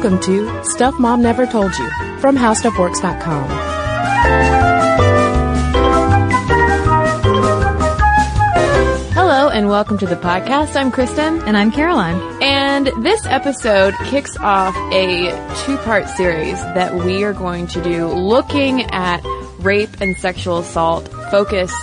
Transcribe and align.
Welcome 0.00 0.20
to 0.20 0.64
Stuff 0.64 0.94
Mom 1.00 1.22
Never 1.22 1.44
Told 1.44 1.76
You 1.76 1.90
from 2.20 2.36
HowStuffWorks.com. 2.36 3.48
Hello 9.12 9.48
and 9.48 9.68
welcome 9.68 9.98
to 9.98 10.06
the 10.06 10.14
podcast. 10.14 10.76
I'm 10.76 10.92
Cristen. 10.92 11.42
And 11.42 11.56
I'm 11.56 11.72
Caroline. 11.72 12.20
And 12.40 12.92
this 13.02 13.26
episode 13.26 13.92
kicks 14.04 14.36
off 14.36 14.76
a 14.92 15.32
two-part 15.66 16.08
series 16.10 16.62
that 16.62 16.94
we 16.94 17.24
are 17.24 17.32
going 17.32 17.66
to 17.66 17.82
do 17.82 18.06
looking 18.06 18.82
at 18.92 19.20
rape 19.58 20.00
and 20.00 20.16
sexual 20.16 20.58
assault 20.58 21.08
focused 21.32 21.74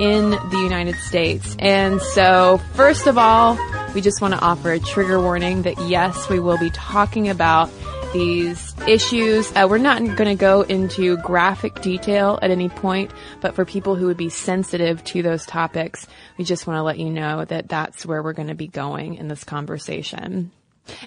in 0.00 0.30
the 0.30 0.60
United 0.62 0.94
States. 0.94 1.54
And 1.58 2.00
so, 2.00 2.62
first 2.72 3.06
of 3.06 3.18
all, 3.18 3.58
we 3.94 4.00
just 4.00 4.20
want 4.20 4.34
to 4.34 4.40
offer 4.40 4.72
a 4.72 4.80
trigger 4.80 5.20
warning 5.20 5.62
that 5.62 5.78
yes, 5.88 6.28
we 6.28 6.40
will 6.40 6.58
be 6.58 6.70
talking 6.70 7.28
about 7.28 7.70
these 8.12 8.74
issues. 8.86 9.50
Uh, 9.54 9.66
we're 9.68 9.78
not 9.78 9.98
going 9.98 10.28
to 10.28 10.34
go 10.34 10.62
into 10.62 11.16
graphic 11.18 11.80
detail 11.80 12.38
at 12.42 12.50
any 12.50 12.68
point, 12.68 13.10
but 13.40 13.54
for 13.54 13.64
people 13.64 13.96
who 13.96 14.06
would 14.06 14.16
be 14.16 14.28
sensitive 14.30 15.02
to 15.04 15.22
those 15.22 15.44
topics, 15.44 16.06
we 16.36 16.44
just 16.44 16.66
want 16.66 16.78
to 16.78 16.82
let 16.82 16.98
you 16.98 17.10
know 17.10 17.44
that 17.44 17.68
that's 17.68 18.06
where 18.06 18.22
we're 18.22 18.32
going 18.32 18.48
to 18.48 18.54
be 18.54 18.68
going 18.68 19.16
in 19.16 19.28
this 19.28 19.44
conversation. 19.44 20.50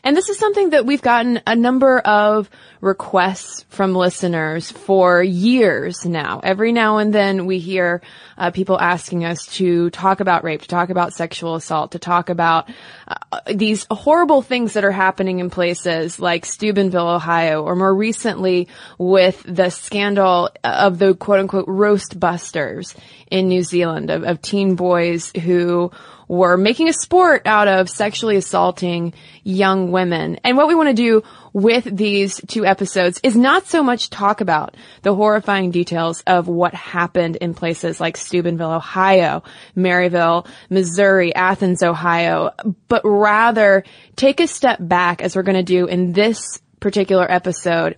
And 0.04 0.16
this 0.16 0.30
is 0.30 0.38
something 0.38 0.72
that 0.72 0.86
we've 0.86 1.02
gotten 1.02 1.42
a 1.46 1.56
number 1.56 2.00
of 2.00 2.50
requests 2.82 3.64
from 3.70 3.96
listeners 3.96 4.72
for 4.72 5.22
years 5.22 6.06
now. 6.06 6.40
Every 6.44 6.72
now 6.72 6.98
and 6.98 7.14
then 7.14 7.46
we 7.46 7.60
hear 7.60 8.02
uh, 8.38 8.52
people 8.52 8.80
asking 8.80 9.24
us 9.24 9.46
to 9.58 9.92
talk 9.92 10.20
about 10.20 10.44
rape, 10.44 10.62
to 10.62 10.68
talk 10.68 10.90
about 10.90 11.14
sexual 11.14 11.56
assault, 11.56 11.92
to 11.92 12.00
talk 12.00 12.30
about 12.30 12.70
uh, 13.08 13.40
these 13.54 13.86
horrible 13.92 14.42
things 14.42 14.74
that 14.74 14.84
are 14.84 14.92
happening 14.92 15.40
in 15.40 15.52
places 15.52 16.20
like 16.20 16.46
Steubenville, 16.46 17.08
Ohio, 17.08 17.64
or 17.64 17.76
more 17.76 17.94
recently 17.94 18.68
with 18.98 19.44
the 19.48 19.70
scandal 19.70 20.50
of 20.64 20.98
the 20.98 21.14
quote 21.14 21.40
unquote 21.40 21.68
roast 21.68 22.20
busters 22.20 22.96
in 23.30 23.48
New 23.48 23.64
Zealand 23.64 24.10
of, 24.10 24.24
of 24.24 24.42
teen 24.42 24.76
boys 24.76 25.32
who 25.44 25.92
were 26.32 26.56
making 26.56 26.88
a 26.88 26.94
sport 26.94 27.42
out 27.46 27.68
of 27.68 27.90
sexually 27.90 28.38
assaulting 28.38 29.14
young 29.44 29.92
women. 29.92 30.40
And 30.46 30.56
what 30.56 30.70
we 30.70 30.76
want 30.76 30.88
to 30.88 30.94
do 30.94 31.24
with 31.52 31.84
these 31.84 32.40
two 32.48 32.66
episodes 32.66 33.20
is 33.22 33.36
not 33.36 33.68
so 33.68 33.84
much 33.84 34.10
talk 34.10 34.40
about 34.40 34.78
the 35.02 35.14
horrifying 35.14 35.72
details 35.72 36.24
of 36.26 36.48
what 36.48 36.74
happened 36.74 37.36
in 37.36 37.54
places 37.54 38.00
like 38.00 38.16
Steubenville, 38.16 38.72
Ohio, 38.72 39.44
Maryville, 39.76 40.48
Missouri, 40.70 41.36
Athens, 41.36 41.84
Ohio, 41.84 42.52
but 42.88 43.02
rather 43.04 43.84
take 44.16 44.40
a 44.40 44.48
step 44.48 44.78
back 44.80 45.22
as 45.22 45.36
we're 45.36 45.44
going 45.44 45.58
to 45.58 45.64
do 45.64 45.86
in 45.88 46.14
this 46.14 46.62
particular 46.80 47.30
episode 47.30 47.98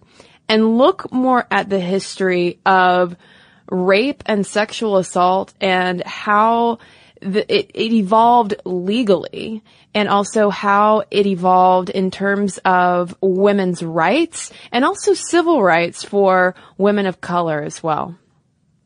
and 0.49 0.79
look 0.79 1.13
more 1.13 1.45
at 1.51 1.69
the 1.69 1.79
history 1.79 2.59
of 2.65 3.15
rape 3.69 4.23
and 4.25 4.43
sexual 4.43 4.97
assault 4.97 5.53
and 5.61 6.01
how 6.01 6.79
the, 7.23 7.53
it, 7.53 7.71
it 7.73 7.93
evolved 7.93 8.55
legally 8.65 9.63
and 9.93 10.09
also 10.09 10.49
how 10.49 11.03
it 11.11 11.25
evolved 11.25 11.89
in 11.89 12.11
terms 12.11 12.59
of 12.65 13.15
women's 13.21 13.83
rights 13.83 14.51
and 14.71 14.83
also 14.83 15.13
civil 15.13 15.61
rights 15.61 16.03
for 16.03 16.55
women 16.77 17.05
of 17.05 17.21
color 17.21 17.61
as 17.61 17.81
well. 17.81 18.17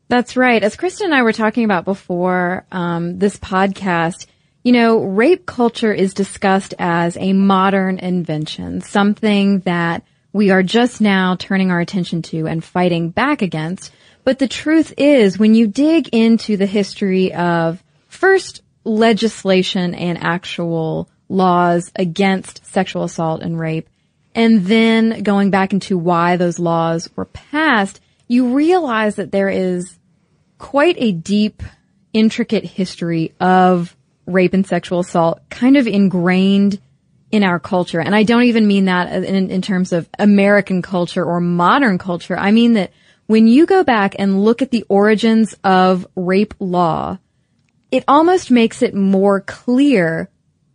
That's 0.08 0.36
right. 0.36 0.62
As 0.62 0.76
Cristen 0.76 1.06
and 1.06 1.14
I 1.14 1.22
were 1.22 1.32
talking 1.32 1.64
about 1.64 1.84
before 1.84 2.64
um, 2.72 3.18
this 3.18 3.36
podcast, 3.36 4.26
you 4.62 4.72
know, 4.72 5.02
rape 5.02 5.44
culture 5.44 5.92
is 5.92 6.14
discussed 6.14 6.74
as 6.78 7.16
a 7.16 7.32
modern 7.32 7.98
invention, 7.98 8.80
something 8.80 9.60
that 9.60 10.02
we 10.32 10.50
are 10.50 10.62
just 10.62 11.00
now 11.00 11.36
turning 11.36 11.70
our 11.70 11.80
attention 11.80 12.22
to 12.22 12.46
and 12.46 12.64
fighting 12.64 13.10
back 13.10 13.42
against. 13.42 13.92
But 14.24 14.38
the 14.38 14.48
truth 14.48 14.92
is, 14.96 15.38
when 15.38 15.54
you 15.54 15.66
dig 15.66 16.08
into 16.08 16.56
the 16.56 16.66
history 16.66 17.32
of 17.32 17.82
first 18.18 18.62
legislation 18.82 19.94
and 19.94 20.18
actual 20.22 21.08
laws 21.28 21.92
against 21.94 22.66
sexual 22.66 23.04
assault 23.04 23.42
and 23.42 23.58
rape, 23.58 23.88
and 24.34 24.64
then 24.66 25.22
going 25.22 25.50
back 25.50 25.72
into 25.72 25.96
why 25.96 26.36
those 26.36 26.58
laws 26.58 27.08
were 27.14 27.26
passed, 27.26 28.00
you 28.26 28.54
realize 28.54 29.16
that 29.16 29.30
there 29.30 29.48
is 29.48 29.98
quite 30.58 30.96
a 30.98 31.12
deep, 31.12 31.62
intricate 32.12 32.64
history 32.64 33.34
of 33.38 33.96
rape 34.26 34.52
and 34.52 34.66
sexual 34.66 35.00
assault 35.00 35.40
kind 35.48 35.76
of 35.76 35.86
ingrained 35.86 36.80
in 37.30 37.44
our 37.44 37.60
culture. 37.60 38.00
And 38.00 38.14
I 38.14 38.24
don't 38.24 38.44
even 38.44 38.66
mean 38.66 38.86
that 38.86 39.12
in, 39.24 39.50
in 39.50 39.62
terms 39.62 39.92
of 39.92 40.08
American 40.18 40.82
culture 40.82 41.24
or 41.24 41.40
modern 41.40 41.98
culture. 41.98 42.36
I 42.36 42.50
mean 42.50 42.72
that 42.72 42.90
when 43.26 43.46
you 43.46 43.66
go 43.66 43.84
back 43.84 44.16
and 44.18 44.42
look 44.42 44.60
at 44.60 44.70
the 44.70 44.84
origins 44.88 45.54
of 45.62 46.06
rape 46.16 46.54
law, 46.58 47.18
it 47.90 48.04
almost 48.06 48.50
makes 48.50 48.82
it 48.82 48.94
more 48.94 49.40
clear 49.40 50.28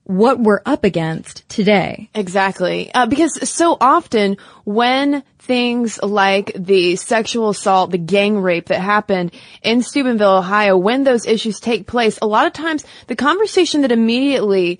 what 0.06 0.40
we're 0.40 0.62
up 0.66 0.84
against 0.84 1.47
today. 1.47 2.09
Exactly. 2.13 2.94
Uh, 2.94 3.06
because 3.06 3.50
so 3.50 3.78
often 3.79 4.38
when 4.66 5.24
things 5.40 6.01
like 6.01 6.51
the 6.56 6.96
sexual 6.97 7.50
assault, 7.50 7.91
the 7.91 7.97
gang 7.97 8.38
rape 8.40 8.68
that 8.68 8.79
happened 8.79 9.34
in 9.62 9.81
Steubenville, 9.81 10.38
Ohio, 10.38 10.78
when 10.78 11.03
those 11.03 11.25
issues 11.25 11.59
take 11.59 11.88
place, 11.88 12.19
a 12.22 12.28
lot 12.28 12.47
of 12.47 12.53
times 12.53 12.85
the 13.07 13.16
conversation 13.16 13.81
that 13.81 13.91
immediately 13.91 14.80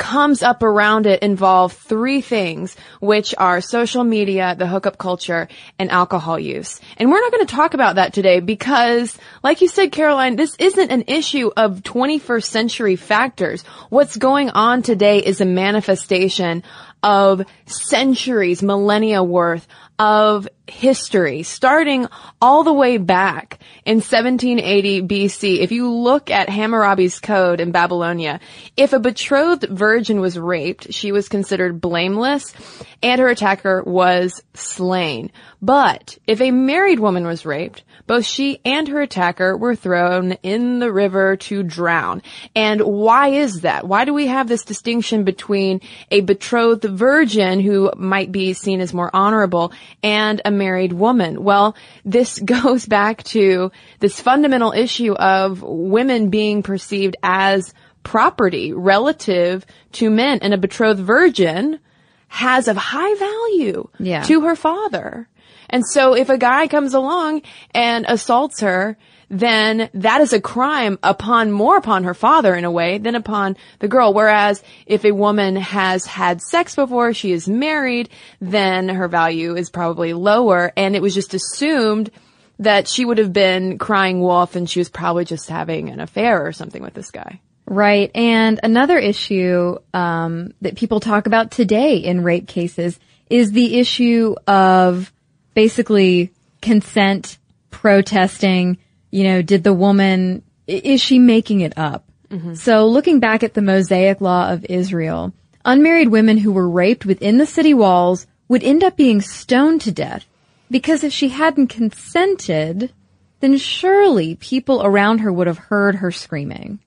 comes 0.00 0.42
up 0.42 0.62
around 0.62 1.06
it 1.06 1.22
involve 1.22 1.74
three 1.74 2.22
things, 2.22 2.74
which 3.00 3.34
are 3.36 3.60
social 3.60 4.02
media, 4.02 4.56
the 4.58 4.66
hookup 4.66 4.96
culture, 4.96 5.46
and 5.78 5.90
alcohol 5.90 6.38
use. 6.38 6.80
And 6.96 7.10
we're 7.10 7.20
not 7.20 7.30
going 7.30 7.46
to 7.46 7.54
talk 7.54 7.74
about 7.74 7.96
that 7.96 8.14
today 8.14 8.40
because, 8.40 9.16
like 9.42 9.60
you 9.60 9.68
said, 9.68 9.92
Caroline, 9.92 10.36
this 10.36 10.56
isn't 10.58 10.90
an 10.90 11.04
issue 11.06 11.50
of 11.54 11.82
21st 11.82 12.44
century 12.44 12.96
factors. 12.96 13.62
What's 13.90 14.16
going 14.16 14.48
on 14.48 14.82
today 14.82 15.18
is 15.18 15.42
a 15.42 15.44
manifestation 15.44 16.64
of 17.02 17.44
centuries, 17.66 18.62
millennia 18.62 19.22
worth 19.22 19.68
of 20.00 20.48
history, 20.66 21.42
starting 21.42 22.06
all 22.40 22.64
the 22.64 22.72
way 22.72 22.96
back 22.96 23.58
in 23.84 23.96
1780 23.96 25.02
BC. 25.02 25.58
If 25.58 25.72
you 25.72 25.92
look 25.92 26.30
at 26.30 26.48
Hammurabi's 26.48 27.20
code 27.20 27.60
in 27.60 27.70
Babylonia, 27.70 28.40
if 28.78 28.94
a 28.94 28.98
betrothed 28.98 29.68
virgin 29.68 30.22
was 30.22 30.38
raped, 30.38 30.94
she 30.94 31.12
was 31.12 31.28
considered 31.28 31.82
blameless 31.82 32.54
and 33.02 33.20
her 33.20 33.28
attacker 33.28 33.82
was 33.82 34.42
slain. 34.54 35.32
But 35.60 36.16
if 36.26 36.40
a 36.40 36.50
married 36.50 36.98
woman 36.98 37.26
was 37.26 37.44
raped, 37.44 37.84
both 38.10 38.26
she 38.26 38.60
and 38.64 38.88
her 38.88 39.00
attacker 39.02 39.56
were 39.56 39.76
thrown 39.76 40.32
in 40.42 40.80
the 40.80 40.90
river 40.90 41.36
to 41.36 41.62
drown. 41.62 42.20
And 42.56 42.80
why 42.80 43.28
is 43.28 43.60
that? 43.60 43.86
Why 43.86 44.04
do 44.04 44.12
we 44.12 44.26
have 44.26 44.48
this 44.48 44.64
distinction 44.64 45.22
between 45.22 45.80
a 46.10 46.20
betrothed 46.20 46.82
virgin 46.82 47.60
who 47.60 47.88
might 47.96 48.32
be 48.32 48.52
seen 48.52 48.80
as 48.80 48.92
more 48.92 49.10
honorable 49.14 49.72
and 50.02 50.42
a 50.44 50.50
married 50.50 50.92
woman? 50.92 51.44
Well, 51.44 51.76
this 52.04 52.36
goes 52.44 52.84
back 52.84 53.22
to 53.26 53.70
this 54.00 54.18
fundamental 54.18 54.72
issue 54.72 55.12
of 55.12 55.62
women 55.62 56.30
being 56.30 56.64
perceived 56.64 57.14
as 57.22 57.72
property 58.02 58.72
relative 58.72 59.64
to 59.92 60.10
men 60.10 60.40
and 60.42 60.52
a 60.52 60.58
betrothed 60.58 60.98
virgin 60.98 61.78
has 62.26 62.66
of 62.66 62.76
high 62.76 63.14
value 63.14 63.88
Yeah. 64.00 64.24
to 64.24 64.40
her 64.40 64.56
father. 64.56 65.28
And 65.68 65.84
so 65.86 66.14
if 66.14 66.28
a 66.28 66.38
guy 66.38 66.66
comes 66.68 66.94
along 66.94 67.42
and 67.74 68.04
assaults 68.08 68.60
her, 68.60 68.96
then 69.30 69.88
that 69.94 70.20
is 70.20 70.32
a 70.32 70.40
crime 70.40 70.98
upon 71.04 71.52
more 71.52 71.76
upon 71.76 72.04
her 72.04 72.14
father 72.14 72.54
in 72.54 72.64
a 72.64 72.70
way 72.70 72.98
than 72.98 73.14
upon 73.14 73.56
the 73.78 73.86
girl. 73.86 74.12
Whereas 74.12 74.62
if 74.86 75.04
a 75.04 75.12
woman 75.12 75.54
has 75.56 76.04
had 76.04 76.42
sex 76.42 76.74
before, 76.74 77.14
she 77.14 77.30
is 77.30 77.48
married, 77.48 78.08
then 78.40 78.88
her 78.88 79.06
value 79.06 79.54
is 79.54 79.70
probably 79.70 80.12
lower. 80.12 80.72
And 80.76 80.96
it 80.96 81.02
was 81.02 81.14
just 81.14 81.32
assumed 81.32 82.10
that 82.58 82.88
she 82.88 83.04
would 83.04 83.18
have 83.18 83.32
been 83.32 83.78
crying 83.78 84.20
wolf 84.20 84.56
and 84.56 84.68
she 84.68 84.80
was 84.80 84.90
probably 84.90 85.24
just 85.24 85.48
having 85.48 85.88
an 85.88 86.00
affair 86.00 86.44
or 86.44 86.52
something 86.52 86.82
with 86.82 86.94
this 86.94 87.12
guy. 87.12 87.40
Right. 87.66 88.10
And 88.16 88.58
another 88.64 88.98
issue 88.98 89.78
um, 89.94 90.54
that 90.60 90.76
people 90.76 90.98
talk 90.98 91.26
about 91.26 91.52
today 91.52 91.98
in 91.98 92.24
rape 92.24 92.48
cases 92.48 92.98
is 93.30 93.52
the 93.52 93.78
issue 93.78 94.34
of 94.48 95.12
basically 95.54 96.30
consent, 96.60 97.38
protesting. 97.70 98.78
You 99.10 99.24
know, 99.24 99.42
did 99.42 99.64
the 99.64 99.74
woman, 99.74 100.42
is 100.66 101.00
she 101.00 101.18
making 101.18 101.60
it 101.60 101.76
up? 101.76 102.04
Mm-hmm. 102.30 102.54
So 102.54 102.86
looking 102.86 103.20
back 103.20 103.42
at 103.42 103.54
the 103.54 103.62
Mosaic 103.62 104.20
Law 104.20 104.52
of 104.52 104.64
Israel, 104.66 105.32
unmarried 105.64 106.08
women 106.08 106.38
who 106.38 106.52
were 106.52 106.68
raped 106.68 107.04
within 107.04 107.38
the 107.38 107.46
city 107.46 107.74
walls 107.74 108.26
would 108.48 108.62
end 108.62 108.84
up 108.84 108.96
being 108.96 109.20
stoned 109.20 109.80
to 109.82 109.92
death 109.92 110.26
because 110.70 111.02
if 111.02 111.12
she 111.12 111.28
hadn't 111.30 111.68
consented, 111.68 112.92
then 113.40 113.56
surely 113.56 114.36
people 114.36 114.82
around 114.82 115.18
her 115.18 115.32
would 115.32 115.46
have 115.46 115.58
heard 115.58 115.96
her 115.96 116.12
screaming. 116.12 116.78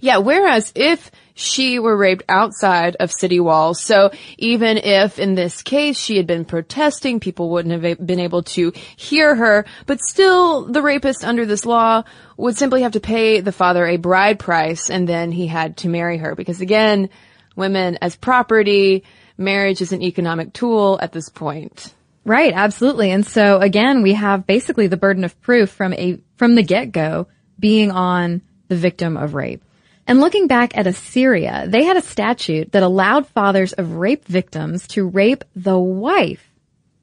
Yeah, 0.00 0.18
whereas 0.18 0.72
if 0.74 1.10
she 1.36 1.78
were 1.78 1.96
raped 1.96 2.24
outside 2.30 2.96
of 2.98 3.12
city 3.12 3.38
walls. 3.38 3.80
So 3.80 4.10
even 4.38 4.78
if 4.78 5.18
in 5.18 5.34
this 5.34 5.62
case 5.62 5.98
she 5.98 6.16
had 6.16 6.26
been 6.26 6.46
protesting, 6.46 7.20
people 7.20 7.50
wouldn't 7.50 7.84
have 7.84 8.04
been 8.04 8.18
able 8.18 8.42
to 8.44 8.72
hear 8.96 9.34
her, 9.34 9.66
but 9.84 10.00
still 10.00 10.64
the 10.64 10.80
rapist 10.80 11.24
under 11.24 11.44
this 11.44 11.66
law 11.66 12.04
would 12.38 12.56
simply 12.56 12.82
have 12.82 12.92
to 12.92 13.00
pay 13.00 13.40
the 13.40 13.52
father 13.52 13.86
a 13.86 13.98
bride 13.98 14.38
price 14.38 14.88
and 14.88 15.06
then 15.06 15.30
he 15.30 15.46
had 15.46 15.76
to 15.76 15.88
marry 15.88 16.16
her 16.16 16.34
because 16.34 16.62
again, 16.62 17.10
women 17.54 17.98
as 18.00 18.16
property, 18.16 19.04
marriage 19.36 19.82
is 19.82 19.92
an 19.92 20.02
economic 20.02 20.54
tool 20.54 20.98
at 21.02 21.12
this 21.12 21.28
point. 21.28 21.92
Right, 22.24 22.54
absolutely. 22.54 23.10
And 23.10 23.26
so 23.26 23.60
again, 23.60 24.02
we 24.02 24.14
have 24.14 24.46
basically 24.46 24.86
the 24.86 24.96
burden 24.96 25.22
of 25.22 25.38
proof 25.42 25.68
from 25.68 25.92
a, 25.92 26.18
from 26.36 26.54
the 26.54 26.62
get-go 26.62 27.28
being 27.58 27.90
on 27.90 28.40
the 28.68 28.76
victim 28.76 29.18
of 29.18 29.34
rape. 29.34 29.62
And 30.06 30.20
looking 30.20 30.46
back 30.46 30.76
at 30.76 30.86
Assyria, 30.86 31.64
they 31.66 31.84
had 31.84 31.96
a 31.96 32.02
statute 32.02 32.72
that 32.72 32.82
allowed 32.82 33.26
fathers 33.26 33.72
of 33.72 33.92
rape 33.92 34.24
victims 34.26 34.86
to 34.88 35.08
rape 35.08 35.44
the 35.54 35.78
wife 35.78 36.46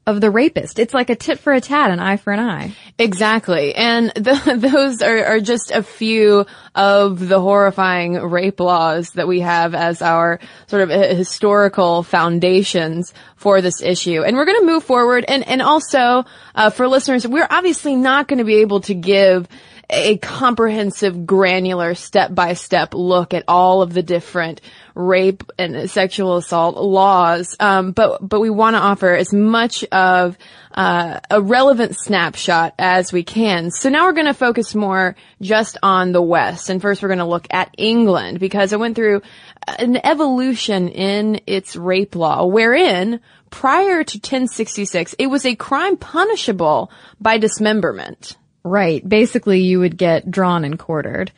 of 0.05 0.19
the 0.19 0.29
rapist. 0.29 0.79
It's 0.79 0.93
like 0.93 1.09
a 1.09 1.15
tit 1.15 1.39
for 1.39 1.53
a 1.53 1.61
tat, 1.61 1.89
an 1.89 1.99
eye 1.99 2.17
for 2.17 2.33
an 2.33 2.39
eye. 2.39 2.75
Exactly. 2.99 3.73
And 3.73 4.09
the, 4.15 4.55
those 4.57 5.01
are, 5.01 5.25
are, 5.25 5.39
just 5.39 5.71
a 5.71 5.81
few 5.81 6.45
of 6.75 7.25
the 7.27 7.39
horrifying 7.39 8.13
rape 8.13 8.59
laws 8.59 9.09
that 9.11 9.27
we 9.27 9.39
have 9.39 9.73
as 9.73 10.01
our 10.01 10.39
sort 10.67 10.81
of 10.81 10.89
historical 10.89 12.03
foundations 12.03 13.13
for 13.35 13.61
this 13.61 13.81
issue. 13.81 14.23
And 14.23 14.35
we're 14.35 14.45
going 14.45 14.59
to 14.59 14.65
move 14.65 14.83
forward. 14.83 15.25
And, 15.27 15.47
and 15.47 15.61
also, 15.61 16.25
uh, 16.53 16.69
for 16.69 16.87
listeners, 16.87 17.27
we're 17.27 17.47
obviously 17.49 17.95
not 17.95 18.27
going 18.27 18.39
to 18.39 18.45
be 18.45 18.57
able 18.57 18.81
to 18.81 18.93
give 18.93 19.47
a 19.89 20.17
comprehensive, 20.17 21.25
granular, 21.25 21.93
step-by-step 21.93 22.93
look 22.93 23.33
at 23.33 23.43
all 23.47 23.81
of 23.81 23.93
the 23.93 24.03
different 24.03 24.61
rape 24.95 25.43
and 25.57 25.89
sexual 25.89 26.37
assault 26.37 26.75
laws. 26.77 27.55
Um, 27.59 27.91
but 27.91 28.27
but 28.27 28.39
we 28.39 28.49
want 28.49 28.75
to 28.75 28.79
offer 28.79 29.13
as 29.13 29.33
much 29.33 29.83
of 29.85 30.37
uh, 30.73 31.19
a 31.29 31.41
relevant 31.41 31.95
snapshot 31.97 32.75
as 32.79 33.11
we 33.11 33.23
can. 33.23 33.71
So 33.71 33.89
now 33.89 34.05
we're 34.05 34.13
going 34.13 34.27
to 34.27 34.33
focus 34.33 34.73
more 34.73 35.15
just 35.41 35.77
on 35.83 36.11
the 36.11 36.21
West, 36.21 36.69
and 36.69 36.81
first 36.81 37.01
we're 37.01 37.09
going 37.09 37.19
to 37.19 37.25
look 37.25 37.47
at 37.51 37.73
England 37.77 38.39
because 38.39 38.73
it 38.73 38.79
went 38.79 38.95
through 38.95 39.21
an 39.67 39.97
evolution 40.05 40.89
in 40.89 41.41
its 41.47 41.75
rape 41.75 42.15
law, 42.15 42.45
wherein 42.45 43.19
prior 43.49 44.03
to 44.03 44.17
1066, 44.17 45.15
it 45.19 45.27
was 45.27 45.45
a 45.45 45.55
crime 45.55 45.95
punishable 45.95 46.91
by 47.19 47.37
dismemberment. 47.37 48.35
Right. 48.63 49.07
Basically, 49.07 49.61
you 49.61 49.79
would 49.79 49.97
get 49.97 50.29
drawn 50.29 50.63
and 50.63 50.79
quartered. 50.79 51.31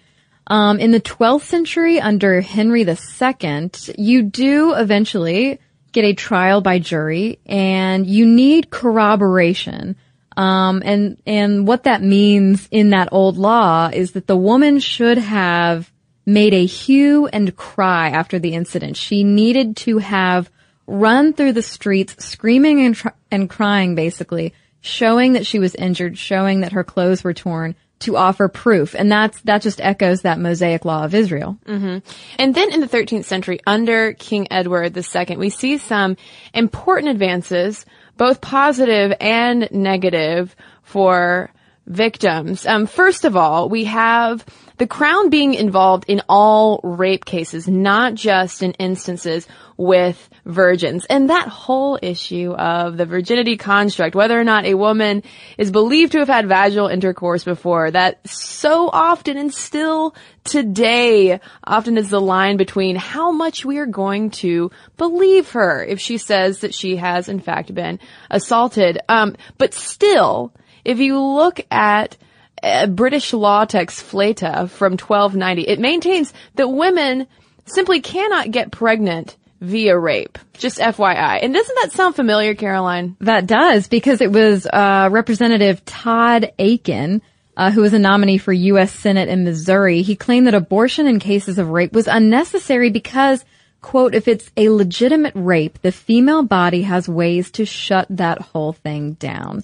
Um, 0.48 0.80
in 0.80 0.92
the 0.92 1.02
12th 1.02 1.42
century, 1.44 2.00
under 2.00 2.40
Henry 2.42 2.82
II, 2.82 3.72
you 3.98 4.22
do 4.22 4.74
eventually 4.74 5.60
get 5.92 6.06
a 6.06 6.14
trial 6.14 6.62
by 6.62 6.78
jury, 6.78 7.40
and 7.46 8.06
you 8.06 8.26
need 8.26 8.70
corroboration. 8.70 9.96
Um, 10.38 10.84
and 10.86 11.18
and 11.26 11.66
what 11.66 11.84
that 11.84 12.04
means 12.04 12.68
in 12.70 12.90
that 12.90 13.10
old 13.14 13.38
law 13.38 13.90
is 13.92 14.12
that 14.12 14.28
the 14.28 14.36
woman 14.36 14.80
should 14.80 15.18
have 15.18 15.92
made 16.26 16.54
a 16.54 16.66
hue 16.66 17.28
and 17.28 17.56
cry 17.56 18.10
after 18.10 18.38
the 18.38 18.54
incident. 18.54 18.98
She 18.98 19.24
needed 19.24 19.78
to 19.78 20.00
have 20.00 20.50
run 20.88 21.34
through 21.34 21.54
the 21.54 21.62
streets 21.62 22.24
screaming 22.24 22.86
and, 22.86 22.96
tr- 22.96 23.10
and 23.32 23.50
crying, 23.50 23.96
basically, 23.96 24.54
showing 24.86 25.34
that 25.34 25.46
she 25.46 25.60
was 25.60 25.74
injured, 25.76 26.18
showing 26.18 26.62
that 26.62 26.74
her 26.74 26.84
clothes 26.84 27.24
were 27.24 27.34
torn 27.34 27.76
to 28.00 28.18
offer 28.18 28.48
proof. 28.48 28.94
And 28.94 29.12
that's, 29.12 29.42
that 29.42 29.62
just 29.62 29.82
echoes 29.82 30.22
that 30.22 30.40
Mosaic 30.40 30.86
law 30.86 31.06
of 31.06 31.16
Israel. 31.16 31.58
Mm-hmm. 31.66 31.98
And 32.38 32.54
then 32.54 32.72
in 32.72 32.82
the 32.82 32.88
13th 32.88 33.26
century, 33.26 33.60
under 33.66 34.14
King 34.14 34.48
Edward 34.52 34.96
II, 34.96 35.38
we 35.38 35.50
see 35.50 35.78
some 35.78 36.18
important 36.54 37.10
advances, 37.10 37.86
both 38.16 38.42
positive 38.42 39.14
and 39.20 39.70
negative 39.72 40.56
for 40.84 41.52
victims. 41.88 42.66
Um, 42.66 42.88
first 42.88 43.26
of 43.26 43.36
all, 43.36 43.70
we 43.70 43.86
have 43.86 44.46
the 44.78 44.88
crown 44.88 45.30
being 45.30 45.54
involved 45.54 46.06
in 46.08 46.22
all 46.28 46.80
rape 46.84 47.24
cases, 47.24 47.68
not 47.68 48.16
just 48.16 48.62
in 48.62 48.74
instances 48.74 49.48
with 49.78 50.30
virgins. 50.46 51.06
And 51.06 51.30
that 51.30 51.48
whole 51.48 51.98
issue 52.02 52.52
of 52.54 52.98
the 52.98 53.06
virginity 53.06 53.58
construct, 53.58 54.16
whether 54.16 54.40
or 54.40 54.44
not 54.44 54.66
a 54.66 54.74
woman 54.74 55.24
is 55.58 55.72
believed 55.72 56.14
to 56.14 56.20
have 56.20 56.28
had 56.28 56.48
vaginal 56.48 56.88
intercourse 56.88 57.44
before, 57.44 57.92
that 57.92 58.28
so 58.28 58.90
often 58.92 59.38
and 59.38 59.54
still 59.54 60.16
today 60.44 61.40
often 61.64 61.98
is 61.98 62.10
the 62.10 62.22
line 62.22 62.58
between 62.58 62.96
how 62.96 63.32
much 63.32 63.66
we 63.66 63.78
are 63.78 63.86
going 63.86 64.30
to 64.30 64.72
believe 64.98 65.52
her 65.52 65.84
if 65.84 66.00
she 66.00 66.18
says 66.18 66.60
that 66.60 66.74
she 66.74 66.98
has 66.98 67.28
in 67.30 67.40
fact 67.40 67.74
been 67.74 68.00
assaulted. 68.30 69.00
Um, 69.10 69.36
but 69.58 69.74
still, 69.74 70.54
if 70.86 71.00
you 71.00 71.20
look 71.20 71.60
at 71.70 72.16
uh, 72.64 72.88
British 72.88 73.34
law 73.34 73.66
text 73.66 74.04
Fleta 74.04 74.70
from 74.70 74.94
1290, 74.94 75.64
it 75.64 75.80
maintains 75.80 76.34
that 76.56 76.70
women 76.70 77.28
simply 77.66 78.00
cannot 78.00 78.52
get 78.52 78.72
pregnant 78.72 79.36
via 79.62 79.98
rape. 79.98 80.38
Just 80.54 80.78
FYI. 80.78 81.44
And 81.44 81.54
doesn't 81.54 81.78
that 81.82 81.92
sound 81.92 82.16
familiar, 82.16 82.56
Caroline? 82.56 83.18
That 83.22 83.48
does, 83.48 83.88
because 83.88 84.22
it 84.22 84.32
was 84.32 84.66
uh, 84.66 85.10
Representative 85.12 85.84
Todd 85.86 86.52
Akin, 86.60 87.22
uh, 87.58 87.72
who 87.72 87.82
was 87.82 87.94
a 87.94 88.00
nominee 88.00 88.38
for 88.38 88.54
U.S. 88.54 88.92
Senate 88.92 89.30
in 89.30 89.44
Missouri. 89.44 90.02
He 90.02 90.16
claimed 90.16 90.48
that 90.48 90.54
abortion 90.54 91.08
in 91.08 91.20
cases 91.20 91.58
of 91.58 91.70
rape 91.70 91.94
was 91.94 92.08
unnecessary 92.08 92.90
because, 92.90 93.44
quote, 93.82 94.14
if 94.14 94.28
it's 94.28 94.52
a 94.58 94.70
legitimate 94.70 95.34
rape, 95.36 95.82
the 95.82 95.92
female 95.92 96.44
body 96.44 96.84
has 96.84 97.10
ways 97.10 97.52
to 97.52 97.66
shut 97.66 98.08
that 98.10 98.42
whole 98.42 98.74
thing 98.74 99.14
down. 99.14 99.62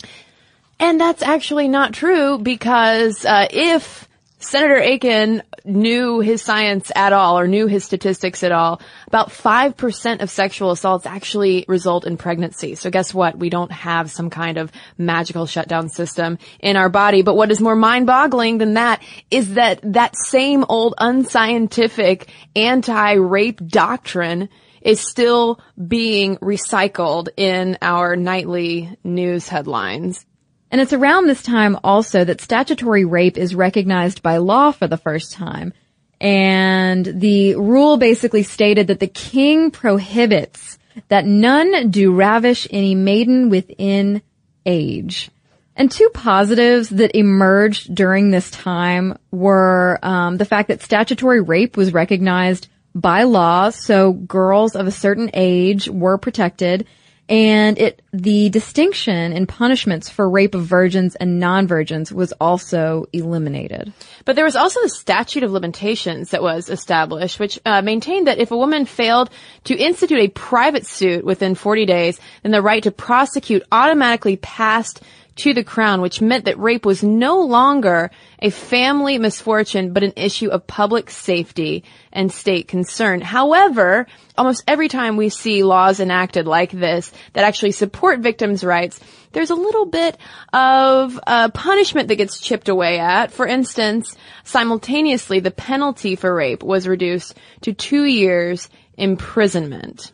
And 0.81 0.99
that's 0.99 1.21
actually 1.21 1.67
not 1.67 1.93
true 1.93 2.39
because 2.39 3.23
uh, 3.23 3.47
if 3.51 4.09
Senator 4.39 4.77
Akin 4.77 5.43
knew 5.63 6.21
his 6.21 6.41
science 6.41 6.91
at 6.95 7.13
all 7.13 7.37
or 7.37 7.47
knew 7.47 7.67
his 7.67 7.85
statistics 7.85 8.41
at 8.41 8.51
all, 8.51 8.81
about 9.05 9.29
5% 9.29 10.21
of 10.23 10.31
sexual 10.31 10.71
assaults 10.71 11.05
actually 11.05 11.65
result 11.67 12.07
in 12.07 12.17
pregnancy. 12.17 12.73
So 12.73 12.89
guess 12.89 13.13
what? 13.13 13.37
We 13.37 13.51
don't 13.51 13.71
have 13.71 14.09
some 14.09 14.31
kind 14.31 14.57
of 14.57 14.71
magical 14.97 15.45
shutdown 15.45 15.87
system 15.87 16.39
in 16.59 16.75
our 16.77 16.89
body. 16.89 17.21
But 17.21 17.35
what 17.35 17.51
is 17.51 17.61
more 17.61 17.75
mind-boggling 17.75 18.57
than 18.57 18.73
that 18.73 19.03
is 19.29 19.53
that 19.53 19.81
that 19.83 20.15
same 20.15 20.65
old 20.67 20.95
unscientific 20.97 22.27
anti-rape 22.55 23.67
doctrine 23.67 24.49
is 24.81 24.99
still 24.99 25.61
being 25.87 26.37
recycled 26.37 27.29
in 27.37 27.77
our 27.83 28.15
nightly 28.15 28.97
news 29.03 29.47
headlines. 29.47 30.25
And 30.71 30.79
it's 30.79 30.93
around 30.93 31.27
this 31.27 31.43
time 31.43 31.77
also 31.83 32.23
that 32.23 32.41
statutory 32.41 33.03
rape 33.03 33.37
is 33.37 33.53
recognized 33.53 34.23
by 34.23 34.37
law 34.37 34.71
for 34.71 34.87
the 34.87 34.97
first 34.97 35.33
time. 35.33 35.73
And 36.21 37.05
the 37.05 37.55
rule 37.55 37.97
basically 37.97 38.43
stated 38.43 38.87
that 38.87 38.99
the 38.99 39.07
king 39.07 39.71
prohibits 39.71 40.79
that 41.09 41.25
none 41.25 41.91
do 41.91 42.13
ravish 42.13 42.67
any 42.71 42.95
maiden 42.95 43.49
within 43.49 44.21
age. 44.65 45.29
And 45.75 45.91
two 45.91 46.09
positives 46.13 46.89
that 46.89 47.17
emerged 47.17 47.93
during 47.95 48.29
this 48.29 48.51
time 48.51 49.17
were 49.31 49.99
um, 50.03 50.37
the 50.37 50.45
fact 50.45 50.67
that 50.67 50.81
statutory 50.81 51.41
rape 51.41 51.75
was 51.75 51.93
recognized 51.93 52.67
by 52.93 53.23
law, 53.23 53.69
so 53.69 54.11
girls 54.11 54.75
of 54.75 54.85
a 54.85 54.91
certain 54.91 55.31
age 55.33 55.87
were 55.89 56.17
protected, 56.17 56.87
and 57.31 57.79
it, 57.79 58.01
the 58.11 58.49
distinction 58.49 59.31
in 59.31 59.47
punishments 59.47 60.09
for 60.09 60.29
rape 60.29 60.53
of 60.53 60.65
virgins 60.65 61.15
and 61.15 61.39
non-virgins 61.39 62.11
was 62.11 62.33
also 62.41 63.05
eliminated. 63.13 63.93
But 64.25 64.35
there 64.35 64.43
was 64.43 64.57
also 64.57 64.81
the 64.81 64.89
statute 64.89 65.43
of 65.43 65.51
limitations 65.53 66.31
that 66.31 66.43
was 66.43 66.69
established, 66.69 67.39
which 67.39 67.57
uh, 67.65 67.81
maintained 67.83 68.27
that 68.27 68.39
if 68.39 68.51
a 68.51 68.57
woman 68.57 68.85
failed 68.85 69.29
to 69.63 69.77
institute 69.77 70.19
a 70.19 70.27
private 70.27 70.85
suit 70.85 71.23
within 71.23 71.55
40 71.55 71.85
days, 71.85 72.19
then 72.43 72.51
the 72.51 72.61
right 72.61 72.83
to 72.83 72.91
prosecute 72.91 73.63
automatically 73.71 74.35
passed 74.35 75.01
to 75.37 75.53
the 75.53 75.63
crown, 75.63 76.01
which 76.01 76.21
meant 76.21 76.45
that 76.45 76.59
rape 76.59 76.85
was 76.85 77.03
no 77.03 77.41
longer 77.41 78.11
a 78.39 78.49
family 78.49 79.17
misfortune, 79.17 79.93
but 79.93 80.03
an 80.03 80.13
issue 80.15 80.49
of 80.49 80.67
public 80.67 81.09
safety 81.09 81.83
and 82.11 82.31
state 82.31 82.67
concern. 82.67 83.21
However, 83.21 84.07
almost 84.37 84.63
every 84.67 84.89
time 84.89 85.15
we 85.15 85.29
see 85.29 85.63
laws 85.63 85.99
enacted 85.99 86.47
like 86.47 86.71
this 86.71 87.11
that 87.33 87.45
actually 87.45 87.71
support 87.71 88.19
victims' 88.19 88.63
rights, 88.63 88.99
there's 89.31 89.51
a 89.51 89.55
little 89.55 89.85
bit 89.85 90.17
of 90.51 91.19
uh, 91.25 91.49
punishment 91.49 92.09
that 92.09 92.17
gets 92.17 92.41
chipped 92.41 92.67
away 92.67 92.99
at. 92.99 93.31
For 93.31 93.47
instance, 93.47 94.15
simultaneously, 94.43 95.39
the 95.39 95.51
penalty 95.51 96.15
for 96.15 96.33
rape 96.33 96.63
was 96.63 96.87
reduced 96.87 97.37
to 97.61 97.73
two 97.73 98.03
years 98.03 98.69
imprisonment. 98.97 100.11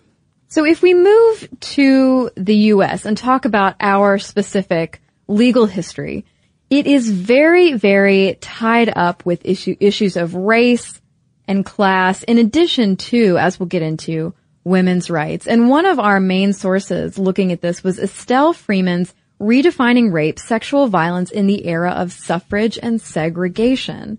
So 0.49 0.65
if 0.65 0.81
we 0.81 0.93
move 0.93 1.49
to 1.59 2.31
the 2.35 2.55
U.S. 2.55 3.05
and 3.05 3.17
talk 3.17 3.45
about 3.45 3.75
our 3.81 4.17
specific 4.17 5.01
legal 5.27 5.65
history, 5.65 6.25
it 6.69 6.87
is 6.87 7.09
very, 7.09 7.73
very 7.73 8.37
tied 8.41 8.91
up 8.95 9.25
with 9.25 9.45
issue, 9.45 9.75
issues 9.79 10.17
of 10.17 10.35
race 10.35 11.01
and 11.47 11.65
class 11.65 12.23
in 12.23 12.37
addition 12.37 12.97
to, 12.97 13.37
as 13.37 13.59
we'll 13.59 13.67
get 13.67 13.81
into, 13.81 14.33
women's 14.63 15.09
rights. 15.09 15.47
And 15.47 15.69
one 15.69 15.85
of 15.85 15.99
our 15.99 16.19
main 16.19 16.51
sources 16.53 17.17
looking 17.17 17.51
at 17.51 17.61
this 17.61 17.83
was 17.83 17.99
Estelle 17.99 18.53
Freedman's 18.53 19.13
Redefining 19.39 20.11
Rape, 20.11 20.39
Sexual 20.39 20.87
Violence 20.87 21.31
in 21.31 21.47
the 21.47 21.65
Era 21.67 21.91
of 21.91 22.11
Suffrage 22.11 22.77
and 22.81 22.99
Segregation. 22.99 24.17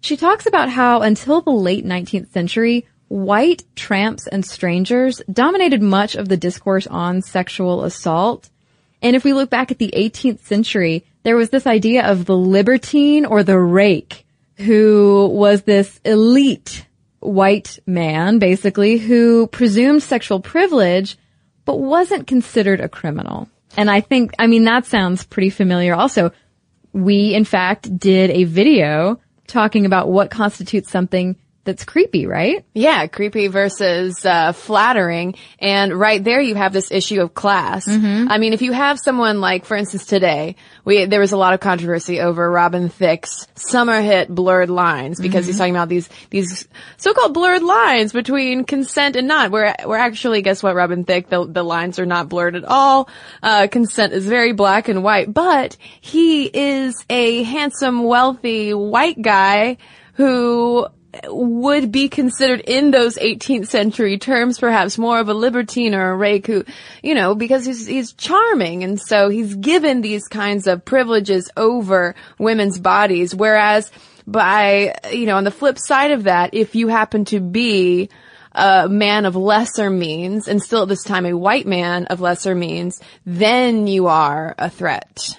She 0.00 0.16
talks 0.16 0.46
about 0.46 0.70
how 0.70 1.02
until 1.02 1.42
the 1.42 1.50
late 1.50 1.84
19th 1.84 2.28
century, 2.28 2.86
white 3.08 3.64
tramps 3.74 4.26
and 4.28 4.46
strangers 4.46 5.20
dominated 5.30 5.82
much 5.82 6.14
of 6.14 6.28
the 6.28 6.36
discourse 6.36 6.86
on 6.86 7.20
sexual 7.20 7.84
assault. 7.84 8.48
And 9.02 9.16
if 9.16 9.24
we 9.24 9.32
look 9.32 9.50
back 9.50 9.70
at 9.70 9.78
the 9.78 9.92
18th 9.96 10.40
century, 10.40 11.04
there 11.22 11.36
was 11.36 11.50
this 11.50 11.66
idea 11.66 12.06
of 12.06 12.24
the 12.24 12.36
libertine 12.36 13.24
or 13.24 13.42
the 13.42 13.58
rake 13.58 14.26
who 14.56 15.28
was 15.32 15.62
this 15.62 16.00
elite 16.04 16.86
white 17.20 17.78
man, 17.86 18.38
basically, 18.38 18.98
who 18.98 19.46
presumed 19.46 20.02
sexual 20.02 20.40
privilege, 20.40 21.16
but 21.64 21.78
wasn't 21.78 22.26
considered 22.26 22.80
a 22.80 22.88
criminal. 22.88 23.48
And 23.76 23.90
I 23.90 24.00
think, 24.00 24.32
I 24.38 24.46
mean, 24.46 24.64
that 24.64 24.86
sounds 24.86 25.24
pretty 25.24 25.50
familiar. 25.50 25.94
Also, 25.94 26.32
we, 26.92 27.34
in 27.34 27.44
fact, 27.44 27.98
did 27.98 28.30
a 28.30 28.44
video 28.44 29.20
talking 29.46 29.86
about 29.86 30.08
what 30.08 30.30
constitutes 30.30 30.90
something 30.90 31.36
that's 31.64 31.84
creepy, 31.84 32.26
right? 32.26 32.64
Yeah, 32.72 33.06
creepy 33.06 33.48
versus 33.48 34.24
uh, 34.24 34.52
flattering. 34.52 35.34
And 35.58 35.92
right 35.98 36.22
there 36.22 36.40
you 36.40 36.54
have 36.54 36.72
this 36.72 36.90
issue 36.90 37.20
of 37.20 37.34
class. 37.34 37.86
Mm-hmm. 37.86 38.28
I 38.30 38.38
mean, 38.38 38.54
if 38.54 38.62
you 38.62 38.72
have 38.72 38.98
someone 38.98 39.40
like, 39.40 39.66
for 39.66 39.76
instance, 39.76 40.06
today, 40.06 40.56
we 40.84 41.04
there 41.04 41.20
was 41.20 41.32
a 41.32 41.36
lot 41.36 41.52
of 41.52 41.60
controversy 41.60 42.20
over 42.20 42.50
Robin 42.50 42.88
Thicke's 42.88 43.46
summer 43.56 44.00
hit 44.00 44.28
Blurred 44.28 44.70
Lines 44.70 45.20
because 45.20 45.42
mm-hmm. 45.42 45.46
he's 45.48 45.58
talking 45.58 45.76
about 45.76 45.90
these 45.90 46.08
these 46.30 46.66
so-called 46.96 47.34
blurred 47.34 47.62
lines 47.62 48.12
between 48.12 48.64
consent 48.64 49.16
and 49.16 49.28
not. 49.28 49.50
Where 49.50 49.74
where 49.84 49.98
actually, 49.98 50.40
guess 50.40 50.62
what, 50.62 50.74
Robin 50.74 51.04
Thicke, 51.04 51.28
the 51.28 51.46
the 51.46 51.62
lines 51.62 51.98
are 51.98 52.06
not 52.06 52.30
blurred 52.30 52.56
at 52.56 52.64
all. 52.64 53.10
Uh, 53.42 53.68
consent 53.70 54.14
is 54.14 54.26
very 54.26 54.52
black 54.52 54.88
and 54.88 55.02
white, 55.04 55.32
but 55.32 55.76
he 56.00 56.46
is 56.46 57.04
a 57.10 57.42
handsome, 57.42 58.02
wealthy 58.04 58.72
white 58.72 59.20
guy 59.20 59.76
who 60.14 60.86
would 61.26 61.90
be 61.90 62.08
considered 62.08 62.60
in 62.60 62.90
those 62.90 63.16
18th 63.16 63.66
century 63.66 64.18
terms 64.18 64.58
perhaps 64.58 64.98
more 64.98 65.18
of 65.18 65.28
a 65.28 65.34
libertine 65.34 65.94
or 65.94 66.10
a 66.10 66.16
rake 66.16 66.46
who, 66.46 66.64
you 67.02 67.14
know, 67.14 67.34
because 67.34 67.66
he's, 67.66 67.86
he's 67.86 68.12
charming 68.12 68.84
and 68.84 69.00
so 69.00 69.28
he's 69.28 69.54
given 69.56 70.02
these 70.02 70.28
kinds 70.28 70.66
of 70.66 70.84
privileges 70.84 71.50
over 71.56 72.14
women's 72.38 72.78
bodies. 72.78 73.34
Whereas 73.34 73.90
by, 74.26 74.94
you 75.10 75.26
know, 75.26 75.36
on 75.36 75.44
the 75.44 75.50
flip 75.50 75.78
side 75.78 76.12
of 76.12 76.24
that, 76.24 76.54
if 76.54 76.74
you 76.74 76.88
happen 76.88 77.24
to 77.26 77.40
be 77.40 78.08
a 78.52 78.88
man 78.88 79.26
of 79.26 79.36
lesser 79.36 79.90
means 79.90 80.48
and 80.48 80.62
still 80.62 80.82
at 80.82 80.88
this 80.88 81.04
time 81.04 81.26
a 81.26 81.36
white 81.36 81.66
man 81.66 82.06
of 82.06 82.20
lesser 82.20 82.54
means, 82.54 83.00
then 83.26 83.86
you 83.86 84.06
are 84.06 84.54
a 84.58 84.70
threat. 84.70 85.38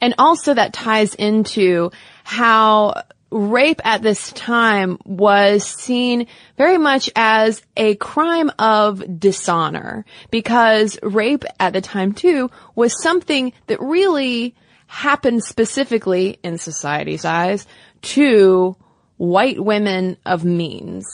And 0.00 0.14
also 0.18 0.54
that 0.54 0.72
ties 0.72 1.14
into 1.14 1.90
how 2.24 3.02
rape 3.34 3.80
at 3.84 4.00
this 4.00 4.32
time 4.32 4.96
was 5.04 5.64
seen 5.64 6.28
very 6.56 6.78
much 6.78 7.10
as 7.16 7.60
a 7.76 7.96
crime 7.96 8.48
of 8.60 9.18
dishonor 9.18 10.04
because 10.30 10.96
rape 11.02 11.44
at 11.58 11.72
the 11.72 11.80
time 11.80 12.12
too 12.12 12.48
was 12.76 13.02
something 13.02 13.52
that 13.66 13.80
really 13.80 14.54
happened 14.86 15.42
specifically 15.42 16.38
in 16.44 16.58
society's 16.58 17.24
eyes 17.24 17.66
to 18.02 18.76
white 19.16 19.62
women 19.62 20.16
of 20.24 20.44
means. 20.44 21.04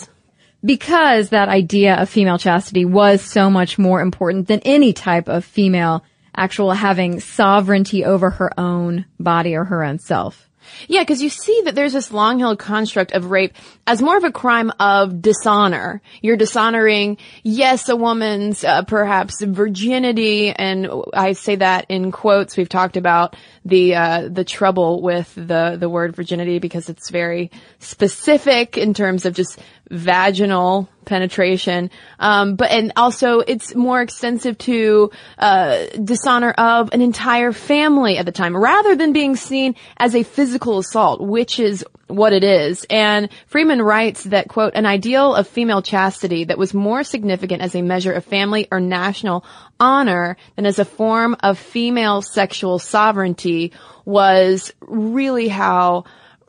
Because 0.62 1.30
that 1.30 1.48
idea 1.48 1.94
of 1.94 2.10
female 2.10 2.36
chastity 2.36 2.84
was 2.84 3.22
so 3.22 3.48
much 3.48 3.78
more 3.78 4.02
important 4.02 4.46
than 4.46 4.60
any 4.60 4.92
type 4.92 5.26
of 5.26 5.42
female 5.42 6.04
actual 6.36 6.72
having 6.72 7.20
sovereignty 7.20 8.04
over 8.04 8.28
her 8.28 8.50
own 8.60 9.06
body 9.18 9.54
or 9.54 9.64
her 9.64 9.82
own 9.82 9.98
self. 9.98 10.49
Yeah, 10.88 11.02
because 11.02 11.22
you 11.22 11.28
see 11.28 11.62
that 11.64 11.74
there's 11.74 11.92
this 11.92 12.12
long-held 12.12 12.58
construct 12.58 13.12
of 13.12 13.30
rape 13.30 13.54
as 13.86 14.02
more 14.02 14.16
of 14.16 14.24
a 14.24 14.32
crime 14.32 14.72
of 14.78 15.20
dishonor. 15.20 16.02
You're 16.22 16.36
dishonoring, 16.36 17.18
yes, 17.42 17.88
a 17.88 17.96
woman's 17.96 18.64
uh, 18.64 18.82
perhaps 18.82 19.42
virginity, 19.42 20.50
and 20.50 20.88
I 21.12 21.32
say 21.32 21.56
that 21.56 21.86
in 21.88 22.12
quotes. 22.12 22.56
We've 22.56 22.68
talked 22.68 22.96
about 22.96 23.36
the 23.64 23.94
uh, 23.94 24.28
the 24.28 24.44
trouble 24.44 25.02
with 25.02 25.34
the 25.34 25.76
the 25.78 25.88
word 25.88 26.16
virginity 26.16 26.58
because 26.58 26.88
it's 26.88 27.10
very 27.10 27.50
specific 27.78 28.78
in 28.78 28.94
terms 28.94 29.26
of 29.26 29.34
just 29.34 29.58
vaginal 29.90 30.88
penetration. 31.04 31.90
Um, 32.18 32.54
but 32.54 32.70
and 32.70 32.92
also 32.96 33.40
it's 33.40 33.74
more 33.74 34.00
extensive 34.00 34.56
to 34.58 35.10
uh, 35.38 35.86
dishonor 36.02 36.52
of 36.52 36.90
an 36.92 37.00
entire 37.02 37.52
family 37.52 38.16
at 38.16 38.26
the 38.26 38.32
time, 38.32 38.56
rather 38.56 38.94
than 38.94 39.12
being 39.12 39.36
seen 39.36 39.74
as 39.96 40.14
a 40.14 40.22
physical 40.22 40.78
assault, 40.78 41.20
which 41.20 41.58
is 41.58 41.84
what 42.06 42.32
it 42.32 42.44
is. 42.44 42.86
And 42.90 43.28
Freedman 43.46 43.82
writes 43.82 44.24
that 44.24 44.48
quote, 44.48 44.74
an 44.74 44.86
ideal 44.86 45.34
of 45.34 45.48
female 45.48 45.82
chastity 45.82 46.44
that 46.44 46.58
was 46.58 46.74
more 46.74 47.02
significant 47.02 47.62
as 47.62 47.74
a 47.74 47.82
measure 47.82 48.12
of 48.12 48.24
family 48.24 48.68
or 48.70 48.80
national 48.80 49.44
honor 49.78 50.36
than 50.56 50.66
as 50.66 50.78
a 50.78 50.84
form 50.84 51.36
of 51.40 51.58
female 51.58 52.22
sexual 52.22 52.78
sovereignty 52.78 53.72
was 54.04 54.72
really 54.80 55.48
how 55.48 56.04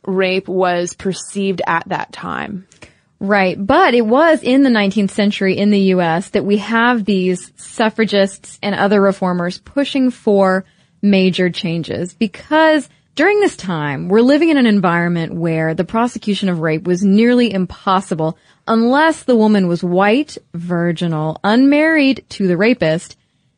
rape 0.06 0.48
was 0.48 0.96
perceived 0.96 1.62
at 1.66 1.88
that 1.90 2.12
time. 2.12 2.68
Right. 3.22 3.56
But 3.56 3.94
it 3.94 4.04
was 4.04 4.42
in 4.42 4.63
the 4.63 4.72
19th 4.72 5.12
century 5.12 5.56
in 5.56 5.70
the 5.70 5.80
U.S. 5.94 6.30
that 6.30 6.44
we 6.44 6.58
have 6.58 7.06
these 7.06 7.51
suffragists 7.56 8.58
and 8.63 8.74
other 8.74 9.00
reformers 9.00 9.60
pushing 9.60 10.10
for 10.10 10.66
major 11.04 11.51
changes 11.51 12.16
because 12.16 12.90
during 13.13 13.40
this 13.40 13.56
time, 13.56 14.10
we're 14.10 14.22
living 14.22 14.50
in 14.50 14.58
an 14.58 14.66
environment 14.66 15.36
where 15.36 15.75
the 15.75 15.84
prosecution 15.84 16.50
of 16.50 16.62
rape 16.62 16.88
was 16.88 17.04
nearly 17.04 17.54
impossible 17.54 18.40
unless 18.68 19.22
the 19.22 19.36
woman 19.36 19.68
was 19.68 19.84
white, 19.84 20.40
virginal, 20.56 21.40
unmarried 21.44 22.25
to 22.30 22.48
the 22.48 22.58
rapist, 22.58 23.18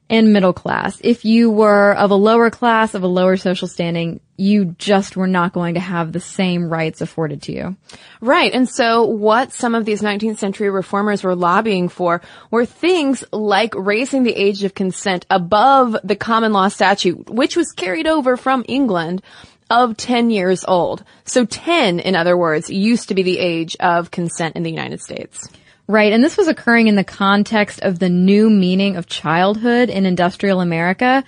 and 0.09 0.33
middle 0.33 0.53
class. 0.53 0.99
If 1.03 1.25
you 1.25 1.49
were 1.49 1.93
of 1.93 2.11
a 2.11 2.15
lower 2.15 2.49
class, 2.49 2.93
of 2.93 3.03
a 3.03 3.07
lower 3.07 3.37
social 3.37 3.67
standing, 3.67 4.19
you 4.37 4.75
just 4.77 5.15
were 5.15 5.27
not 5.27 5.53
going 5.53 5.75
to 5.75 5.79
have 5.79 6.11
the 6.11 6.19
same 6.19 6.69
rights 6.69 7.01
afforded 7.01 7.41
to 7.43 7.51
you. 7.51 7.75
Right. 8.19 8.53
And 8.53 8.67
so 8.67 9.05
what 9.05 9.53
some 9.53 9.75
of 9.75 9.85
these 9.85 10.01
19th 10.01 10.37
century 10.37 10.69
reformers 10.69 11.23
were 11.23 11.35
lobbying 11.35 11.89
for 11.89 12.21
were 12.51 12.65
things 12.65 13.23
like 13.31 13.73
raising 13.75 14.23
the 14.23 14.35
age 14.35 14.63
of 14.63 14.75
consent 14.75 15.25
above 15.29 15.95
the 16.03 16.15
common 16.15 16.51
law 16.51 16.67
statute, 16.67 17.29
which 17.29 17.55
was 17.55 17.71
carried 17.71 18.07
over 18.07 18.37
from 18.37 18.65
England 18.67 19.21
of 19.69 19.97
10 19.97 20.29
years 20.29 20.65
old. 20.67 21.03
So 21.25 21.45
10, 21.45 21.99
in 21.99 22.15
other 22.15 22.37
words, 22.37 22.69
used 22.69 23.09
to 23.09 23.15
be 23.15 23.23
the 23.23 23.39
age 23.39 23.75
of 23.79 24.11
consent 24.11 24.55
in 24.55 24.63
the 24.63 24.69
United 24.69 25.01
States. 25.01 25.47
Right. 25.87 26.13
And 26.13 26.23
this 26.23 26.37
was 26.37 26.47
occurring 26.47 26.87
in 26.87 26.95
the 26.95 27.03
context 27.03 27.81
of 27.81 27.99
the 27.99 28.09
new 28.09 28.49
meaning 28.49 28.95
of 28.95 29.07
childhood 29.07 29.89
in 29.89 30.05
industrial 30.05 30.61
America. 30.61 31.23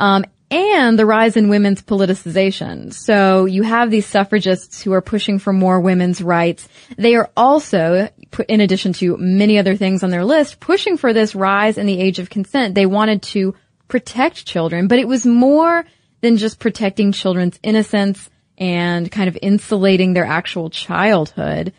Um, 0.00 0.24
and 0.50 0.98
the 0.98 1.04
rise 1.04 1.36
in 1.36 1.48
women's 1.48 1.82
politicization. 1.82 2.92
So 2.92 3.44
you 3.44 3.62
have 3.62 3.90
these 3.90 4.06
suffragists 4.06 4.82
who 4.82 4.92
are 4.94 5.02
pushing 5.02 5.38
for 5.38 5.52
more 5.52 5.78
women's 5.78 6.22
rights. 6.22 6.66
They 6.96 7.16
are 7.16 7.30
also, 7.36 8.08
in 8.48 8.60
addition 8.60 8.94
to 8.94 9.18
many 9.18 9.58
other 9.58 9.76
things 9.76 10.02
on 10.02 10.10
their 10.10 10.24
list, 10.24 10.58
pushing 10.58 10.96
for 10.96 11.12
this 11.12 11.34
rise 11.34 11.76
in 11.76 11.86
the 11.86 12.00
age 12.00 12.18
of 12.18 12.30
consent. 12.30 12.74
They 12.74 12.86
wanted 12.86 13.22
to 13.24 13.54
protect 13.88 14.46
children, 14.46 14.88
but 14.88 14.98
it 14.98 15.08
was 15.08 15.26
more 15.26 15.84
than 16.22 16.38
just 16.38 16.58
protecting 16.58 17.12
children's 17.12 17.58
innocence 17.62 18.30
and 18.56 19.10
kind 19.12 19.28
of 19.28 19.38
insulating 19.42 20.14
their 20.14 20.24
actual 20.24 20.70
childhood. 20.70 21.74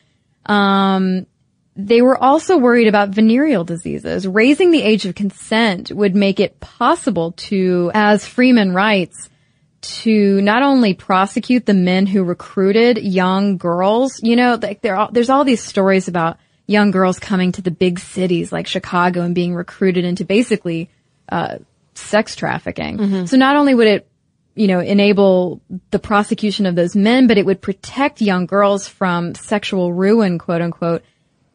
Um, 0.46 1.26
they 1.86 2.02
were 2.02 2.18
also 2.18 2.58
worried 2.58 2.88
about 2.88 3.10
venereal 3.10 3.64
diseases. 3.64 4.28
Raising 4.28 4.72
the 4.72 4.82
age 4.82 5.06
of 5.06 5.16
consent 5.16 5.92
would 5.92 6.14
make 6.14 6.40
it 6.40 6.60
possible 6.60 7.32
to, 7.34 7.90
as 7.94 8.26
Freedman 8.26 8.74
writes, 8.74 9.30
to 9.82 10.42
not 10.42 10.62
only 10.62 10.94
prosecute 10.94 11.66
the 11.66 11.74
men 11.74 12.06
who 12.06 12.24
recruited 12.24 12.98
young 12.98 13.58
girls, 13.58 14.20
you 14.22 14.36
know, 14.36 14.60
like 14.62 14.82
there 14.82 14.98
are, 14.98 15.10
there's 15.12 15.30
all 15.30 15.46
these 15.46 15.64
stories 15.64 16.10
about 16.10 16.38
young 16.68 16.92
girls 16.92 17.18
coming 17.18 17.54
to 17.54 17.62
the 17.62 17.72
big 17.72 17.98
cities 18.00 18.52
like 18.52 18.68
Chicago 18.68 19.22
and 19.22 19.34
being 19.34 19.56
recruited 19.56 20.04
into 20.04 20.26
basically 20.26 20.90
uh, 21.30 21.60
sex 21.94 22.36
trafficking. 22.36 22.98
Mm-hmm. 22.98 23.26
So 23.26 23.38
not 23.38 23.56
only 23.56 23.74
would 23.74 23.88
it 23.88 24.10
you 24.56 24.68
know, 24.68 24.82
enable 24.82 25.62
the 25.92 26.00
prosecution 26.00 26.66
of 26.66 26.76
those 26.76 26.94
men, 26.94 27.28
but 27.28 27.38
it 27.38 27.46
would 27.46 27.62
protect 27.62 28.20
young 28.20 28.46
girls 28.46 28.90
from 28.90 29.34
sexual 29.34 29.94
ruin, 29.94 30.38
quote 30.38 30.62
unquote, 30.62 31.04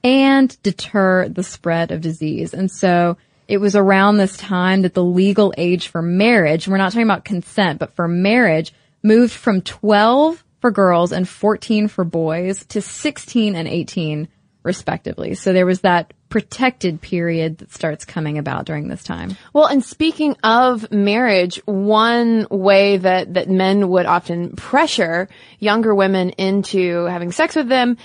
and 0.05 0.63
deter 0.63 1.29
the 1.29 1.43
spread 1.43 1.91
of 1.91 2.03
disease. 2.03 2.53
And 2.53 2.71
so 2.71 3.17
it 3.49 3.59
was 3.59 3.75
around 3.75 4.19
this 4.19 4.37
time 4.37 4.83
that 4.83 4.95
the 4.95 5.03
legal 5.03 5.53
age 5.57 5.89
for 5.89 6.03
marriage, 6.03 6.69
we're 6.69 6.77
not 6.77 6.93
talking 6.93 7.03
about 7.03 7.25
consent, 7.25 7.79
but 7.79 7.95
for 7.95 8.07
marriage 8.07 8.73
moved 9.03 9.33
from 9.33 9.63
12 9.63 10.45
for 10.61 10.71
girls 10.71 11.13
and 11.13 11.29
14 11.29 11.89
for 11.89 12.05
boys 12.05 12.65
to 12.67 12.81
16 12.81 13.57
and 13.57 13.67
18 13.67 14.29
respectively. 14.63 15.35
So 15.35 15.53
there 15.53 15.67
was 15.67 15.83
that 15.83 16.15
protected 16.31 17.01
period 17.01 17.59
that 17.59 17.73
starts 17.73 18.05
coming 18.05 18.39
about 18.39 18.65
during 18.65 18.89
this 18.89 19.05
time. 19.05 19.37
Well, 19.53 19.67
and 19.67 19.85
speaking 19.85 20.37
of 20.43 20.91
marriage, 20.91 21.61
one 21.67 22.49
way 22.51 22.97
that, 22.97 23.35
that 23.35 23.49
men 23.49 23.89
would 23.91 24.07
often 24.07 24.57
pressure 24.57 25.29
younger 25.61 25.95
women 25.95 26.31
into 26.31 27.05
having 27.05 27.31
sex 27.31 27.55
with 27.55 27.69
them 27.69 27.99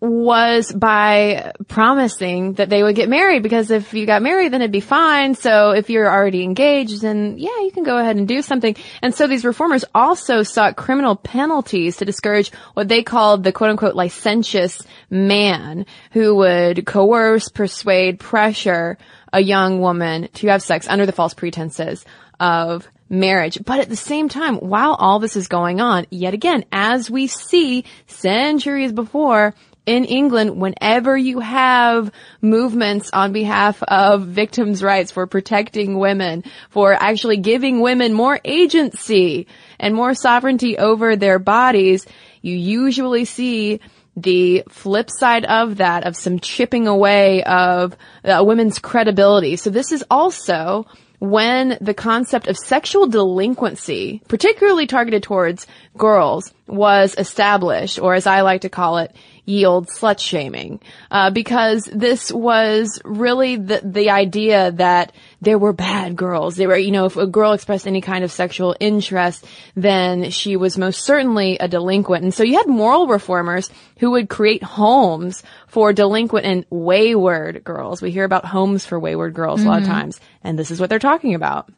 was 0.00 0.72
by 0.72 1.52
promising 1.66 2.52
that 2.54 2.68
they 2.68 2.82
would 2.82 2.94
get 2.94 3.08
married 3.08 3.42
because 3.42 3.70
if 3.70 3.94
you 3.94 4.06
got 4.06 4.22
married 4.22 4.52
then 4.52 4.62
it'd 4.62 4.70
be 4.70 4.80
fine. 4.80 5.34
So 5.34 5.70
if 5.70 5.90
you're 5.90 6.10
already 6.10 6.44
engaged 6.44 7.02
then 7.02 7.36
yeah, 7.38 7.60
you 7.60 7.70
can 7.72 7.82
go 7.82 7.98
ahead 7.98 8.16
and 8.16 8.28
do 8.28 8.42
something. 8.42 8.76
And 9.02 9.14
so 9.14 9.26
these 9.26 9.44
reformers 9.44 9.84
also 9.94 10.42
sought 10.42 10.76
criminal 10.76 11.16
penalties 11.16 11.96
to 11.96 12.04
discourage 12.04 12.52
what 12.74 12.88
they 12.88 13.02
called 13.02 13.42
the 13.42 13.52
quote 13.52 13.70
unquote 13.70 13.96
licentious 13.96 14.82
man 15.10 15.86
who 16.12 16.36
would 16.36 16.86
coerce, 16.86 17.48
persuade, 17.48 18.20
pressure 18.20 18.98
a 19.32 19.40
young 19.40 19.80
woman 19.80 20.28
to 20.34 20.48
have 20.48 20.62
sex 20.62 20.88
under 20.88 21.06
the 21.06 21.12
false 21.12 21.34
pretenses 21.34 22.04
of 22.40 22.88
marriage. 23.08 23.58
But 23.64 23.80
at 23.80 23.88
the 23.88 23.96
same 23.96 24.28
time, 24.28 24.56
while 24.56 24.94
all 24.94 25.18
this 25.18 25.36
is 25.36 25.48
going 25.48 25.80
on, 25.80 26.06
yet 26.10 26.34
again, 26.34 26.64
as 26.72 27.10
we 27.10 27.26
see 27.26 27.84
centuries 28.06 28.92
before, 28.92 29.54
in 29.86 30.04
England, 30.04 30.60
whenever 30.60 31.16
you 31.16 31.40
have 31.40 32.12
movements 32.42 33.08
on 33.10 33.32
behalf 33.32 33.82
of 33.84 34.26
victims' 34.26 34.82
rights 34.82 35.10
for 35.10 35.26
protecting 35.26 35.98
women, 35.98 36.44
for 36.68 36.92
actually 36.92 37.38
giving 37.38 37.80
women 37.80 38.12
more 38.12 38.38
agency 38.44 39.46
and 39.80 39.94
more 39.94 40.12
sovereignty 40.12 40.76
over 40.76 41.16
their 41.16 41.38
bodies, 41.38 42.06
you 42.42 42.54
usually 42.54 43.24
see 43.24 43.80
the 44.14 44.62
flip 44.68 45.08
side 45.10 45.46
of 45.46 45.78
that, 45.78 46.06
of 46.06 46.16
some 46.16 46.38
chipping 46.38 46.86
away 46.86 47.42
of 47.44 47.96
a 48.24 48.44
women's 48.44 48.78
credibility. 48.78 49.56
So 49.56 49.70
this 49.70 49.90
is 49.90 50.04
also 50.10 50.86
when 51.20 51.76
the 51.80 51.94
concept 51.94 52.46
of 52.46 52.56
sexual 52.56 53.06
delinquency, 53.06 54.22
particularly 54.28 54.86
targeted 54.86 55.22
towards 55.22 55.66
girls, 55.96 56.52
was 56.66 57.14
established, 57.18 57.98
or 57.98 58.14
as 58.14 58.26
I 58.26 58.42
like 58.42 58.60
to 58.62 58.68
call 58.68 58.98
it, 58.98 59.14
yield 59.48 59.88
slut 59.88 60.18
shaming, 60.18 60.80
uh, 61.10 61.30
because 61.30 61.84
this 61.84 62.30
was 62.30 63.00
really 63.04 63.56
the 63.56 63.80
the 63.82 64.10
idea 64.10 64.72
that 64.72 65.12
there 65.40 65.58
were 65.58 65.72
bad 65.72 66.16
girls. 66.16 66.56
They 66.56 66.66
were, 66.66 66.76
you 66.76 66.90
know, 66.90 67.06
if 67.06 67.16
a 67.16 67.26
girl 67.26 67.52
expressed 67.52 67.86
any 67.86 68.00
kind 68.00 68.24
of 68.24 68.30
sexual 68.30 68.76
interest, 68.78 69.46
then 69.74 70.30
she 70.30 70.56
was 70.56 70.76
most 70.76 71.02
certainly 71.02 71.58
a 71.58 71.68
delinquent. 71.68 72.24
And 72.24 72.34
so 72.34 72.42
you 72.42 72.58
had 72.58 72.66
moral 72.66 73.06
reformers 73.06 73.70
who 73.98 74.10
would 74.12 74.28
create 74.28 74.62
homes 74.62 75.42
for 75.66 75.92
delinquent 75.92 76.44
and 76.44 76.66
wayward 76.70 77.64
girls. 77.64 78.02
We 78.02 78.10
hear 78.10 78.24
about 78.24 78.44
homes 78.44 78.84
for 78.84 79.00
wayward 79.00 79.34
girls 79.34 79.60
mm-hmm. 79.60 79.68
a 79.68 79.70
lot 79.70 79.78
of 79.78 79.84
mm-hmm. 79.84 79.92
times, 79.92 80.20
and 80.44 80.58
this 80.58 80.70
is 80.70 80.78
what 80.78 80.90
they're 80.90 80.98
talking 80.98 81.34
about. 81.34 81.70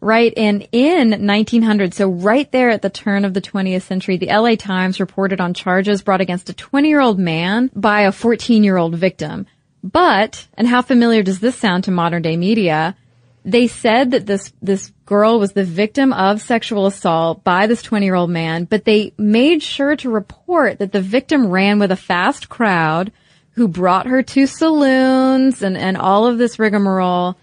Right. 0.00 0.32
And 0.36 0.68
in 0.72 1.26
1900, 1.26 1.94
so 1.94 2.08
right 2.08 2.50
there 2.52 2.70
at 2.70 2.82
the 2.82 2.90
turn 2.90 3.24
of 3.24 3.34
the 3.34 3.40
20th 3.40 3.82
century, 3.82 4.16
the 4.16 4.28
LA 4.28 4.54
Times 4.54 5.00
reported 5.00 5.40
on 5.40 5.54
charges 5.54 6.02
brought 6.02 6.20
against 6.20 6.50
a 6.50 6.54
20 6.54 6.88
year 6.88 7.00
old 7.00 7.18
man 7.18 7.70
by 7.74 8.02
a 8.02 8.12
14 8.12 8.62
year 8.62 8.76
old 8.76 8.94
victim. 8.94 9.46
But, 9.82 10.46
and 10.54 10.66
how 10.66 10.82
familiar 10.82 11.22
does 11.22 11.40
this 11.40 11.56
sound 11.56 11.84
to 11.84 11.90
modern 11.90 12.22
day 12.22 12.36
media? 12.36 12.96
They 13.44 13.68
said 13.68 14.10
that 14.10 14.26
this, 14.26 14.52
this 14.60 14.92
girl 15.04 15.38
was 15.38 15.52
the 15.52 15.64
victim 15.64 16.12
of 16.12 16.42
sexual 16.42 16.86
assault 16.86 17.44
by 17.44 17.68
this 17.68 17.82
20 17.82 18.04
year 18.04 18.16
old 18.16 18.30
man, 18.30 18.64
but 18.64 18.84
they 18.84 19.12
made 19.16 19.62
sure 19.62 19.94
to 19.96 20.10
report 20.10 20.80
that 20.80 20.92
the 20.92 21.00
victim 21.00 21.46
ran 21.46 21.78
with 21.78 21.92
a 21.92 21.96
fast 21.96 22.48
crowd 22.48 23.12
who 23.52 23.68
brought 23.68 24.06
her 24.06 24.22
to 24.22 24.46
saloons 24.46 25.62
and, 25.62 25.76
and 25.76 25.96
all 25.96 26.26
of 26.26 26.38
this 26.38 26.58
rigmarole 26.58 27.36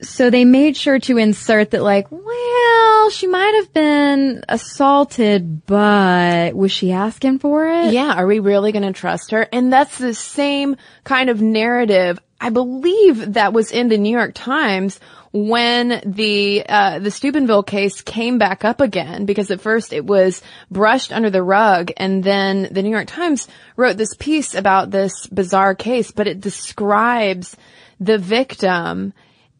so 0.00 0.30
they 0.30 0.44
made 0.44 0.76
sure 0.76 0.98
to 1.00 1.18
insert 1.18 1.72
that 1.72 1.82
like, 1.82 2.10
well, 2.10 3.10
she 3.10 3.26
might 3.26 3.54
have 3.56 3.72
been 3.72 4.44
assaulted, 4.48 5.66
but 5.66 6.54
was 6.54 6.70
she 6.70 6.92
asking 6.92 7.40
for 7.40 7.66
it? 7.68 7.92
Yeah. 7.92 8.14
Are 8.14 8.26
we 8.26 8.38
really 8.38 8.72
going 8.72 8.84
to 8.84 8.92
trust 8.92 9.32
her? 9.32 9.48
And 9.52 9.72
that's 9.72 9.98
the 9.98 10.14
same 10.14 10.76
kind 11.04 11.30
of 11.30 11.42
narrative. 11.42 12.18
I 12.40 12.50
believe 12.50 13.34
that 13.34 13.52
was 13.52 13.72
in 13.72 13.88
the 13.88 13.98
New 13.98 14.16
York 14.16 14.32
Times 14.34 15.00
when 15.32 16.00
the 16.06 16.64
uh, 16.66 16.98
the 17.00 17.10
Steubenville 17.10 17.64
case 17.64 18.00
came 18.00 18.38
back 18.38 18.64
up 18.64 18.80
again 18.80 19.26
because 19.26 19.50
at 19.50 19.60
first 19.60 19.92
it 19.92 20.04
was 20.06 20.40
brushed 20.70 21.12
under 21.12 21.30
the 21.30 21.42
rug 21.42 21.90
and 21.96 22.22
then 22.24 22.68
the 22.70 22.82
New 22.82 22.90
York 22.90 23.08
Times 23.08 23.48
wrote 23.76 23.96
this 23.96 24.14
piece 24.14 24.54
about 24.54 24.90
this 24.90 25.26
bizarre 25.26 25.74
case 25.74 26.12
but 26.12 26.26
it 26.26 26.40
describes 26.40 27.56
the 28.00 28.16
victim 28.18 29.12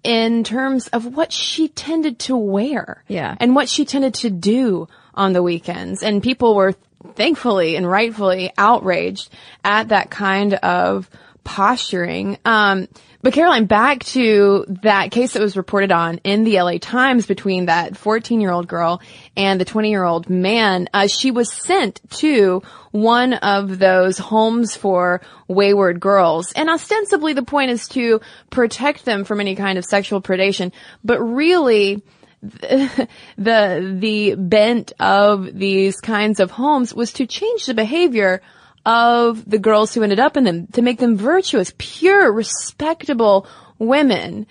in 0.02 0.44
terms 0.44 0.88
of 0.88 1.16
what 1.16 1.32
she 1.32 1.68
tended 1.68 2.18
to 2.20 2.36
wear. 2.36 3.04
Yeah. 3.08 3.36
And 3.38 3.54
what 3.54 3.68
she 3.68 3.84
tended 3.84 4.14
to 4.14 4.30
do 4.30 4.88
on 5.14 5.32
the 5.32 5.42
weekends. 5.42 6.02
And 6.02 6.22
people 6.22 6.54
were 6.54 6.74
thankfully 7.14 7.76
and 7.76 7.88
rightfully 7.88 8.52
outraged 8.56 9.30
at 9.64 9.88
that 9.88 10.10
kind 10.10 10.54
of 10.54 11.10
posturing. 11.44 12.38
Um, 12.44 12.88
but 13.28 13.34
Caroline, 13.34 13.66
back 13.66 14.04
to 14.04 14.64
that 14.82 15.10
case 15.10 15.34
that 15.34 15.42
was 15.42 15.54
reported 15.54 15.92
on 15.92 16.16
in 16.24 16.44
the 16.44 16.62
LA 16.62 16.78
Times 16.80 17.26
between 17.26 17.66
that 17.66 17.94
14 17.94 18.40
year 18.40 18.50
old 18.50 18.66
girl 18.66 19.02
and 19.36 19.60
the 19.60 19.66
20 19.66 19.90
year 19.90 20.02
old 20.02 20.30
man. 20.30 20.88
Uh, 20.94 21.08
she 21.08 21.30
was 21.30 21.52
sent 21.52 22.00
to 22.08 22.62
one 22.90 23.34
of 23.34 23.78
those 23.78 24.16
homes 24.16 24.76
for 24.76 25.20
wayward 25.46 26.00
girls. 26.00 26.52
And 26.52 26.70
ostensibly 26.70 27.34
the 27.34 27.42
point 27.42 27.70
is 27.70 27.86
to 27.88 28.22
protect 28.48 29.04
them 29.04 29.24
from 29.24 29.42
any 29.42 29.56
kind 29.56 29.76
of 29.76 29.84
sexual 29.84 30.22
predation. 30.22 30.72
But 31.04 31.20
really, 31.20 32.02
the, 32.40 33.08
the, 33.36 33.96
the 34.00 34.36
bent 34.36 34.92
of 34.98 35.54
these 35.54 36.00
kinds 36.00 36.40
of 36.40 36.50
homes 36.50 36.94
was 36.94 37.12
to 37.12 37.26
change 37.26 37.66
the 37.66 37.74
behavior 37.74 38.40
of 38.84 39.48
the 39.48 39.58
girls 39.58 39.94
who 39.94 40.02
ended 40.02 40.20
up 40.20 40.36
in 40.36 40.44
them 40.44 40.66
to 40.68 40.82
make 40.82 40.98
them 40.98 41.16
virtuous, 41.16 41.72
pure, 41.78 42.32
respectable 42.32 43.46
women. 43.78 44.46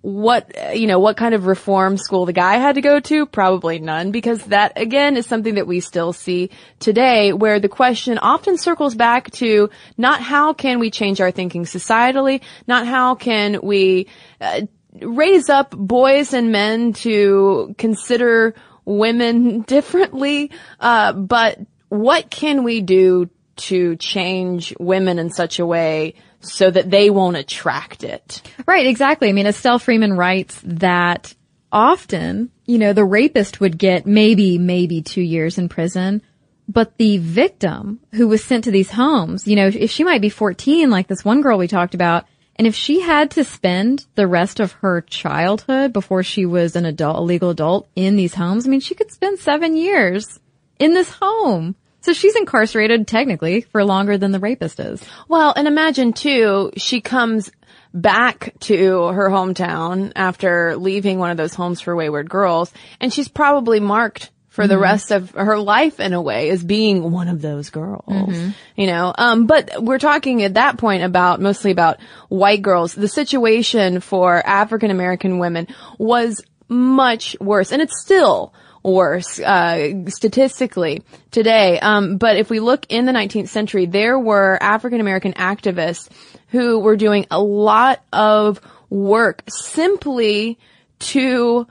What, 0.00 0.76
you 0.76 0.88
know, 0.88 0.98
what 0.98 1.16
kind 1.16 1.32
of 1.32 1.46
reform 1.46 1.96
school 1.96 2.26
the 2.26 2.32
guy 2.32 2.56
had 2.56 2.74
to 2.74 2.80
go 2.80 2.98
to? 2.98 3.24
Probably 3.24 3.78
none, 3.78 4.10
because 4.10 4.42
that 4.46 4.72
again 4.74 5.16
is 5.16 5.26
something 5.26 5.54
that 5.54 5.68
we 5.68 5.78
still 5.78 6.12
see 6.12 6.50
today 6.80 7.32
where 7.32 7.60
the 7.60 7.68
question 7.68 8.18
often 8.18 8.58
circles 8.58 8.96
back 8.96 9.30
to 9.32 9.70
not 9.96 10.20
how 10.20 10.54
can 10.54 10.80
we 10.80 10.90
change 10.90 11.20
our 11.20 11.30
thinking 11.30 11.64
societally, 11.64 12.40
not 12.66 12.84
how 12.84 13.14
can 13.14 13.60
we 13.62 14.08
uh, 14.40 14.62
raise 15.00 15.48
up 15.48 15.70
boys 15.70 16.32
and 16.32 16.50
men 16.50 16.94
to 16.94 17.74
consider 17.78 18.54
women 18.84 19.60
differently, 19.66 20.50
uh, 20.80 21.12
but 21.12 21.58
what 21.92 22.30
can 22.30 22.64
we 22.64 22.80
do 22.80 23.28
to 23.54 23.96
change 23.96 24.74
women 24.80 25.18
in 25.18 25.28
such 25.28 25.58
a 25.58 25.66
way 25.66 26.14
so 26.40 26.70
that 26.70 26.90
they 26.90 27.10
won't 27.10 27.36
attract 27.36 28.02
it. 28.02 28.40
Right, 28.66 28.86
exactly. 28.86 29.28
I 29.28 29.32
mean, 29.32 29.46
Estelle 29.46 29.78
Freedman 29.78 30.14
writes 30.14 30.58
that 30.64 31.34
often, 31.70 32.50
you 32.64 32.78
know, 32.78 32.94
the 32.94 33.04
rapist 33.04 33.60
would 33.60 33.76
get 33.76 34.06
maybe, 34.06 34.56
maybe 34.56 35.02
two 35.02 35.20
years 35.20 35.58
in 35.58 35.68
prison, 35.68 36.22
but 36.66 36.96
the 36.96 37.18
victim 37.18 38.00
who 38.12 38.26
was 38.26 38.42
sent 38.42 38.64
to 38.64 38.70
these 38.70 38.90
homes, 38.90 39.46
you 39.46 39.54
know, 39.54 39.66
if 39.66 39.90
she 39.90 40.02
might 40.02 40.22
be 40.22 40.30
14, 40.30 40.88
like 40.88 41.08
this 41.08 41.26
one 41.26 41.42
girl 41.42 41.58
we 41.58 41.68
talked 41.68 41.94
about, 41.94 42.24
and 42.56 42.66
if 42.66 42.74
she 42.74 43.02
had 43.02 43.32
to 43.32 43.44
spend 43.44 44.06
the 44.14 44.26
rest 44.26 44.60
of 44.60 44.72
her 44.72 45.02
childhood 45.02 45.92
before 45.92 46.22
she 46.22 46.46
was 46.46 46.74
an 46.74 46.86
adult, 46.86 47.18
a 47.18 47.20
legal 47.20 47.50
adult 47.50 47.86
in 47.94 48.16
these 48.16 48.34
homes, 48.34 48.66
I 48.66 48.70
mean, 48.70 48.80
she 48.80 48.94
could 48.94 49.12
spend 49.12 49.38
seven 49.38 49.76
years 49.76 50.40
in 50.78 50.94
this 50.94 51.10
home. 51.10 51.76
So 52.02 52.12
she's 52.12 52.36
incarcerated 52.36 53.06
technically 53.06 53.62
for 53.62 53.84
longer 53.84 54.18
than 54.18 54.32
the 54.32 54.40
rapist 54.40 54.78
is. 54.80 55.02
Well, 55.28 55.54
and 55.56 55.66
imagine 55.66 56.12
too, 56.12 56.72
she 56.76 57.00
comes 57.00 57.50
back 57.94 58.54
to 58.60 59.06
her 59.08 59.28
hometown 59.28 60.12
after 60.16 60.76
leaving 60.76 61.18
one 61.18 61.30
of 61.30 61.36
those 61.36 61.54
homes 61.54 61.80
for 61.80 61.94
wayward 61.94 62.28
girls, 62.28 62.72
and 63.00 63.12
she's 63.12 63.28
probably 63.28 63.80
marked 63.80 64.30
for 64.48 64.66
the 64.66 64.74
mm-hmm. 64.74 64.82
rest 64.82 65.10
of 65.10 65.30
her 65.30 65.58
life 65.58 65.98
in 65.98 66.12
a 66.12 66.20
way 66.20 66.50
as 66.50 66.62
being 66.62 67.10
one 67.10 67.28
of 67.28 67.40
those 67.40 67.70
girls. 67.70 68.04
Mm-hmm. 68.06 68.50
You 68.76 68.86
know, 68.86 69.14
um, 69.16 69.46
but 69.46 69.82
we're 69.82 69.98
talking 69.98 70.42
at 70.42 70.54
that 70.54 70.76
point 70.76 71.04
about 71.04 71.40
mostly 71.40 71.70
about 71.70 71.98
white 72.28 72.60
girls. 72.60 72.94
The 72.94 73.08
situation 73.08 74.00
for 74.00 74.46
African 74.46 74.90
American 74.90 75.38
women 75.38 75.68
was 75.96 76.42
much 76.68 77.36
worse, 77.40 77.72
and 77.72 77.82
it's 77.82 78.00
still 78.00 78.52
worse 78.82 79.38
uh, 79.38 80.08
statistically 80.08 81.02
today. 81.30 81.78
Um, 81.80 82.16
but 82.16 82.36
if 82.36 82.50
we 82.50 82.60
look 82.60 82.86
in 82.88 83.06
the 83.06 83.12
19th 83.12 83.48
century, 83.48 83.86
there 83.86 84.18
were 84.18 84.58
African 84.60 85.00
American 85.00 85.34
activists 85.34 86.08
who 86.48 86.80
were 86.80 86.96
doing 86.96 87.26
a 87.30 87.40
lot 87.40 88.02
of 88.12 88.60
work 88.90 89.42
simply 89.48 90.58
to 90.98 91.66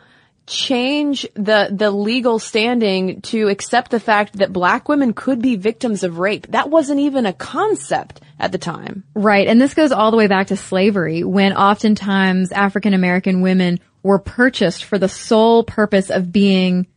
change 0.47 1.25
the 1.35 1.69
the 1.71 1.91
legal 1.91 2.37
standing 2.37 3.21
to 3.21 3.47
accept 3.47 3.91
the 3.91 3.99
fact 3.99 4.37
that 4.39 4.51
black 4.51 4.89
women 4.89 5.13
could 5.13 5.41
be 5.41 5.55
victims 5.55 6.03
of 6.03 6.17
rape. 6.17 6.47
That 6.47 6.69
wasn't 6.69 6.99
even 6.99 7.25
a 7.25 7.33
concept 7.33 8.19
at 8.39 8.51
the 8.51 8.57
time. 8.57 9.03
Right. 9.13 9.47
And 9.47 9.61
this 9.61 9.73
goes 9.73 9.91
all 9.91 10.11
the 10.11 10.17
way 10.17 10.27
back 10.27 10.47
to 10.47 10.57
slavery 10.57 11.23
when 11.23 11.53
oftentimes 11.53 12.51
African 12.51 12.93
American 12.93 13.41
women 13.41 13.79
were 14.03 14.19
purchased 14.19 14.83
for 14.83 14.97
the 14.97 15.09
sole 15.09 15.63
purpose 15.63 16.09
of 16.09 16.31
being 16.31 16.87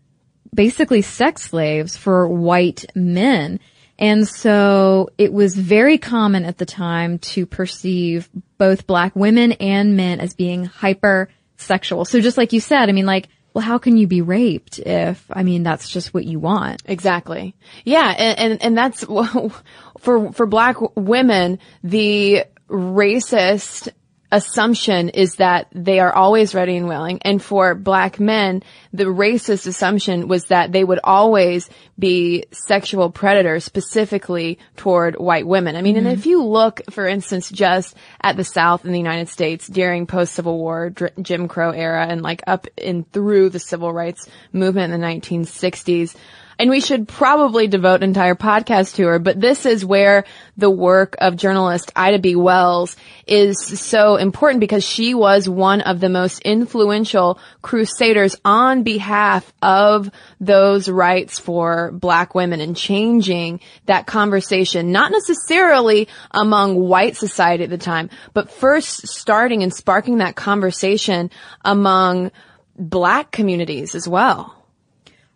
basically 0.54 1.02
sex 1.02 1.42
slaves 1.42 1.96
for 1.96 2.28
white 2.28 2.84
men. 2.94 3.60
And 3.98 4.26
so 4.26 5.10
it 5.18 5.32
was 5.32 5.56
very 5.56 5.98
common 5.98 6.44
at 6.44 6.58
the 6.58 6.66
time 6.66 7.18
to 7.18 7.46
perceive 7.46 8.28
both 8.58 8.86
black 8.86 9.14
women 9.14 9.52
and 9.52 9.96
men 9.96 10.20
as 10.20 10.34
being 10.34 10.66
hypersexual. 10.66 12.06
So 12.06 12.20
just 12.20 12.38
like 12.38 12.52
you 12.52 12.60
said, 12.60 12.88
I 12.88 12.92
mean, 12.92 13.06
like, 13.06 13.28
well, 13.52 13.62
how 13.62 13.78
can 13.78 13.96
you 13.96 14.08
be 14.08 14.20
raped 14.20 14.80
if, 14.80 15.24
I 15.30 15.44
mean, 15.44 15.62
that's 15.62 15.88
just 15.88 16.12
what 16.12 16.24
you 16.24 16.40
want? 16.40 16.82
Exactly. 16.86 17.54
Yeah. 17.84 18.08
And, 18.08 18.38
and, 18.38 18.62
and 18.62 18.78
that's 18.78 19.04
for, 19.98 20.32
for 20.32 20.46
black 20.46 20.76
women, 20.96 21.60
the 21.84 22.46
racist 22.68 23.90
assumption 24.34 25.10
is 25.10 25.36
that 25.36 25.68
they 25.72 26.00
are 26.00 26.12
always 26.12 26.56
ready 26.56 26.76
and 26.76 26.88
willing. 26.88 27.20
And 27.22 27.40
for 27.40 27.76
black 27.76 28.18
men, 28.18 28.64
the 28.92 29.04
racist 29.04 29.68
assumption 29.68 30.26
was 30.26 30.46
that 30.46 30.72
they 30.72 30.82
would 30.82 30.98
always 31.04 31.70
be 31.96 32.44
sexual 32.50 33.10
predators 33.10 33.62
specifically 33.62 34.58
toward 34.76 35.14
white 35.14 35.46
women. 35.46 35.76
I 35.76 35.82
mean, 35.82 35.94
mm-hmm. 35.94 36.08
and 36.08 36.18
if 36.18 36.26
you 36.26 36.42
look, 36.42 36.82
for 36.90 37.06
instance, 37.06 37.48
just 37.48 37.94
at 38.20 38.36
the 38.36 38.42
South 38.42 38.84
in 38.84 38.90
the 38.90 38.98
United 38.98 39.28
States 39.28 39.68
during 39.68 40.08
post-Civil 40.08 40.58
War, 40.58 40.92
Jim 41.22 41.46
Crow 41.46 41.70
era 41.70 42.04
and 42.04 42.20
like 42.20 42.42
up 42.48 42.66
and 42.76 43.10
through 43.12 43.50
the 43.50 43.60
civil 43.60 43.92
rights 43.92 44.28
movement 44.52 44.92
in 44.92 45.00
the 45.00 45.06
1960s, 45.06 46.16
and 46.58 46.70
we 46.70 46.80
should 46.80 47.08
probably 47.08 47.66
devote 47.66 48.02
an 48.02 48.10
entire 48.10 48.34
podcast 48.34 48.96
to 48.96 49.06
her, 49.06 49.18
but 49.18 49.40
this 49.40 49.66
is 49.66 49.84
where 49.84 50.24
the 50.56 50.70
work 50.70 51.16
of 51.18 51.36
journalist 51.36 51.92
Ida 51.96 52.18
B. 52.18 52.36
Wells 52.36 52.96
is 53.26 53.58
so 53.58 54.16
important 54.16 54.60
because 54.60 54.84
she 54.84 55.14
was 55.14 55.48
one 55.48 55.80
of 55.80 56.00
the 56.00 56.08
most 56.08 56.40
influential 56.40 57.38
crusaders 57.62 58.36
on 58.44 58.82
behalf 58.82 59.52
of 59.62 60.10
those 60.40 60.88
rights 60.88 61.38
for 61.38 61.90
black 61.92 62.34
women 62.34 62.60
and 62.60 62.76
changing 62.76 63.60
that 63.86 64.06
conversation, 64.06 64.92
not 64.92 65.12
necessarily 65.12 66.08
among 66.30 66.76
white 66.76 67.16
society 67.16 67.64
at 67.64 67.70
the 67.70 67.78
time, 67.78 68.10
but 68.32 68.50
first 68.50 69.08
starting 69.08 69.62
and 69.62 69.74
sparking 69.74 70.18
that 70.18 70.36
conversation 70.36 71.30
among 71.64 72.30
black 72.76 73.30
communities 73.30 73.94
as 73.94 74.08
well. 74.08 74.63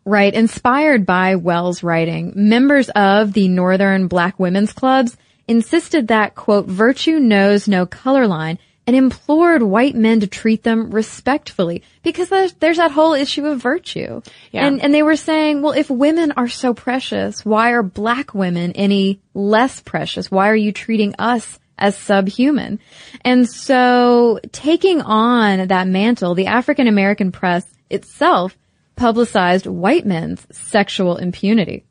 Right. 0.09 0.33
Inspired 0.33 1.05
by 1.05 1.35
Wells' 1.35 1.83
writing, 1.83 2.33
members 2.35 2.89
of 2.89 3.35
the 3.35 3.47
Northern 3.49 4.09
Black 4.09 4.39
Women's 4.41 4.73
Clubs 4.73 5.19
insisted 5.47 6.09
that, 6.09 6.35
quote, 6.35 6.67
virtue 6.67 7.19
knows 7.19 7.69
no 7.69 7.85
color 7.85 8.27
line 8.27 8.59
and 8.87 8.97
implored 8.97 9.63
white 9.63 9.95
men 9.95 10.21
to 10.21 10.27
treat 10.27 10.63
them 10.63 10.91
respectfully 10.93 11.83
because 12.03 12.31
there's, 12.31 12.55
there's 12.55 12.79
that 12.79 12.91
whole 12.91 13.13
issue 13.13 13.45
of 13.45 13.61
virtue. 13.61 14.23
Yeah. 14.51 14.67
And, 14.67 14.83
and 14.83 14.95
they 14.95 15.03
were 15.03 15.17
saying, 15.17 15.61
well, 15.61 15.73
if 15.73 15.91
women 15.91 16.33
are 16.39 16.49
so 16.49 16.73
precious, 16.73 17.45
why 17.45 17.73
are 17.73 17.83
black 17.83 18.33
women 18.33 18.73
any 18.73 19.21
less 19.35 19.81
precious? 19.81 20.31
Why 20.31 20.49
are 20.49 20.57
you 20.57 20.73
treating 20.73 21.17
us 21.19 21.59
as 21.77 21.99
subhuman? 21.99 22.81
And 23.27 23.47
so 23.47 24.41
taking 24.53 25.03
on 25.03 25.69
that 25.69 25.87
mantle, 25.87 26.35
the 26.35 26.47
African 26.47 26.87
American 26.87 27.31
press 27.31 27.67
itself 27.91 28.57
publicized 28.99 29.67
white 29.67 30.05
men's 30.05 30.47
sexual 30.51 31.17
impunity. 31.17 31.85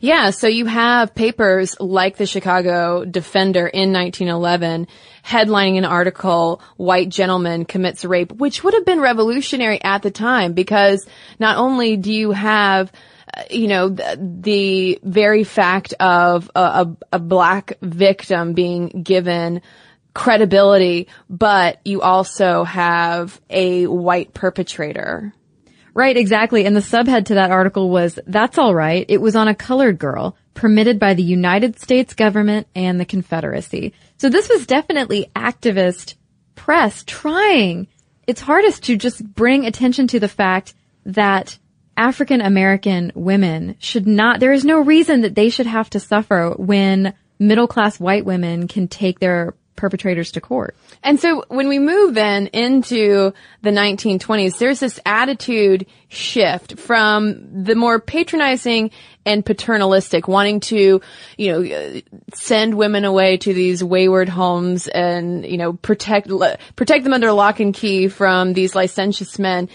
Yeah, 0.00 0.30
so 0.30 0.46
you 0.46 0.66
have 0.66 1.14
papers 1.14 1.76
like 1.80 2.16
the 2.16 2.26
Chicago 2.26 3.04
Defender 3.04 3.66
in 3.66 3.92
1911 3.92 4.88
headlining 5.24 5.78
an 5.78 5.84
article, 5.84 6.60
White 6.76 7.08
Gentleman 7.08 7.64
Commits 7.64 8.04
Rape, 8.04 8.32
which 8.32 8.62
would 8.62 8.74
have 8.74 8.84
been 8.84 9.00
revolutionary 9.00 9.82
at 9.82 10.02
the 10.02 10.10
time 10.10 10.52
because 10.52 11.06
not 11.38 11.56
only 11.56 11.96
do 11.96 12.12
you 12.12 12.32
have 12.32 12.92
uh, 13.36 13.42
you 13.50 13.66
know, 13.66 13.88
the, 13.88 14.16
the, 14.40 15.00
very 15.02 15.42
fact 15.42 15.94
of 15.98 16.48
a, 16.54 16.60
a, 16.60 16.96
a 17.14 17.18
black 17.18 17.72
victim 17.82 18.52
being 18.52 19.02
given 19.02 19.62
credibility, 20.14 21.08
but 21.28 21.80
you 21.84 22.02
also 22.02 22.62
have 22.62 23.40
a 23.50 23.86
white 23.86 24.32
perpetrator. 24.32 25.34
Right, 25.96 26.18
exactly. 26.18 26.66
And 26.66 26.76
the 26.76 26.80
subhead 26.80 27.24
to 27.24 27.34
that 27.36 27.50
article 27.50 27.88
was, 27.88 28.18
that's 28.26 28.58
alright. 28.58 29.06
It 29.08 29.18
was 29.18 29.34
on 29.34 29.48
a 29.48 29.54
colored 29.54 29.98
girl 29.98 30.36
permitted 30.52 30.98
by 30.98 31.14
the 31.14 31.22
United 31.22 31.80
States 31.80 32.12
government 32.12 32.66
and 32.74 33.00
the 33.00 33.06
Confederacy. 33.06 33.94
So 34.18 34.28
this 34.28 34.50
was 34.50 34.66
definitely 34.66 35.30
activist 35.34 36.16
press 36.54 37.02
trying 37.06 37.86
its 38.26 38.42
hardest 38.42 38.82
to 38.84 38.98
just 38.98 39.24
bring 39.24 39.64
attention 39.64 40.06
to 40.08 40.20
the 40.20 40.28
fact 40.28 40.74
that 41.06 41.58
African 41.96 42.42
American 42.42 43.10
women 43.14 43.76
should 43.78 44.06
not, 44.06 44.38
there 44.38 44.52
is 44.52 44.66
no 44.66 44.80
reason 44.80 45.22
that 45.22 45.34
they 45.34 45.48
should 45.48 45.66
have 45.66 45.88
to 45.88 45.98
suffer 45.98 46.50
when 46.58 47.14
middle 47.38 47.66
class 47.66 47.98
white 47.98 48.26
women 48.26 48.68
can 48.68 48.86
take 48.86 49.18
their 49.18 49.54
perpetrators 49.76 50.32
to 50.32 50.40
court. 50.40 50.76
And 51.02 51.20
so 51.20 51.44
when 51.48 51.68
we 51.68 51.78
move 51.78 52.14
then 52.14 52.48
into 52.48 53.32
the 53.62 53.70
1920s, 53.70 54.58
there's 54.58 54.80
this 54.80 54.98
attitude 55.06 55.86
shift 56.08 56.78
from 56.78 57.64
the 57.64 57.74
more 57.74 58.00
patronizing 58.00 58.90
and 59.24 59.44
paternalistic, 59.44 60.28
wanting 60.28 60.60
to, 60.60 61.00
you 61.36 61.52
know, 61.52 62.00
send 62.32 62.76
women 62.76 63.04
away 63.04 63.36
to 63.38 63.52
these 63.52 63.82
wayward 63.82 64.28
homes 64.28 64.86
and, 64.86 65.44
you 65.44 65.56
know, 65.56 65.72
protect, 65.72 66.30
protect 66.76 67.02
them 67.02 67.12
under 67.12 67.32
lock 67.32 67.58
and 67.58 67.74
key 67.74 68.06
from 68.06 68.52
these 68.52 68.74
licentious 68.76 69.38
men, 69.38 69.68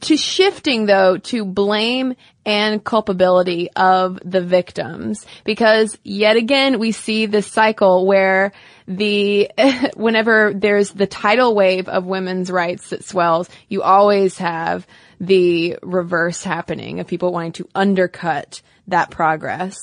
to 0.00 0.16
shifting 0.16 0.86
though 0.86 1.18
to 1.18 1.44
blame 1.44 2.14
and 2.46 2.82
culpability 2.82 3.70
of 3.72 4.18
the 4.24 4.40
victims. 4.40 5.26
Because 5.44 5.98
yet 6.02 6.36
again, 6.36 6.78
we 6.78 6.92
see 6.92 7.26
this 7.26 7.46
cycle 7.46 8.06
where 8.06 8.52
the, 8.88 9.50
whenever 9.96 10.52
there's 10.54 10.90
the 10.92 11.06
tidal 11.06 11.54
wave 11.54 11.88
of 11.88 12.06
women's 12.06 12.50
rights 12.50 12.88
that 12.88 13.04
swells, 13.04 13.50
you 13.68 13.82
always 13.82 14.38
have 14.38 14.86
the 15.20 15.78
reverse 15.82 16.42
happening 16.42 17.00
of 17.00 17.06
people 17.06 17.32
wanting 17.32 17.52
to 17.52 17.68
undercut 17.74 18.62
that 18.88 19.10
progress. 19.10 19.76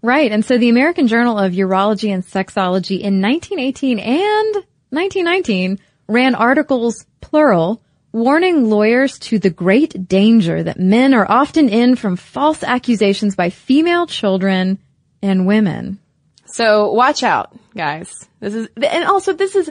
Right. 0.00 0.32
And 0.32 0.44
so 0.44 0.58
the 0.58 0.68
American 0.68 1.06
Journal 1.06 1.38
of 1.38 1.52
Urology 1.52 2.12
and 2.12 2.24
Sexology 2.24 3.00
in 3.00 3.20
1918 3.20 3.98
and 3.98 4.54
1919 4.90 5.78
ran 6.08 6.34
articles, 6.34 7.06
plural, 7.20 7.82
warning 8.12 8.68
lawyers 8.68 9.18
to 9.18 9.38
the 9.38 9.50
great 9.50 10.08
danger 10.08 10.62
that 10.62 10.78
men 10.78 11.14
are 11.14 11.30
often 11.30 11.68
in 11.68 11.96
from 11.96 12.16
false 12.16 12.62
accusations 12.62 13.36
by 13.36 13.50
female 13.50 14.06
children 14.06 14.78
and 15.22 15.46
women. 15.46 15.98
So 16.46 16.92
watch 16.92 17.22
out, 17.22 17.56
guys. 17.74 18.28
This 18.40 18.54
is, 18.54 18.68
and 18.76 19.04
also 19.04 19.32
this 19.32 19.56
is, 19.56 19.70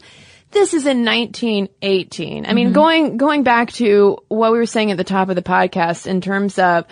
this 0.52 0.74
is 0.74 0.86
in 0.86 1.06
1918. 1.06 2.46
I 2.46 2.54
mean, 2.54 2.68
mm-hmm. 2.68 2.74
going, 2.74 3.18
going 3.18 3.44
back 3.44 3.72
to 3.74 4.18
what 4.28 4.52
we 4.52 4.58
were 4.58 4.66
saying 4.66 4.92
at 4.92 4.98
the 4.98 5.04
top 5.04 5.30
of 5.30 5.36
the 5.36 5.42
podcast 5.42 6.08
in 6.08 6.22
terms 6.22 6.60
of 6.60 6.86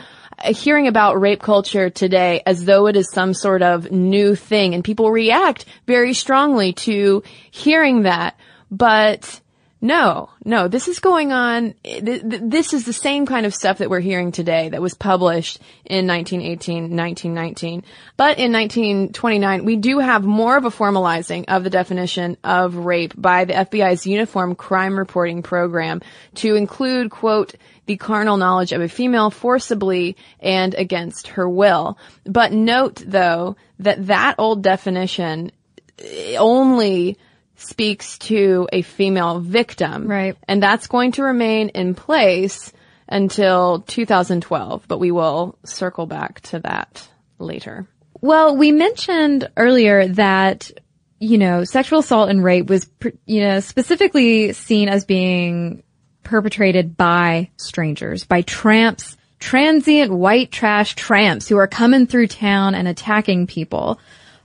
hearing 0.46 0.88
about 0.88 1.20
rape 1.20 1.42
culture 1.42 1.90
today 1.90 2.42
as 2.46 2.66
though 2.66 2.88
it 2.88 2.96
is 2.96 3.12
some 3.12 3.34
sort 3.34 3.62
of 3.62 3.92
new 3.92 4.36
thing 4.36 4.74
and 4.74 4.84
people 4.84 5.12
react 5.12 5.66
very 5.86 6.14
strongly 6.14 6.74
to 6.74 7.24
hearing 7.52 8.04
that. 8.04 8.38
But 8.72 9.42
no, 9.82 10.30
no, 10.44 10.68
this 10.68 10.90
is 10.90 11.00
going 11.00 11.32
on. 11.32 11.74
This 11.84 12.74
is 12.74 12.84
the 12.84 12.92
same 12.92 13.26
kind 13.26 13.46
of 13.46 13.56
stuff 13.56 13.78
that 13.78 13.90
we're 13.90 14.02
hearing 14.02 14.34
today 14.34 14.68
that 14.68 14.82
was 14.82 14.94
published 14.94 15.60
in 15.86 16.06
1918, 16.06 16.96
1919. 16.96 17.84
But 18.18 18.40
in 18.40 18.52
1929, 18.52 19.64
we 19.64 19.78
do 19.78 20.00
have 20.00 20.26
more 20.26 20.58
of 20.58 20.66
a 20.66 20.70
formalizing 20.70 21.46
of 21.48 21.64
the 21.64 21.70
definition 21.70 22.36
of 22.44 22.76
rape 22.76 23.14
by 23.16 23.46
the 23.46 23.54
FBI's 23.54 24.06
Uniform 24.06 24.54
Crime 24.54 25.00
Reporting 25.00 25.44
Program 25.44 26.02
to 26.36 26.56
include, 26.56 27.10
quote, 27.10 27.56
the 27.86 27.96
carnal 27.96 28.36
knowledge 28.36 28.74
of 28.74 28.82
a 28.82 28.90
female 28.90 29.32
forcibly 29.32 30.18
and 30.42 30.76
against 30.76 31.30
her 31.30 31.50
will. 31.50 31.98
But 32.26 32.52
note 32.52 33.02
though 33.06 33.56
that 33.80 34.08
that 34.08 34.36
old 34.38 34.62
definition 34.62 35.52
eh, 35.98 36.36
only 36.38 37.18
speaks 37.60 38.18
to 38.20 38.68
a 38.72 38.82
female 38.82 39.40
victim. 39.40 40.08
Right. 40.08 40.38
And 40.48 40.62
that's 40.64 40.88
going 40.88 41.14
to 41.14 41.24
remain 41.24 41.70
in 41.70 41.96
place 41.96 42.72
until 43.08 43.82
2012, 43.82 44.88
but 44.88 45.00
we 45.00 45.12
will 45.12 45.58
circle 45.66 46.06
back 46.06 46.42
to 46.42 46.60
that 46.60 47.08
later. 47.38 47.88
Well, 48.22 48.56
we 48.56 48.72
mentioned 48.72 49.50
earlier 49.58 50.08
that, 50.10 50.72
you 51.20 51.38
know, 51.38 51.64
sexual 51.64 52.00
assault 52.00 52.30
and 52.30 52.44
rape 52.44 52.68
was, 52.68 52.90
you 53.26 53.42
know, 53.42 53.60
specifically 53.60 54.54
seen 54.54 54.90
as 54.90 55.06
being 55.06 55.84
perpetrated 56.24 56.96
by 56.96 57.50
strangers, 57.58 58.26
by 58.26 58.42
tramps, 58.42 59.18
transient 59.40 60.12
white 60.12 60.52
trash 60.52 60.96
tramps 60.96 61.48
who 61.48 61.58
are 61.58 61.68
coming 61.68 62.08
through 62.08 62.28
town 62.28 62.76
and 62.76 62.88
attacking 62.88 63.48
people. 63.48 64.00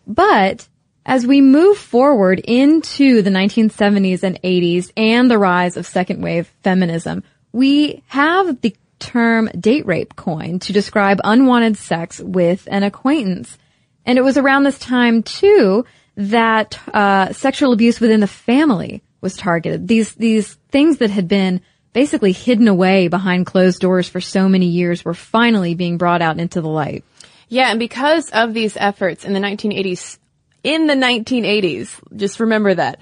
But 0.07 0.68
as 1.07 1.27
we 1.27 1.40
move 1.40 1.77
forward 1.77 2.40
into 2.40 3.23
the 3.23 3.31
1970s 3.31 4.23
and 4.23 4.40
80s 4.43 4.90
and 4.97 5.31
the 5.31 5.38
rise 5.38 5.77
of 5.77 5.87
second 5.87 6.23
wave 6.23 6.51
feminism, 6.62 7.23
we 7.53 8.03
have 8.07 8.61
the 8.61 8.75
term 8.99 9.49
date 9.59 9.87
rape 9.87 10.17
coined 10.17 10.62
to 10.62 10.73
describe 10.73 11.21
unwanted 11.25 11.77
sex 11.77 12.21
with 12.21 12.67
an 12.71 12.83
acquaintance. 12.83 13.59
And 14.07 14.19
it 14.19 14.23
was 14.23 14.38
around 14.38 14.64
this 14.64 14.79
time 14.79 15.23
too 15.23 15.85
that 16.17 16.79
uh, 16.93 17.33
sexual 17.33 17.73
abuse 17.73 18.01
within 18.01 18.21
the 18.21 18.27
family 18.27 19.03
was 19.21 19.37
targeted. 19.37 19.88
These 19.88 20.14
these 20.14 20.55
things 20.71 20.99
that 20.99 21.11
had 21.11 21.29
been 21.29 21.61
basically 21.93 22.33
hidden 22.33 22.69
away 22.69 23.09
behind 23.09 23.47
closed 23.47 23.81
doors 23.81 24.09
for 24.09 24.21
so 24.21 24.49
many 24.49 24.67
years 24.67 25.05
were 25.05 25.14
finally 25.14 25.75
being 25.75 25.97
brought 25.97 26.23
out 26.23 26.38
into 26.38 26.61
the 26.61 26.69
light. 26.69 27.05
Yeah, 27.49 27.71
and 27.71 27.79
because 27.79 28.31
of 28.31 28.53
these 28.53 28.77
efforts 28.77 29.25
in 29.25 29.33
the 29.33 29.40
1980s, 29.40 30.19
in 30.64 30.87
the 30.87 30.94
1980s, 30.94 32.00
just 32.16 32.40
remember 32.40 32.74
that 32.74 32.98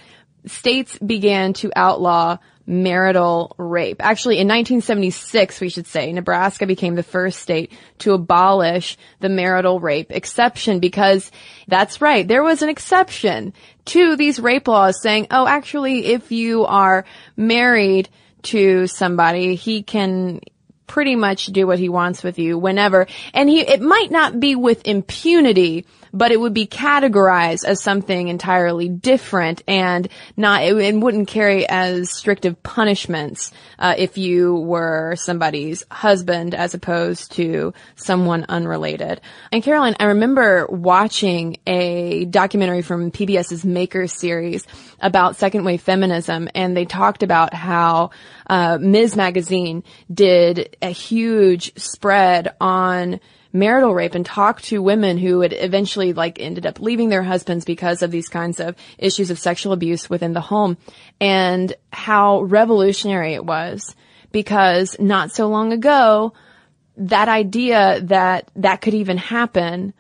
states 0.47 0.99
began 0.99 1.53
to 1.55 1.71
outlaw 1.77 2.37
marital 2.67 3.55
rape. 3.59 3.97
Actually, 4.01 4.37
in 4.37 4.47
1976, 4.49 5.61
we 5.61 5.69
should 5.69 5.87
say, 5.87 6.13
Nebraska 6.13 6.67
became 6.67 6.95
the 6.95 7.03
first 7.03 7.41
state 7.41 7.73
to 7.99 8.13
abolish 8.13 8.97
the 9.21 9.29
marital 9.29 9.81
rape 9.81 10.11
exception 10.11 10.79
because 10.79 11.31
that's 11.69 12.01
right. 12.01 12.27
There 12.27 12.43
was 12.43 12.63
an 12.63 12.69
exception 12.69 13.53
to 13.87 14.17
these 14.17 14.39
rape 14.39 14.69
laws 14.69 15.01
saying, 15.01 15.29
oh, 15.31 15.47
actually, 15.47 16.07
if 16.07 16.31
you 16.31 16.65
are 16.65 17.05
married 17.37 18.09
to 18.43 18.87
somebody, 18.87 19.55
he 19.55 19.83
can 19.83 20.41
pretty 20.87 21.17
much 21.17 21.47
do 21.47 21.67
what 21.67 21.79
he 21.79 21.89
wants 21.89 22.23
with 22.23 22.39
you 22.39 22.59
whenever. 22.59 23.07
And 23.33 23.49
he, 23.49 23.61
it 23.61 23.81
might 23.81 24.11
not 24.11 24.39
be 24.39 24.57
with 24.57 24.87
impunity, 24.87 25.87
but 26.13 26.31
it 26.31 26.41
would 26.41 26.55
be 26.55 26.67
categorized 26.67 27.65
as 27.65 27.83
something 27.83 28.29
entirely 28.29 28.89
different 28.89 29.63
and 29.67 30.09
not, 30.37 30.63
it, 30.63 30.77
it 30.77 30.95
wouldn't 30.95 31.29
carry 31.29 31.69
as 31.69 32.11
strict 32.11 32.45
of 32.45 32.63
punishments, 32.63 33.51
uh, 33.79 33.95
if 33.97 34.19
you 34.19 34.55
were 34.55 35.15
somebody's 35.17 35.85
husband 35.91 36.55
as 36.55 36.75
opposed 36.75 37.33
to 37.33 37.73
someone 37.97 38.45
unrelated. 38.49 39.21
And 39.51 39.63
Caroline, 39.63 39.97
I 39.99 40.07
remember 40.07 40.67
watching 40.67 41.59
a 41.67 42.25
documentary 42.27 42.83
from 42.83 43.11
PBS's 43.11 43.65
Maker 43.65 44.07
series 44.07 44.67
about 45.01 45.37
second 45.37 45.65
wave 45.65 45.83
feminism 45.83 46.49
and 46.55 46.77
they 46.77 46.85
talked 46.85 47.23
about 47.23 47.55
how, 47.55 48.11
uh, 48.49 48.79
Ms. 48.81 49.17
Magazine 49.17 49.83
did 50.13 50.77
a 50.83 50.91
huge 50.91 51.79
spread 51.79 52.55
on 52.61 53.21
marital 53.53 53.95
rape 53.95 54.15
and 54.15 54.25
talk 54.25 54.63
to 54.63 54.83
women 54.83 55.19
who 55.19 55.41
had 55.41 55.53
eventually 55.53 56.13
like 56.13 56.41
ended 56.41 56.67
up 56.67 56.81
leaving 56.81 57.09
their 57.09 57.23
husbands 57.23 57.65
because 57.65 58.03
of 58.03 58.11
these 58.11 58.29
kinds 58.29 58.61
of 58.61 58.75
issues 58.99 59.31
of 59.31 59.39
sexual 59.39 59.73
abuse 59.73 60.09
within 60.09 60.33
the 60.33 60.41
home. 60.41 60.77
And 61.21 61.75
how 61.93 62.43
revolutionary 62.43 63.35
it 63.35 63.45
was 63.45 63.95
because 64.33 64.97
not 64.99 65.33
so 65.33 65.49
long 65.49 65.73
ago 65.73 66.33
that 66.97 67.29
idea 67.29 68.01
that 68.03 68.51
that 68.57 68.81
could 68.81 68.95
even 68.95 69.17
happen 69.17 69.95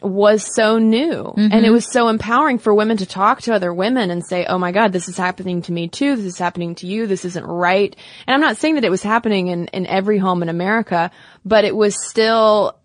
was 0.00 0.54
so 0.54 0.78
new 0.78 1.24
mm-hmm. 1.24 1.48
and 1.52 1.66
it 1.66 1.70
was 1.70 1.90
so 1.90 2.08
empowering 2.08 2.58
for 2.58 2.72
women 2.72 2.96
to 2.98 3.06
talk 3.06 3.42
to 3.42 3.54
other 3.54 3.72
women 3.72 4.10
and 4.10 4.24
say, 4.24 4.46
Oh 4.46 4.58
my 4.58 4.72
God, 4.72 4.92
this 4.92 5.08
is 5.08 5.16
happening 5.16 5.62
to 5.62 5.72
me 5.72 5.88
too. 5.88 6.16
This 6.16 6.24
is 6.24 6.38
happening 6.38 6.74
to 6.76 6.86
you. 6.86 7.06
This 7.06 7.24
isn't 7.24 7.44
right. 7.44 7.94
And 8.26 8.34
I'm 8.34 8.40
not 8.40 8.56
saying 8.56 8.76
that 8.76 8.84
it 8.84 8.90
was 8.90 9.02
happening 9.02 9.48
in, 9.48 9.66
in 9.68 9.86
every 9.86 10.18
home 10.18 10.42
in 10.42 10.48
America, 10.48 11.10
but 11.44 11.64
it 11.64 11.74
was 11.74 11.96
still 12.08 12.78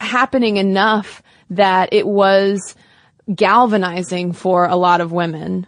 happening 0.00 0.56
enough 0.56 1.22
that 1.50 1.92
it 1.92 2.06
was 2.06 2.74
galvanizing 3.32 4.32
for 4.32 4.66
a 4.66 4.76
lot 4.76 5.00
of 5.00 5.12
women. 5.12 5.66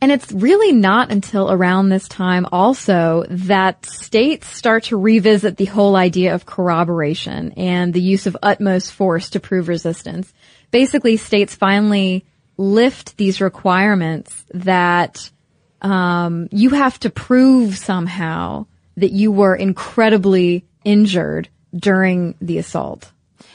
And 0.00 0.12
it's 0.12 0.30
really 0.30 0.72
not 0.72 1.10
until 1.10 1.50
around 1.50 1.88
this 1.88 2.06
time 2.06 2.46
also 2.52 3.24
that 3.30 3.84
states 3.84 4.46
start 4.48 4.84
to 4.84 4.96
revisit 4.96 5.56
the 5.56 5.64
whole 5.64 5.96
idea 5.96 6.34
of 6.34 6.46
corroboration 6.46 7.52
and 7.56 7.92
the 7.92 8.00
use 8.00 8.26
of 8.26 8.36
utmost 8.42 8.92
force 8.92 9.30
to 9.30 9.40
prove 9.40 9.66
resistance. 9.66 10.32
Basically, 10.70 11.16
states 11.16 11.56
finally 11.56 12.24
lift 12.56 13.16
these 13.16 13.40
requirements 13.40 14.44
that 14.54 15.30
um, 15.82 16.48
you 16.52 16.70
have 16.70 16.98
to 17.00 17.10
prove 17.10 17.76
somehow 17.76 18.66
that 18.96 19.12
you 19.12 19.32
were 19.32 19.54
incredibly 19.54 20.64
injured 20.84 21.48
during 21.74 22.34
the 22.40 22.58
assault. 22.58 23.10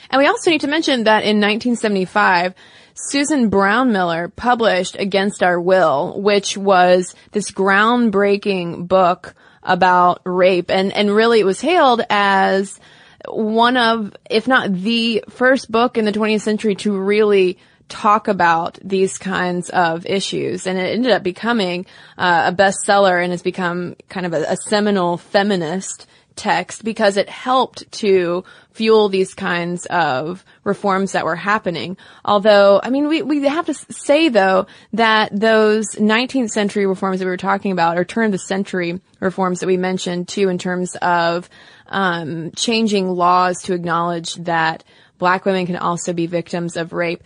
And 0.09 0.19
we 0.19 0.27
also 0.27 0.51
need 0.51 0.61
to 0.61 0.67
mention 0.67 1.05
that 1.05 1.23
in 1.23 1.41
1975, 1.41 2.53
Susan 2.95 3.49
Brownmiller 3.49 4.33
published 4.35 4.95
Against 4.97 5.41
Our 5.41 5.59
Will, 5.59 6.21
which 6.21 6.57
was 6.57 7.15
this 7.31 7.51
groundbreaking 7.51 8.87
book 8.87 9.35
about 9.63 10.21
rape 10.25 10.69
and, 10.69 10.93
and 10.93 11.13
really 11.13 11.39
it 11.39 11.45
was 11.45 11.61
hailed 11.61 12.01
as 12.09 12.79
one 13.27 13.77
of, 13.77 14.13
if 14.29 14.47
not 14.47 14.73
the 14.73 15.23
first 15.29 15.71
book 15.71 15.97
in 15.97 16.05
the 16.05 16.11
20th 16.11 16.41
century 16.41 16.75
to 16.75 16.95
really 16.97 17.57
talk 17.89 18.27
about 18.27 18.79
these 18.83 19.17
kinds 19.17 19.69
of 19.69 20.05
issues. 20.05 20.67
And 20.67 20.77
it 20.77 20.93
ended 20.93 21.11
up 21.11 21.23
becoming 21.23 21.85
uh, 22.17 22.51
a 22.51 22.55
bestseller 22.55 23.21
and 23.21 23.31
has 23.31 23.41
become 23.41 23.95
kind 24.09 24.25
of 24.25 24.33
a, 24.33 24.43
a 24.43 24.57
seminal 24.57 25.17
feminist 25.17 26.07
text 26.35 26.83
because 26.83 27.17
it 27.17 27.29
helped 27.29 27.89
to 27.91 28.43
fuel 28.73 29.09
these 29.09 29.33
kinds 29.33 29.85
of 29.85 30.43
reforms 30.63 31.13
that 31.13 31.25
were 31.25 31.35
happening. 31.35 31.97
Although, 32.25 32.81
I 32.83 32.89
mean, 32.89 33.07
we, 33.07 33.21
we 33.21 33.43
have 33.43 33.67
to 33.67 33.73
say 33.73 34.29
though 34.29 34.67
that 34.93 35.29
those 35.31 35.95
19th 35.95 36.49
century 36.49 36.85
reforms 36.85 37.19
that 37.19 37.25
we 37.25 37.31
were 37.31 37.37
talking 37.37 37.71
about 37.71 37.97
or 37.97 38.03
turn 38.03 38.25
of 38.25 38.31
the 38.31 38.37
century 38.39 38.99
reforms 39.19 39.59
that 39.59 39.67
we 39.67 39.77
mentioned 39.77 40.27
too 40.27 40.49
in 40.49 40.57
terms 40.57 40.95
of, 41.01 41.49
um, 41.87 42.51
changing 42.55 43.09
laws 43.09 43.61
to 43.63 43.73
acknowledge 43.73 44.35
that 44.35 44.83
black 45.19 45.45
women 45.45 45.65
can 45.65 45.77
also 45.77 46.11
be 46.11 46.25
victims 46.25 46.75
of 46.75 46.91
rape 46.91 47.23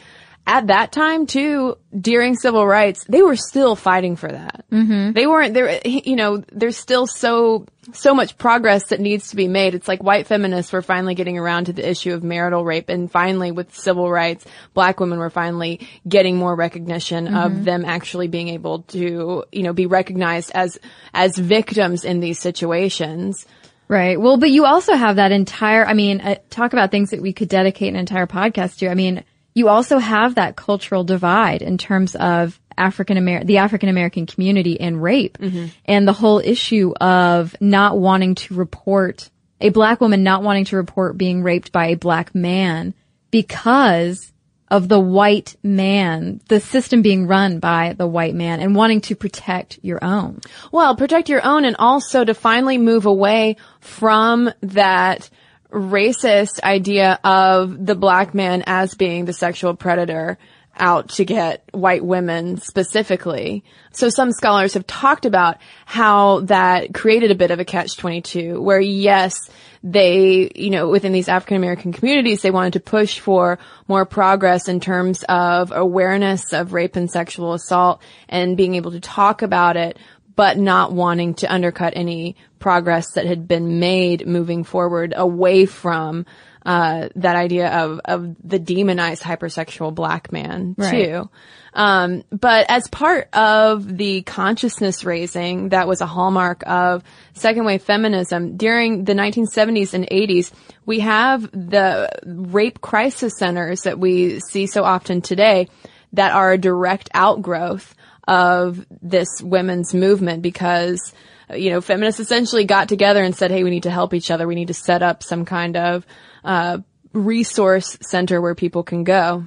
at 0.47 0.67
that 0.67 0.93
time 0.93 1.27
too, 1.27 1.77
during 1.99 2.35
civil 2.35 2.65
rights, 2.65 3.03
they 3.03 3.21
were 3.21 3.35
still 3.35 3.75
fighting 3.75 4.15
for 4.15 4.31
that. 4.31 4.63
Mm-hmm. 4.71 5.11
They 5.11 5.27
weren't 5.27 5.53
there. 5.53 5.81
You 5.85 6.15
know, 6.15 6.37
there's 6.53 6.77
still 6.77 7.05
so 7.05 7.65
so 7.91 8.13
much 8.13 8.37
progress 8.37 8.87
that 8.87 9.01
needs 9.01 9.29
to 9.29 9.35
be 9.35 9.49
made. 9.49 9.75
It's 9.75 9.89
like 9.89 10.01
white 10.01 10.25
feminists 10.25 10.71
were 10.71 10.81
finally 10.81 11.15
getting 11.15 11.37
around 11.37 11.65
to 11.65 11.73
the 11.73 11.87
issue 11.87 12.13
of 12.13 12.23
marital 12.23 12.63
rape, 12.63 12.87
and 12.87 13.11
finally, 13.11 13.51
with 13.51 13.75
civil 13.75 14.09
rights, 14.09 14.45
black 14.73 15.01
women 15.01 15.19
were 15.19 15.29
finally 15.29 15.85
getting 16.07 16.37
more 16.37 16.55
recognition 16.55 17.25
mm-hmm. 17.25 17.35
of 17.35 17.65
them 17.65 17.83
actually 17.83 18.29
being 18.29 18.47
able 18.47 18.83
to, 18.83 19.43
you 19.51 19.63
know, 19.63 19.73
be 19.73 19.85
recognized 19.85 20.51
as 20.53 20.79
as 21.13 21.37
victims 21.37 22.05
in 22.05 22.21
these 22.21 22.39
situations. 22.39 23.45
Right. 23.89 24.19
Well, 24.19 24.37
but 24.37 24.49
you 24.49 24.65
also 24.65 24.93
have 24.93 25.17
that 25.17 25.33
entire. 25.33 25.85
I 25.85 25.93
mean, 25.93 26.21
uh, 26.21 26.35
talk 26.49 26.71
about 26.71 26.89
things 26.91 27.09
that 27.09 27.21
we 27.21 27.33
could 27.33 27.49
dedicate 27.49 27.89
an 27.89 27.99
entire 27.99 28.27
podcast 28.27 28.77
to. 28.77 28.89
I 28.89 28.95
mean 28.95 29.25
you 29.57 29.69
also 29.69 29.97
have 29.97 30.35
that 30.35 30.55
cultural 30.55 31.03
divide 31.03 31.63
in 31.63 31.79
terms 31.79 32.15
of 32.15 32.59
African 32.77 33.17
American, 33.17 33.47
the 33.47 33.57
African 33.57 33.89
American 33.89 34.27
community 34.27 34.79
and 34.79 35.01
rape 35.01 35.39
mm-hmm. 35.39 35.65
and 35.85 36.07
the 36.07 36.13
whole 36.13 36.37
issue 36.37 36.93
of 37.01 37.55
not 37.59 37.97
wanting 37.97 38.35
to 38.35 38.53
report 38.53 39.31
a 39.59 39.69
black 39.69 39.99
woman 39.99 40.21
not 40.21 40.43
wanting 40.43 40.65
to 40.65 40.75
report 40.75 41.17
being 41.17 41.41
raped 41.41 41.71
by 41.71 41.87
a 41.87 41.95
black 41.95 42.35
man 42.35 42.93
because 43.31 44.31
of 44.69 44.89
the 44.89 44.99
white 44.99 45.55
man, 45.63 46.39
the 46.49 46.59
system 46.59 47.01
being 47.01 47.25
run 47.25 47.57
by 47.57 47.93
the 47.97 48.05
white 48.05 48.35
man 48.35 48.59
and 48.59 48.75
wanting 48.75 49.01
to 49.01 49.15
protect 49.15 49.79
your 49.81 50.03
own. 50.03 50.39
Well, 50.71 50.95
protect 50.95 51.29
your 51.29 51.43
own 51.43 51.65
and 51.65 51.77
also 51.79 52.23
to 52.23 52.35
finally 52.35 52.77
move 52.77 53.07
away 53.07 53.55
from 53.79 54.51
that 54.61 55.31
racist 55.71 56.61
idea 56.63 57.19
of 57.23 57.85
the 57.85 57.95
black 57.95 58.33
man 58.33 58.63
as 58.65 58.95
being 58.95 59.25
the 59.25 59.33
sexual 59.33 59.75
predator 59.75 60.37
out 60.79 61.09
to 61.09 61.25
get 61.25 61.63
white 61.71 62.05
women 62.05 62.57
specifically. 62.57 63.63
So 63.91 64.09
some 64.09 64.31
scholars 64.31 64.75
have 64.75 64.85
talked 64.85 65.25
about 65.25 65.57
how 65.85 66.41
that 66.41 66.93
created 66.93 67.31
a 67.31 67.35
bit 67.35 67.51
of 67.51 67.59
a 67.59 67.65
catch-22 67.65 68.61
where 68.61 68.79
yes, 68.79 69.49
they, 69.83 70.51
you 70.55 70.69
know, 70.69 70.89
within 70.89 71.13
these 71.13 71.29
African 71.29 71.57
American 71.57 71.93
communities, 71.93 72.41
they 72.41 72.51
wanted 72.51 72.73
to 72.73 72.79
push 72.79 73.19
for 73.19 73.59
more 73.87 74.05
progress 74.05 74.67
in 74.67 74.79
terms 74.79 75.23
of 75.27 75.71
awareness 75.71 76.53
of 76.53 76.73
rape 76.73 76.95
and 76.95 77.09
sexual 77.09 77.53
assault 77.53 78.01
and 78.29 78.57
being 78.57 78.75
able 78.75 78.91
to 78.91 78.99
talk 78.99 79.41
about 79.41 79.77
it 79.77 79.97
but 80.37 80.55
not 80.55 80.93
wanting 80.93 81.33
to 81.33 81.51
undercut 81.51 81.93
any 81.95 82.35
progress 82.59 83.11
that 83.13 83.25
had 83.25 83.47
been 83.47 83.79
made 83.79 84.27
moving 84.27 84.63
forward 84.63 85.13
away 85.15 85.65
from 85.65 86.25
uh, 86.65 87.07
that 87.15 87.35
idea 87.37 87.69
of 87.69 88.01
of 88.03 88.35
the 88.43 88.59
demonized 88.59 89.23
hypersexual 89.23 89.95
black 89.95 90.33
man 90.33 90.75
Right. 90.77 91.05
too. 91.05 91.29
Um, 91.73 92.23
but 92.29 92.65
as 92.69 92.87
part 92.87 93.29
of 93.33 93.97
the 93.97 94.23
consciousness 94.23 95.05
raising 95.05 95.69
that 95.69 95.87
was 95.87 96.01
a 96.01 96.05
hallmark 96.05 96.63
of 96.67 97.03
second 97.33 97.65
wave 97.65 97.83
feminism 97.83 98.57
during 98.57 99.05
the 99.05 99.13
1970s 99.13 99.93
and 99.93 100.07
80s, 100.09 100.51
we 100.85 100.99
have 100.99 101.49
the 101.51 102.09
rape 102.25 102.81
crisis 102.81 103.33
centers 103.37 103.83
that 103.83 103.97
we 103.99 104.39
see 104.39 104.67
so 104.67 104.83
often 104.83 105.21
today 105.21 105.69
that 106.13 106.33
are 106.33 106.51
a 106.53 106.57
direct 106.57 107.09
outgrowth 107.13 107.95
of 108.27 108.85
this 109.01 109.27
women's 109.41 109.93
movement 109.93 110.41
because 110.41 111.13
you 111.55 111.69
know, 111.69 111.81
feminists 111.81 112.19
essentially 112.19 112.65
got 112.65 112.89
together 112.89 113.23
and 113.23 113.35
said, 113.35 113.51
"Hey, 113.51 113.63
we 113.63 113.69
need 113.69 113.83
to 113.83 113.91
help 113.91 114.13
each 114.13 114.31
other. 114.31 114.47
We 114.47 114.55
need 114.55 114.67
to 114.67 114.73
set 114.73 115.01
up 115.01 115.23
some 115.23 115.45
kind 115.45 115.77
of 115.77 116.05
uh, 116.43 116.79
resource 117.13 117.97
center 118.01 118.41
where 118.41 118.55
people 118.55 118.83
can 118.83 119.03
go." 119.03 119.45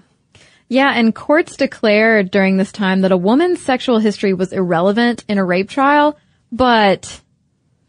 Yeah, 0.69 0.93
and 0.95 1.15
courts 1.15 1.57
declared 1.57 2.31
during 2.31 2.57
this 2.57 2.71
time 2.71 3.01
that 3.01 3.13
a 3.13 3.17
woman's 3.17 3.61
sexual 3.61 3.99
history 3.99 4.35
was 4.35 4.53
irrelevant 4.53 5.25
in 5.29 5.37
a 5.37 5.45
rape 5.45 5.69
trial, 5.69 6.17
but 6.53 7.21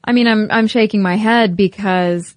I 0.04 0.12
mean, 0.14 0.28
I'm 0.28 0.48
I'm 0.50 0.68
shaking 0.68 1.02
my 1.02 1.16
head 1.16 1.56
because 1.56 2.36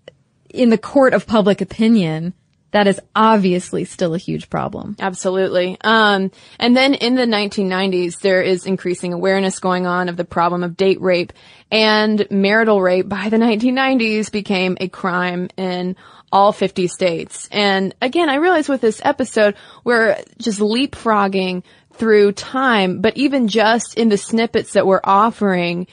in 0.51 0.71
the 0.71 0.79
court 0.79 1.15
of 1.15 1.27
public 1.27 1.61
opinion, 1.61 2.35
that 2.75 2.89
is 2.89 3.01
obviously 3.15 3.85
still 3.85 4.15
a 4.15 4.19
huge 4.19 4.51
problem. 4.51 4.97
Absolutely. 4.99 5.79
Um, 5.85 6.33
and 6.59 6.77
then 6.77 6.95
in 6.95 7.15
the 7.15 7.23
1990s, 7.23 8.19
there 8.19 8.43
is 8.43 8.67
increasing 8.67 9.13
awareness 9.13 9.61
going 9.61 9.87
on 9.87 10.09
of 10.09 10.17
the 10.17 10.25
problem 10.25 10.65
of 10.65 10.77
date 10.77 11.01
rape 11.01 11.33
and 11.71 12.27
marital 12.33 12.83
rape 12.83 13.09
by 13.09 13.29
the 13.29 13.37
1990s 13.37 14.33
became 14.33 14.77
a 14.81 14.89
crime 14.89 15.51
in 15.57 15.95
all 16.33 16.51
50 16.51 16.89
states. 16.89 17.49
And 17.53 17.95
again, 18.03 18.29
I 18.29 18.37
realize 18.37 18.69
with 18.69 18.81
this 18.81 19.01
episode, 19.05 19.55
we're 19.85 20.21
just 20.39 20.59
leapfrogging 20.59 21.63
through 21.93 22.33
time, 22.33 23.01
but 23.01 23.17
even 23.17 23.47
just 23.47 23.97
in 23.97 24.09
the 24.09 24.19
snippets 24.19 24.73
that 24.73 24.85
we're 24.85 25.01
offering, 25.05 25.87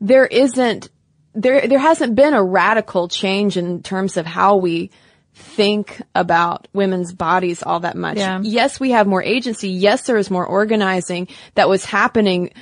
there 0.00 0.26
isn't, 0.26 0.88
there, 1.34 1.66
there 1.66 1.80
hasn't 1.80 2.14
been 2.14 2.34
a 2.34 2.44
radical 2.44 3.08
change 3.08 3.56
in 3.56 3.82
terms 3.82 4.16
of 4.16 4.24
how 4.24 4.54
we 4.54 4.92
think 5.38 6.02
about 6.14 6.68
women's 6.72 7.12
bodies 7.12 7.62
all 7.62 7.80
that 7.80 7.96
much. 7.96 8.18
Yeah. 8.18 8.40
Yes, 8.42 8.78
we 8.78 8.90
have 8.90 9.06
more 9.06 9.22
agency. 9.22 9.70
Yes, 9.70 10.02
there 10.02 10.16
is 10.16 10.30
more 10.30 10.44
organizing 10.44 11.28
that 11.54 11.68
was 11.68 11.84
happening, 11.84 12.52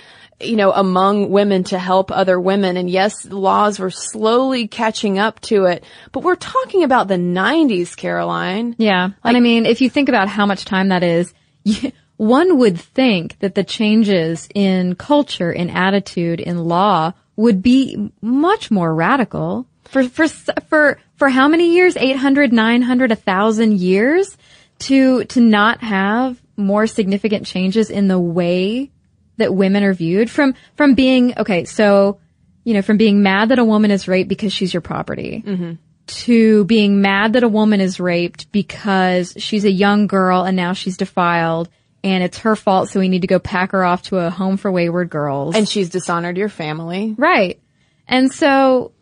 you 0.40 0.56
know, 0.56 0.72
among 0.72 1.30
women 1.30 1.64
to 1.64 1.78
help 1.78 2.10
other 2.10 2.38
women. 2.38 2.76
And 2.76 2.88
yes, 2.88 3.24
laws 3.24 3.78
were 3.78 3.90
slowly 3.90 4.68
catching 4.68 5.18
up 5.18 5.40
to 5.42 5.64
it. 5.64 5.84
But 6.12 6.22
we're 6.22 6.36
talking 6.36 6.84
about 6.84 7.08
the 7.08 7.14
90s, 7.14 7.96
Caroline. 7.96 8.76
Yeah. 8.78 9.10
and 9.24 9.36
I 9.36 9.40
mean, 9.40 9.66
if 9.66 9.80
you 9.80 9.90
think 9.90 10.08
about 10.08 10.28
how 10.28 10.46
much 10.46 10.64
time 10.64 10.88
that 10.88 11.02
is, 11.02 11.32
you, 11.64 11.92
one 12.16 12.58
would 12.58 12.80
think 12.80 13.38
that 13.40 13.54
the 13.54 13.64
changes 13.64 14.48
in 14.54 14.94
culture, 14.94 15.52
in 15.52 15.70
attitude, 15.70 16.40
in 16.40 16.64
law 16.64 17.12
would 17.36 17.62
be 17.62 18.10
much 18.20 18.70
more 18.70 18.94
radical. 18.94 19.66
For, 19.84 20.08
for, 20.08 20.28
for, 20.28 20.98
for 21.16 21.28
how 21.28 21.48
many 21.48 21.74
years? 21.74 21.96
800, 21.96 22.52
900, 22.52 23.10
1000 23.10 23.80
years 23.80 24.36
to, 24.80 25.24
to 25.24 25.40
not 25.40 25.82
have 25.82 26.40
more 26.56 26.86
significant 26.86 27.46
changes 27.46 27.90
in 27.90 28.08
the 28.08 28.18
way 28.18 28.90
that 29.36 29.54
women 29.54 29.82
are 29.82 29.94
viewed 29.94 30.30
from, 30.30 30.54
from 30.76 30.94
being, 30.94 31.38
okay, 31.38 31.64
so, 31.64 32.18
you 32.64 32.74
know, 32.74 32.82
from 32.82 32.96
being 32.96 33.22
mad 33.22 33.50
that 33.50 33.58
a 33.58 33.64
woman 33.64 33.90
is 33.90 34.08
raped 34.08 34.28
because 34.28 34.52
she's 34.52 34.72
your 34.72 34.80
property 34.80 35.42
mm-hmm. 35.46 35.72
to 36.06 36.64
being 36.64 37.02
mad 37.02 37.34
that 37.34 37.42
a 37.42 37.48
woman 37.48 37.80
is 37.80 38.00
raped 38.00 38.50
because 38.52 39.34
she's 39.36 39.64
a 39.64 39.70
young 39.70 40.06
girl 40.06 40.42
and 40.42 40.56
now 40.56 40.72
she's 40.72 40.96
defiled 40.96 41.68
and 42.02 42.22
it's 42.22 42.38
her 42.38 42.56
fault 42.56 42.88
so 42.88 43.00
we 43.00 43.08
need 43.08 43.22
to 43.22 43.26
go 43.26 43.38
pack 43.38 43.72
her 43.72 43.84
off 43.84 44.02
to 44.02 44.18
a 44.18 44.30
home 44.30 44.56
for 44.56 44.70
wayward 44.70 45.10
girls. 45.10 45.54
And 45.54 45.68
she's 45.68 45.90
dishonored 45.90 46.36
your 46.36 46.48
family. 46.48 47.14
right. 47.18 47.60
And 48.08 48.32
so 48.32 48.92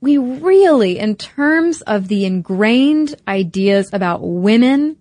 we 0.00 0.18
really, 0.18 0.98
in 0.98 1.16
terms 1.16 1.82
of 1.82 2.08
the 2.08 2.24
ingrained 2.24 3.14
ideas 3.28 3.90
about 3.92 4.20
women 4.22 4.96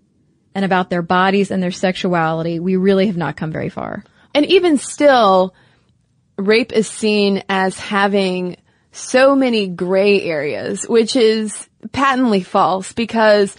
and 0.54 0.66
about 0.66 0.90
their 0.90 1.02
bodies 1.02 1.52
and 1.52 1.64
their 1.64 1.72
sexuality, 1.72 2.60
we 2.60 2.76
really 2.76 3.08
have 3.08 3.18
not 3.18 3.38
come 3.38 3.52
very 3.52 3.70
far. 3.70 4.04
And 4.34 4.46
even 4.46 4.78
still, 4.78 5.56
rape 6.38 6.74
is 6.74 6.88
seen 6.90 7.44
as 7.48 7.80
having 7.80 8.58
so 8.92 9.36
many 9.36 9.68
gray 9.68 10.22
areas, 10.24 10.84
which 10.84 11.16
is 11.16 11.70
patently 11.92 12.42
false 12.42 12.92
because 12.92 13.56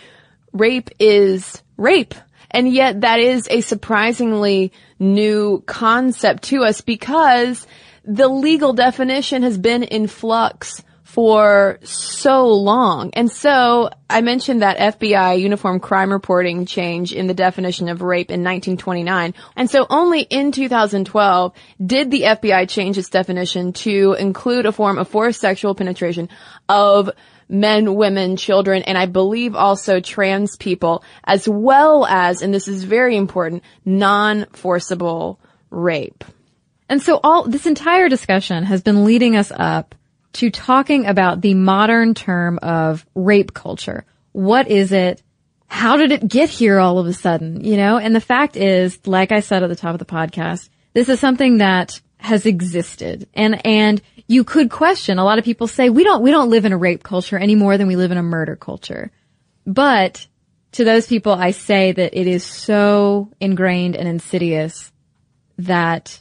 rape 0.53 0.90
is 0.98 1.62
rape. 1.76 2.14
And 2.50 2.68
yet 2.70 3.03
that 3.03 3.20
is 3.20 3.48
a 3.48 3.61
surprisingly 3.61 4.72
new 4.98 5.62
concept 5.66 6.44
to 6.44 6.64
us 6.64 6.81
because 6.81 7.66
the 8.05 8.29
legal 8.29 8.72
definition 8.72 9.42
has 9.44 9.57
been 9.57 9.85
in 9.85 10.07
flux 10.07 10.83
for 11.12 11.81
so 11.83 12.46
long. 12.46 13.11
And 13.14 13.31
so 13.33 13.90
I 14.09 14.20
mentioned 14.20 14.62
that 14.62 14.79
FBI 14.79 15.40
uniform 15.40 15.81
crime 15.81 16.12
reporting 16.12 16.66
change 16.66 17.12
in 17.12 17.27
the 17.27 17.35
definition 17.35 17.88
of 17.88 18.01
rape 18.01 18.31
in 18.31 18.44
1929. 18.44 19.35
And 19.57 19.68
so 19.68 19.87
only 19.90 20.20
in 20.20 20.53
2012 20.53 21.53
did 21.85 22.12
the 22.12 22.23
FBI 22.23 22.68
change 22.68 22.96
its 22.96 23.11
definition 23.11 23.73
to 23.73 24.14
include 24.20 24.66
a 24.66 24.73
form 24.73 24.99
of 24.99 25.09
forced 25.09 25.40
sexual 25.40 25.75
penetration 25.75 26.29
of 26.68 27.11
men, 27.49 27.96
women, 27.96 28.37
children, 28.37 28.85
and 28.85 28.96
I 28.96 29.07
believe 29.07 29.57
also 29.57 29.99
trans 29.99 30.57
people, 30.57 31.03
as 31.25 31.49
well 31.49 32.07
as, 32.07 32.40
and 32.40 32.55
this 32.55 32.68
is 32.68 32.85
very 32.85 33.16
important, 33.16 33.64
non-forcible 33.85 35.40
rape. 35.70 36.25
And 36.88 37.03
so 37.03 37.18
all 37.25 37.49
this 37.49 37.66
entire 37.66 38.09
discussion 38.09 38.62
has 38.62 38.83
been 38.83 39.05
leading 39.05 39.35
us 39.35 39.51
up 39.51 39.96
to 40.35 40.51
talking 40.51 41.07
about 41.07 41.40
the 41.40 41.55
modern 41.55 42.14
term 42.14 42.59
of 42.62 43.05
rape 43.14 43.53
culture. 43.55 44.05
What 44.33 44.69
is 44.69 44.93
it? 44.93 45.23
How 45.66 45.97
did 45.97 46.12
it 46.12 46.29
get 46.29 46.51
here 46.51 46.79
all 46.79 46.99
of 46.99 47.07
a 47.07 47.12
sudden? 47.12 47.64
You 47.64 47.77
know, 47.77 47.99
and 47.99 48.14
the 48.14 48.21
fact 48.21 48.57
is, 48.57 48.99
like 49.07 49.33
I 49.33 49.40
said 49.40 49.62
at 49.62 49.69
the 49.69 49.77
top 49.77 49.93
of 49.93 49.99
the 49.99 50.05
podcast, 50.05 50.69
this 50.93 51.09
is 51.09 51.21
something 51.21 51.59
that 51.59 52.01
has 52.19 52.45
existed 52.47 53.29
and, 53.35 53.64
and 53.64 54.03
you 54.27 54.45
could 54.45 54.71
question, 54.71 55.19
a 55.19 55.25
lot 55.25 55.38
of 55.38 55.45
people 55.45 55.66
say 55.66 55.90
we 55.90 56.05
don't, 56.05 56.23
we 56.23 56.31
don't 56.31 56.51
live 56.51 56.64
in 56.64 56.73
a 56.73 56.77
rape 56.77 57.03
culture 57.03 57.37
any 57.37 57.57
more 57.57 57.77
than 57.77 57.88
we 57.88 57.97
live 57.97 58.12
in 58.12 58.19
a 58.19 58.23
murder 58.23 58.55
culture. 58.55 59.11
But 59.66 60.27
to 60.73 60.85
those 60.85 61.07
people, 61.07 61.33
I 61.33 61.51
say 61.51 61.90
that 61.90 62.19
it 62.19 62.27
is 62.29 62.45
so 62.45 63.33
ingrained 63.40 63.97
and 63.97 64.07
insidious 64.07 64.93
that 65.59 66.21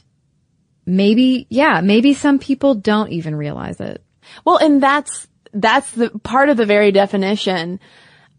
maybe, 0.90 1.46
yeah, 1.48 1.80
maybe 1.80 2.14
some 2.14 2.38
people 2.38 2.74
don't 2.74 3.10
even 3.10 3.34
realize 3.34 3.80
it. 3.80 4.02
Well, 4.44 4.58
and 4.58 4.82
that's, 4.82 5.28
that's 5.52 5.90
the 5.92 6.10
part 6.10 6.48
of 6.48 6.56
the 6.56 6.66
very 6.66 6.92
definition 6.92 7.80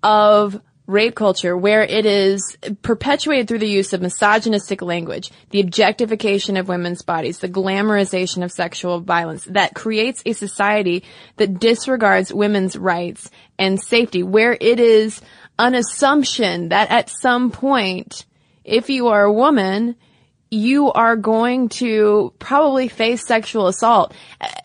of 0.04 0.60
rape 0.88 1.16
culture 1.16 1.56
where 1.56 1.84
it 1.84 2.06
is 2.06 2.58
perpetuated 2.82 3.48
through 3.48 3.60
the 3.60 3.68
use 3.68 3.94
of 3.94 4.02
misogynistic 4.02 4.82
language, 4.82 5.32
the 5.52 5.62
objectification 5.62 6.58
of 6.58 6.68
women's 6.68 7.02
bodies, 7.02 7.40
the 7.40 7.48
glamorization 7.48 8.44
of 8.44 8.52
sexual 8.52 9.00
violence 9.00 9.46
that 9.46 9.74
creates 9.74 10.22
a 10.26 10.34
society 10.34 11.04
that 11.38 11.60
disregards 11.60 12.34
women's 12.34 12.76
rights 12.76 13.30
and 13.58 13.82
safety, 13.82 14.24
where 14.24 14.58
it 14.60 14.80
is 14.80 15.22
an 15.58 15.76
assumption 15.76 16.70
that 16.70 16.92
at 16.92 17.10
some 17.10 17.52
point, 17.52 18.26
if 18.66 18.90
you 18.90 19.08
are 19.08 19.24
a 19.24 19.34
woman, 19.34 19.96
you 20.54 20.92
are 20.92 21.16
going 21.16 21.70
to 21.70 22.34
probably 22.38 22.90
face 22.90 23.26
sexual 23.26 23.68
assault. 23.68 24.14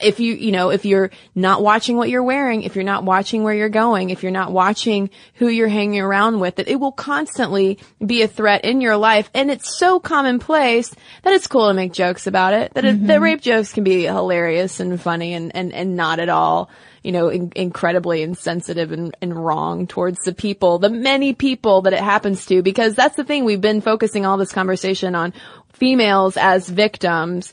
If 0.01 0.19
you, 0.19 0.35
you 0.35 0.51
know, 0.51 0.71
if 0.71 0.85
you're 0.85 1.13
not 1.33 1.63
watching 1.63 1.97
what 1.97 2.11
you're 2.11 2.25
wearing, 2.25 2.65
if 2.65 2.75
you're 2.75 2.85
not 2.85 3.05
watching 3.05 3.45
where 3.45 3.55
you're 3.55 3.69
going, 3.69 4.11
if 4.11 4.25
you're 4.25 4.33
not 4.33 4.51
watching 4.51 5.11
who 5.35 5.47
you're 5.47 5.69
hanging 5.69 6.01
around 6.01 6.41
with, 6.41 6.57
that 6.57 6.67
it 6.67 6.81
will 6.81 6.91
constantly 6.91 7.79
be 8.05 8.23
a 8.23 8.29
threat 8.29 8.65
in 8.65 8.81
your 8.81 8.97
life. 8.97 9.31
And 9.33 9.49
it's 9.49 9.79
so 9.79 10.01
commonplace 10.01 10.93
that 11.23 11.35
it's 11.35 11.47
cool 11.47 11.69
to 11.69 11.75
make 11.75 11.93
jokes 11.93 12.27
about 12.27 12.53
it, 12.53 12.75
that, 12.75 12.85
it, 12.85 13.07
that 13.07 13.15
mm-hmm. 13.15 13.23
rape 13.23 13.41
jokes 13.41 13.73
can 13.73 13.85
be 13.85 14.07
hilarious 14.07 14.81
and 14.81 15.01
funny 15.01 15.35
and, 15.35 15.55
and, 15.55 15.73
and 15.73 15.95
not 15.95 16.19
at 16.19 16.29
all 16.29 16.69
you 17.07 17.13
know, 17.13 17.29
in, 17.29 17.53
incredibly 17.55 18.21
insensitive 18.23 18.91
and, 18.91 19.17
and 19.23 19.33
wrong 19.33 19.87
towards 19.87 20.19
the 20.25 20.35
people, 20.35 20.81
the 20.81 20.91
many 20.91 21.33
people 21.35 21.83
that 21.83 21.93
it 21.93 22.01
happens 22.01 22.45
to, 22.47 22.63
because 22.63 22.97
that's 22.97 23.15
the 23.15 23.23
thing 23.23 23.45
we've 23.45 23.61
been 23.61 23.81
focusing 23.81 24.27
all 24.27 24.37
this 24.37 24.53
conversation 24.53 25.15
on 25.15 25.33
females 25.73 26.37
as 26.37 26.69
victims, 26.69 27.53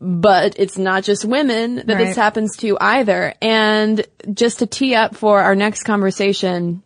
but 0.00 0.54
it's 0.58 0.78
not 0.78 1.04
just 1.04 1.26
women 1.26 1.74
that 1.74 1.86
Right. 1.86 2.06
this 2.06 2.16
happens 2.16 2.56
to 2.56 2.78
either. 2.80 3.34
And 3.42 4.06
just 4.32 4.60
to 4.60 4.66
tee 4.66 4.94
up 4.94 5.14
for 5.16 5.42
our 5.42 5.54
next 5.54 5.82
conversation, 5.82 6.82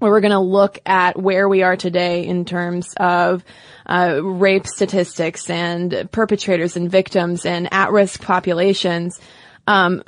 where 0.00 0.10
we're 0.10 0.20
going 0.20 0.32
to 0.32 0.38
look 0.38 0.80
at 0.84 1.18
where 1.18 1.48
we 1.48 1.62
are 1.62 1.76
today 1.76 2.26
in 2.26 2.44
terms 2.44 2.92
of 2.98 3.42
uh, 3.86 4.20
rape 4.22 4.66
statistics 4.66 5.48
and 5.48 6.10
perpetrators 6.12 6.76
and 6.76 6.90
victims 6.90 7.46
and 7.46 7.72
at-risk 7.72 8.20
populations. 8.20 9.18
Um, 9.66 10.02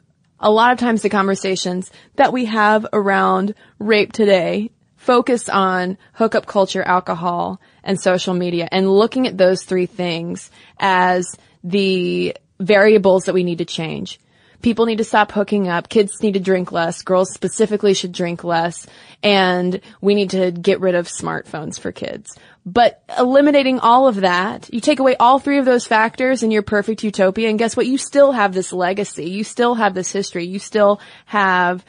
a 0.44 0.50
lot 0.50 0.72
of 0.72 0.78
times 0.78 1.00
the 1.00 1.08
conversations 1.08 1.90
that 2.16 2.32
we 2.32 2.44
have 2.44 2.86
around 2.92 3.54
rape 3.78 4.12
today 4.12 4.70
focus 4.96 5.48
on 5.48 5.96
hookup 6.12 6.46
culture, 6.46 6.82
alcohol, 6.82 7.60
and 7.82 7.98
social 7.98 8.34
media 8.34 8.68
and 8.70 8.90
looking 8.90 9.26
at 9.26 9.38
those 9.38 9.64
three 9.64 9.86
things 9.86 10.50
as 10.78 11.26
the 11.64 12.36
variables 12.60 13.24
that 13.24 13.34
we 13.34 13.42
need 13.42 13.58
to 13.58 13.64
change. 13.64 14.20
People 14.60 14.86
need 14.86 14.98
to 14.98 15.04
stop 15.04 15.32
hooking 15.32 15.68
up. 15.68 15.88
Kids 15.88 16.22
need 16.22 16.34
to 16.34 16.40
drink 16.40 16.72
less. 16.72 17.02
Girls 17.02 17.32
specifically 17.32 17.92
should 17.92 18.12
drink 18.12 18.44
less. 18.44 18.86
And 19.22 19.80
we 20.00 20.14
need 20.14 20.30
to 20.30 20.50
get 20.50 20.80
rid 20.80 20.94
of 20.94 21.06
smartphones 21.06 21.78
for 21.78 21.92
kids. 21.92 22.38
But 22.66 23.02
eliminating 23.18 23.78
all 23.78 24.08
of 24.08 24.16
that, 24.16 24.72
you 24.72 24.80
take 24.80 24.98
away 24.98 25.16
all 25.16 25.38
three 25.38 25.58
of 25.58 25.66
those 25.66 25.86
factors 25.86 26.42
in 26.42 26.50
your 26.50 26.62
perfect 26.62 27.04
utopia 27.04 27.50
and 27.50 27.58
guess 27.58 27.76
what? 27.76 27.86
You 27.86 27.98
still 27.98 28.32
have 28.32 28.54
this 28.54 28.72
legacy. 28.72 29.26
You 29.26 29.44
still 29.44 29.74
have 29.74 29.94
this 29.94 30.10
history. 30.10 30.46
You 30.46 30.58
still 30.58 31.00
have 31.26 31.84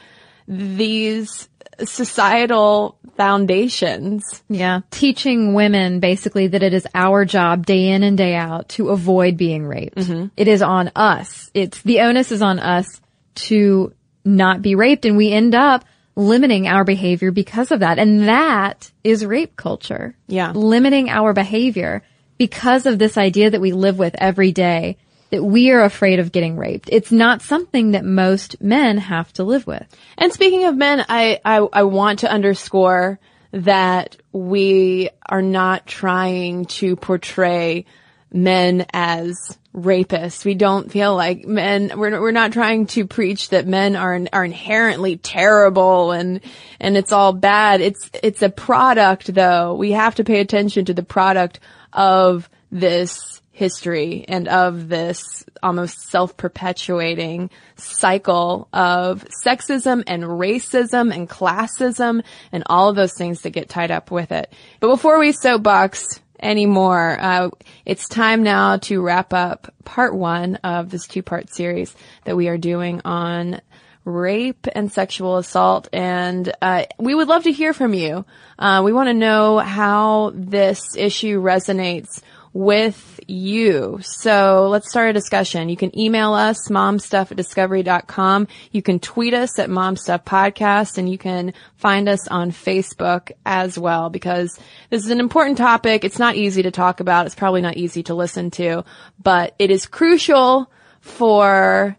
these 0.46 1.48
societal 1.84 2.98
foundations. 3.16 4.42
Yeah. 4.48 4.80
Teaching 4.90 5.54
women 5.54 6.00
basically 6.00 6.48
that 6.48 6.62
it 6.62 6.74
is 6.74 6.86
our 6.94 7.24
job 7.24 7.64
day 7.64 7.88
in 7.88 8.02
and 8.02 8.16
day 8.16 8.34
out 8.34 8.68
to 8.70 8.90
avoid 8.90 9.36
being 9.36 9.66
raped. 9.66 9.96
Mm-hmm. 9.96 10.26
It 10.36 10.48
is 10.48 10.62
on 10.62 10.92
us. 10.94 11.50
It's 11.54 11.80
the 11.82 12.00
onus 12.00 12.32
is 12.32 12.42
on 12.42 12.58
us 12.58 13.00
to 13.36 13.94
not 14.24 14.60
be 14.60 14.74
raped 14.74 15.04
and 15.04 15.16
we 15.16 15.32
end 15.32 15.54
up 15.54 15.84
limiting 16.16 16.66
our 16.66 16.82
behavior 16.82 17.30
because 17.30 17.70
of 17.70 17.80
that. 17.80 17.98
And 17.98 18.26
that 18.28 18.90
is 19.04 19.24
rape 19.24 19.56
culture. 19.56 20.16
Yeah. 20.26 20.52
Limiting 20.52 21.10
our 21.10 21.32
behavior 21.32 22.02
because 22.38 22.86
of 22.86 22.98
this 22.98 23.16
idea 23.16 23.50
that 23.50 23.60
we 23.60 23.72
live 23.72 23.98
with 23.98 24.14
every 24.18 24.52
day 24.52 24.96
that 25.30 25.42
we 25.42 25.70
are 25.72 25.82
afraid 25.82 26.18
of 26.18 26.32
getting 26.32 26.56
raped. 26.56 26.88
It's 26.90 27.12
not 27.12 27.42
something 27.42 27.92
that 27.92 28.04
most 28.04 28.60
men 28.62 28.98
have 28.98 29.32
to 29.34 29.44
live 29.44 29.66
with. 29.66 29.84
And 30.16 30.32
speaking 30.32 30.64
of 30.64 30.76
men, 30.76 31.04
I, 31.08 31.40
I, 31.44 31.66
I 31.72 31.82
want 31.82 32.20
to 32.20 32.30
underscore 32.30 33.18
that 33.52 34.16
we 34.32 35.10
are 35.24 35.42
not 35.42 35.86
trying 35.86 36.66
to 36.66 36.96
portray 36.96 37.86
men 38.32 38.86
as 38.92 39.34
rapists. 39.74 40.44
We 40.44 40.54
don't 40.54 40.90
feel 40.90 41.14
like 41.14 41.44
men, 41.44 41.92
we're, 41.96 42.20
we're 42.20 42.30
not 42.30 42.52
trying 42.52 42.86
to 42.88 43.06
preach 43.06 43.50
that 43.50 43.66
men 43.66 43.94
are, 43.94 44.18
are 44.32 44.44
inherently 44.44 45.16
terrible 45.16 46.12
and, 46.12 46.40
and 46.80 46.96
it's 46.96 47.12
all 47.12 47.32
bad. 47.32 47.80
It's, 47.80 48.10
it's 48.22 48.42
a 48.42 48.48
product 48.48 49.32
though. 49.34 49.74
We 49.74 49.92
have 49.92 50.14
to 50.16 50.24
pay 50.24 50.40
attention 50.40 50.86
to 50.86 50.94
the 50.94 51.02
product 51.02 51.60
of 51.92 52.48
this 52.72 53.40
history 53.52 54.24
and 54.28 54.48
of 54.48 54.88
this 54.88 55.44
almost 55.62 55.98
self-perpetuating 56.10 57.48
cycle 57.76 58.68
of 58.72 59.24
sexism 59.44 60.02
and 60.06 60.24
racism 60.24 61.14
and 61.14 61.28
classism 61.28 62.22
and 62.52 62.62
all 62.66 62.90
of 62.90 62.96
those 62.96 63.14
things 63.16 63.40
that 63.42 63.50
get 63.50 63.68
tied 63.68 63.90
up 63.90 64.10
with 64.10 64.30
it. 64.30 64.52
But 64.80 64.88
before 64.88 65.18
we 65.18 65.32
soapbox 65.32 66.20
anymore, 66.40 67.16
uh, 67.20 67.50
it's 67.84 68.08
time 68.08 68.42
now 68.42 68.76
to 68.78 69.00
wrap 69.00 69.32
up 69.32 69.72
part 69.84 70.14
one 70.14 70.56
of 70.56 70.90
this 70.90 71.06
two-part 71.06 71.52
series 71.52 71.94
that 72.24 72.36
we 72.36 72.48
are 72.48 72.58
doing 72.58 73.00
on 73.04 73.60
rape 74.04 74.66
and 74.72 74.92
sexual 74.92 75.36
assault. 75.36 75.88
And 75.92 76.52
uh, 76.62 76.84
we 76.98 77.14
would 77.14 77.28
love 77.28 77.44
to 77.44 77.52
hear 77.52 77.72
from 77.72 77.92
you. 77.92 78.24
Uh, 78.58 78.82
we 78.84 78.92
want 78.92 79.08
to 79.08 79.14
know 79.14 79.58
how 79.58 80.32
this 80.34 80.96
issue 80.96 81.42
resonates 81.42 82.22
with 82.56 83.20
you. 83.26 83.98
So 84.00 84.68
let's 84.70 84.88
start 84.88 85.10
a 85.10 85.12
discussion. 85.12 85.68
You 85.68 85.76
can 85.76 85.96
email 85.98 86.32
us, 86.32 86.68
momstuff 86.70 87.30
at 87.30 87.36
discovery.com. 87.36 88.48
You 88.72 88.80
can 88.80 88.98
tweet 88.98 89.34
us 89.34 89.58
at 89.58 89.68
momstuffpodcast 89.68 90.96
and 90.96 91.10
you 91.10 91.18
can 91.18 91.52
find 91.74 92.08
us 92.08 92.26
on 92.28 92.52
Facebook 92.52 93.30
as 93.44 93.78
well 93.78 94.08
because 94.08 94.58
this 94.88 95.04
is 95.04 95.10
an 95.10 95.20
important 95.20 95.58
topic. 95.58 96.02
It's 96.02 96.18
not 96.18 96.36
easy 96.36 96.62
to 96.62 96.70
talk 96.70 97.00
about. 97.00 97.26
It's 97.26 97.34
probably 97.34 97.60
not 97.60 97.76
easy 97.76 98.02
to 98.04 98.14
listen 98.14 98.50
to, 98.52 98.84
but 99.22 99.54
it 99.58 99.70
is 99.70 99.84
crucial 99.84 100.70
for 101.00 101.98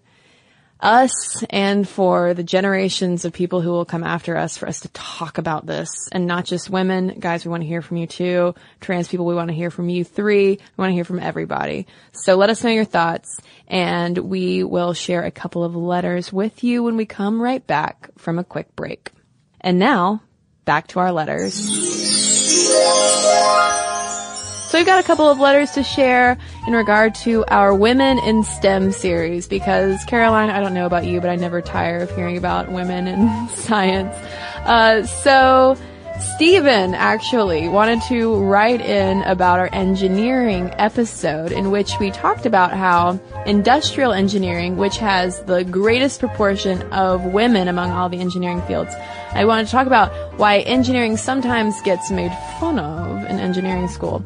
us 0.80 1.44
and 1.50 1.88
for 1.88 2.34
the 2.34 2.44
generations 2.44 3.26
of 3.26 3.34
people 3.34 3.62
who 3.62 3.72
will 3.72 3.86
come 3.86 4.04
after 4.04 4.38
us 4.38 4.58
for 4.58 4.68
us 4.68 4.82
to 4.82 4.90
talk 4.90 5.38
about 5.38 5.66
this 5.66 5.90
and 6.12 6.28
not 6.28 6.46
just 6.46 6.70
women. 6.70 7.20
Guys, 7.20 7.46
we 7.46 7.50
want 7.52 7.64
to 7.64 7.68
hear 7.68 7.82
from 7.82 7.98
you 7.98 8.08
too. 8.08 8.56
Trans 8.80 9.08
people, 9.08 9.26
we 9.26 9.36
want 9.36 9.50
to 9.50 9.56
hear 9.56 9.72
from 9.72 9.90
you 9.90 10.04
three. 10.04 10.50
We 10.50 10.60
want 10.78 10.92
to 10.92 10.96
hear 10.96 11.04
from 11.04 11.20
everybody. 11.20 11.88
So 12.12 12.36
let 12.36 12.50
us 12.50 12.64
know 12.64 12.70
your 12.70 12.86
thoughts 12.86 13.40
and 13.68 14.18
we 14.18 14.64
will 14.64 14.94
share 14.94 15.24
a 15.24 15.32
couple 15.32 15.64
of 15.64 15.76
letters 15.76 16.32
with 16.32 16.64
you 16.64 16.84
when 16.84 16.98
we 16.98 17.06
come 17.06 17.42
right 17.42 17.66
back 17.66 18.10
from 18.18 18.40
a 18.40 18.44
quick 18.44 18.76
break. 18.76 19.12
And 19.62 19.80
now 19.80 20.22
back 20.66 20.88
to 20.88 21.00
our 21.00 21.12
letters. 21.12 21.58
So 24.78 24.82
we've 24.82 24.86
got 24.86 25.04
a 25.04 25.08
couple 25.08 25.28
of 25.28 25.40
letters 25.40 25.72
to 25.72 25.82
share 25.82 26.38
in 26.68 26.74
regard 26.74 27.16
to 27.16 27.44
our 27.46 27.74
Women 27.74 28.20
in 28.20 28.44
STEM 28.44 28.92
series 28.92 29.48
because 29.48 30.06
Caroline, 30.06 30.52
I 30.52 30.60
don't 30.60 30.76
know 30.76 30.86
about 30.86 31.08
you, 31.08 31.20
but 31.20 31.32
I 31.32 31.36
never 31.36 31.64
tire 31.64 32.04
of 32.04 32.16
hearing 32.16 32.38
about 32.38 32.72
women 32.72 33.08
in 33.08 33.50
science. 33.56 34.16
Uh, 34.68 35.04
so 35.04 35.76
Stephen 36.20 36.94
actually 36.94 37.68
wanted 37.68 38.04
to 38.04 38.36
write 38.36 38.82
in 38.82 39.24
about 39.24 39.58
our 39.58 39.70
engineering 39.74 40.70
episode 40.78 41.52
in 41.52 41.72
which 41.72 41.94
we 42.00 42.12
talked 42.12 42.46
about 42.46 42.72
how 42.72 43.20
industrial 43.48 44.14
engineering, 44.14 44.78
which 44.78 44.98
has 44.98 45.42
the 45.46 45.64
greatest 45.64 46.20
proportion 46.20 46.84
of 46.94 47.26
women 47.26 47.68
among 47.68 47.90
all 47.90 48.10
the 48.10 48.20
engineering 48.20 48.62
fields, 48.68 48.94
I 49.32 49.46
wanted 49.46 49.66
to 49.66 49.72
talk 49.72 49.88
about 49.88 50.12
why 50.38 50.60
engineering 50.60 51.18
sometimes 51.18 51.82
gets 51.82 52.12
made 52.12 52.32
fun 52.60 52.78
of 52.78 53.24
in 53.26 53.40
engineering 53.40 53.88
school. 53.88 54.24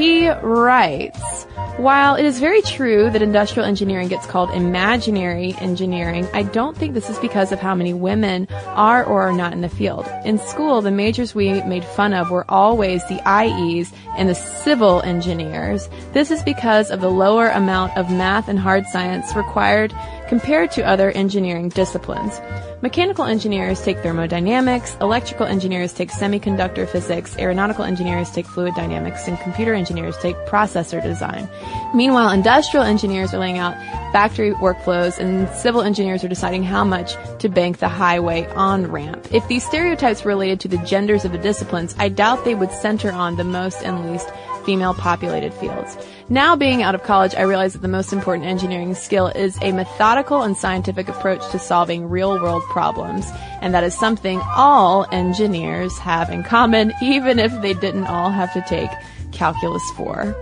He 0.00 0.30
writes, 0.30 1.44
while 1.76 2.14
it 2.14 2.24
is 2.24 2.40
very 2.40 2.62
true 2.62 3.10
that 3.10 3.20
industrial 3.20 3.68
engineering 3.68 4.08
gets 4.08 4.24
called 4.24 4.48
imaginary 4.48 5.54
engineering, 5.58 6.26
I 6.32 6.42
don't 6.42 6.74
think 6.74 6.94
this 6.94 7.10
is 7.10 7.18
because 7.18 7.52
of 7.52 7.60
how 7.60 7.74
many 7.74 7.92
women 7.92 8.48
are 8.68 9.04
or 9.04 9.20
are 9.20 9.32
not 9.34 9.52
in 9.52 9.60
the 9.60 9.68
field. 9.68 10.10
In 10.24 10.38
school, 10.38 10.80
the 10.80 10.90
majors 10.90 11.34
we 11.34 11.62
made 11.64 11.84
fun 11.84 12.14
of 12.14 12.30
were 12.30 12.50
always 12.50 13.06
the 13.08 13.20
IEs 13.26 13.92
and 14.16 14.26
the 14.26 14.34
civil 14.34 15.02
engineers. 15.02 15.90
This 16.14 16.30
is 16.30 16.42
because 16.44 16.90
of 16.90 17.02
the 17.02 17.10
lower 17.10 17.48
amount 17.48 17.94
of 17.98 18.10
math 18.10 18.48
and 18.48 18.58
hard 18.58 18.86
science 18.86 19.36
required 19.36 19.94
compared 20.28 20.70
to 20.70 20.82
other 20.82 21.10
engineering 21.10 21.68
disciplines. 21.68 22.40
Mechanical 22.82 23.26
engineers 23.26 23.82
take 23.82 23.98
thermodynamics, 23.98 24.96
electrical 25.02 25.44
engineers 25.44 25.92
take 25.92 26.10
semiconductor 26.10 26.88
physics, 26.88 27.36
aeronautical 27.36 27.84
engineers 27.84 28.30
take 28.30 28.46
fluid 28.46 28.74
dynamics, 28.74 29.28
and 29.28 29.38
computer 29.40 29.74
engineers 29.74 30.16
take 30.16 30.34
processor 30.46 31.02
design. 31.02 31.46
Meanwhile, 31.94 32.30
industrial 32.30 32.86
engineers 32.86 33.34
are 33.34 33.38
laying 33.38 33.58
out 33.58 33.74
factory 34.12 34.52
workflows 34.52 35.18
and 35.18 35.46
civil 35.50 35.82
engineers 35.82 36.24
are 36.24 36.28
deciding 36.28 36.62
how 36.62 36.82
much 36.82 37.12
to 37.40 37.50
bank 37.50 37.80
the 37.80 37.88
highway 37.88 38.46
on 38.54 38.90
ramp. 38.90 39.28
If 39.30 39.46
these 39.46 39.66
stereotypes 39.66 40.24
were 40.24 40.30
related 40.30 40.60
to 40.60 40.68
the 40.68 40.78
genders 40.78 41.26
of 41.26 41.32
the 41.32 41.38
disciplines, 41.38 41.94
I 41.98 42.08
doubt 42.08 42.46
they 42.46 42.54
would 42.54 42.72
center 42.72 43.12
on 43.12 43.36
the 43.36 43.44
most 43.44 43.82
and 43.82 44.10
least 44.10 44.30
female 44.64 44.94
populated 44.94 45.52
fields. 45.52 45.98
Now 46.32 46.54
being 46.54 46.80
out 46.80 46.94
of 46.94 47.02
college, 47.02 47.34
I 47.34 47.42
realize 47.42 47.72
that 47.72 47.82
the 47.82 47.88
most 47.88 48.12
important 48.12 48.46
engineering 48.46 48.94
skill 48.94 49.26
is 49.26 49.58
a 49.62 49.72
methodical 49.72 50.42
and 50.42 50.56
scientific 50.56 51.08
approach 51.08 51.42
to 51.50 51.58
solving 51.58 52.08
real 52.08 52.40
world 52.40 52.62
problems. 52.70 53.28
And 53.60 53.74
that 53.74 53.82
is 53.82 53.98
something 53.98 54.40
all 54.54 55.08
engineers 55.10 55.98
have 55.98 56.30
in 56.30 56.44
common, 56.44 56.92
even 57.02 57.40
if 57.40 57.50
they 57.62 57.74
didn't 57.74 58.06
all 58.06 58.30
have 58.30 58.52
to 58.52 58.62
take 58.68 58.90
calculus 59.32 59.82
4. 59.96 60.36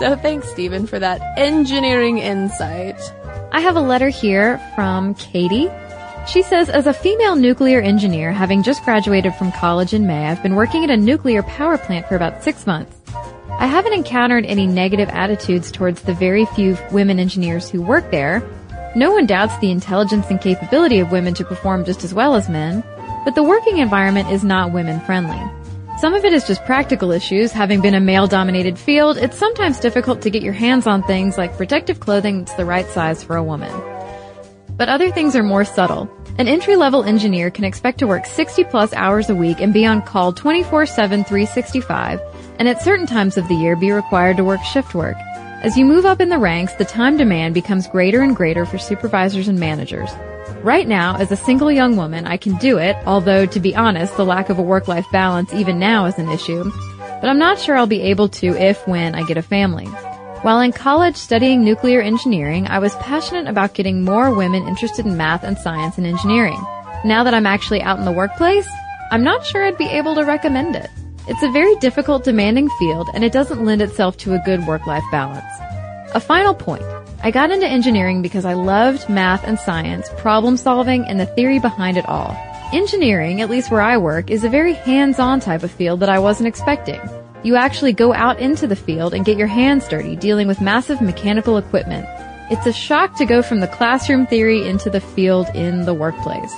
So 0.00 0.16
thanks, 0.16 0.48
Stephen, 0.48 0.84
for 0.84 0.98
that 0.98 1.20
engineering 1.38 2.18
insight. 2.18 3.00
I 3.52 3.60
have 3.60 3.76
a 3.76 3.80
letter 3.80 4.08
here 4.08 4.58
from 4.74 5.14
Katie. 5.14 5.70
She 6.26 6.42
says, 6.42 6.68
as 6.68 6.88
a 6.88 6.92
female 6.92 7.36
nuclear 7.36 7.80
engineer, 7.80 8.32
having 8.32 8.64
just 8.64 8.82
graduated 8.82 9.32
from 9.36 9.52
college 9.52 9.94
in 9.94 10.08
May, 10.08 10.26
I've 10.26 10.42
been 10.42 10.56
working 10.56 10.82
at 10.82 10.90
a 10.90 10.96
nuclear 10.96 11.44
power 11.44 11.78
plant 11.78 12.08
for 12.08 12.16
about 12.16 12.42
six 12.42 12.66
months. 12.66 12.97
I 13.58 13.66
haven't 13.66 13.92
encountered 13.92 14.46
any 14.46 14.68
negative 14.68 15.08
attitudes 15.08 15.72
towards 15.72 16.02
the 16.02 16.14
very 16.14 16.46
few 16.46 16.78
women 16.92 17.18
engineers 17.18 17.68
who 17.68 17.82
work 17.82 18.08
there. 18.12 18.40
No 18.94 19.10
one 19.10 19.26
doubts 19.26 19.58
the 19.58 19.72
intelligence 19.72 20.26
and 20.30 20.40
capability 20.40 21.00
of 21.00 21.10
women 21.10 21.34
to 21.34 21.44
perform 21.44 21.84
just 21.84 22.04
as 22.04 22.14
well 22.14 22.36
as 22.36 22.48
men, 22.48 22.84
but 23.24 23.34
the 23.34 23.42
working 23.42 23.78
environment 23.78 24.30
is 24.30 24.44
not 24.44 24.72
women 24.72 25.00
friendly. 25.00 25.40
Some 25.98 26.14
of 26.14 26.24
it 26.24 26.32
is 26.32 26.46
just 26.46 26.64
practical 26.64 27.10
issues. 27.10 27.50
Having 27.50 27.80
been 27.80 27.94
a 27.94 28.00
male 28.00 28.28
dominated 28.28 28.78
field, 28.78 29.18
it's 29.18 29.36
sometimes 29.36 29.80
difficult 29.80 30.22
to 30.22 30.30
get 30.30 30.44
your 30.44 30.52
hands 30.52 30.86
on 30.86 31.02
things 31.02 31.36
like 31.36 31.56
protective 31.56 31.98
clothing 31.98 32.38
that's 32.38 32.54
the 32.54 32.64
right 32.64 32.86
size 32.86 33.24
for 33.24 33.34
a 33.34 33.42
woman. 33.42 33.72
But 34.76 34.88
other 34.88 35.10
things 35.10 35.34
are 35.34 35.42
more 35.42 35.64
subtle. 35.64 36.08
An 36.38 36.46
entry 36.46 36.76
level 36.76 37.02
engineer 37.02 37.50
can 37.50 37.64
expect 37.64 37.98
to 37.98 38.06
work 38.06 38.24
60 38.26 38.62
plus 38.64 38.92
hours 38.92 39.28
a 39.28 39.34
week 39.34 39.60
and 39.60 39.74
be 39.74 39.84
on 39.84 40.00
call 40.02 40.32
24-7, 40.32 41.26
365, 41.26 42.20
and 42.58 42.68
at 42.68 42.82
certain 42.82 43.06
times 43.06 43.36
of 43.36 43.48
the 43.48 43.54
year 43.54 43.76
be 43.76 43.92
required 43.92 44.36
to 44.36 44.44
work 44.44 44.62
shift 44.62 44.94
work. 44.94 45.16
As 45.62 45.76
you 45.76 45.84
move 45.84 46.04
up 46.04 46.20
in 46.20 46.28
the 46.28 46.38
ranks, 46.38 46.74
the 46.74 46.84
time 46.84 47.16
demand 47.16 47.54
becomes 47.54 47.88
greater 47.88 48.22
and 48.22 48.36
greater 48.36 48.64
for 48.64 48.78
supervisors 48.78 49.48
and 49.48 49.58
managers. 49.58 50.10
Right 50.62 50.86
now, 50.86 51.16
as 51.16 51.30
a 51.30 51.36
single 51.36 51.70
young 51.70 51.96
woman, 51.96 52.26
I 52.26 52.36
can 52.36 52.56
do 52.56 52.78
it, 52.78 52.96
although 53.06 53.46
to 53.46 53.60
be 53.60 53.76
honest, 53.76 54.16
the 54.16 54.24
lack 54.24 54.50
of 54.50 54.58
a 54.58 54.62
work-life 54.62 55.06
balance 55.12 55.52
even 55.52 55.78
now 55.78 56.06
is 56.06 56.18
an 56.18 56.28
issue. 56.30 56.70
But 56.98 57.28
I'm 57.28 57.38
not 57.38 57.58
sure 57.58 57.76
I'll 57.76 57.86
be 57.86 58.02
able 58.02 58.28
to 58.28 58.48
if 58.48 58.86
when 58.86 59.14
I 59.14 59.24
get 59.24 59.36
a 59.36 59.42
family. 59.42 59.86
While 60.42 60.60
in 60.60 60.70
college 60.70 61.16
studying 61.16 61.64
nuclear 61.64 62.00
engineering, 62.00 62.68
I 62.68 62.78
was 62.78 62.94
passionate 62.96 63.48
about 63.48 63.74
getting 63.74 64.04
more 64.04 64.32
women 64.32 64.68
interested 64.68 65.04
in 65.04 65.16
math 65.16 65.42
and 65.42 65.58
science 65.58 65.98
and 65.98 66.06
engineering. 66.06 66.60
Now 67.04 67.24
that 67.24 67.34
I'm 67.34 67.46
actually 67.46 67.82
out 67.82 67.98
in 67.98 68.04
the 68.04 68.12
workplace, 68.12 68.68
I'm 69.10 69.24
not 69.24 69.44
sure 69.44 69.64
I'd 69.64 69.78
be 69.78 69.86
able 69.86 70.14
to 70.14 70.24
recommend 70.24 70.76
it. 70.76 70.90
It's 71.28 71.42
a 71.42 71.50
very 71.50 71.76
difficult, 71.76 72.24
demanding 72.24 72.70
field, 72.78 73.10
and 73.12 73.22
it 73.22 73.32
doesn't 73.32 73.62
lend 73.62 73.82
itself 73.82 74.16
to 74.18 74.32
a 74.32 74.42
good 74.46 74.66
work-life 74.66 75.04
balance. 75.10 75.44
A 76.14 76.20
final 76.20 76.54
point. 76.54 76.82
I 77.22 77.30
got 77.30 77.50
into 77.50 77.66
engineering 77.66 78.22
because 78.22 78.46
I 78.46 78.54
loved 78.54 79.10
math 79.10 79.44
and 79.44 79.58
science, 79.58 80.08
problem 80.16 80.56
solving, 80.56 81.04
and 81.04 81.20
the 81.20 81.26
theory 81.26 81.58
behind 81.58 81.98
it 81.98 82.08
all. 82.08 82.34
Engineering, 82.72 83.42
at 83.42 83.50
least 83.50 83.70
where 83.70 83.82
I 83.82 83.98
work, 83.98 84.30
is 84.30 84.42
a 84.42 84.48
very 84.48 84.72
hands-on 84.72 85.40
type 85.40 85.62
of 85.62 85.70
field 85.70 86.00
that 86.00 86.08
I 86.08 86.18
wasn't 86.18 86.48
expecting. 86.48 87.00
You 87.42 87.56
actually 87.56 87.92
go 87.92 88.14
out 88.14 88.38
into 88.38 88.66
the 88.66 88.74
field 88.74 89.12
and 89.12 89.26
get 89.26 89.36
your 89.36 89.48
hands 89.48 89.86
dirty 89.86 90.16
dealing 90.16 90.48
with 90.48 90.62
massive 90.62 91.02
mechanical 91.02 91.58
equipment. 91.58 92.06
It's 92.50 92.66
a 92.66 92.72
shock 92.72 93.18
to 93.18 93.26
go 93.26 93.42
from 93.42 93.60
the 93.60 93.68
classroom 93.68 94.26
theory 94.26 94.66
into 94.66 94.88
the 94.88 95.02
field 95.02 95.46
in 95.54 95.84
the 95.84 95.92
workplace. 95.92 96.54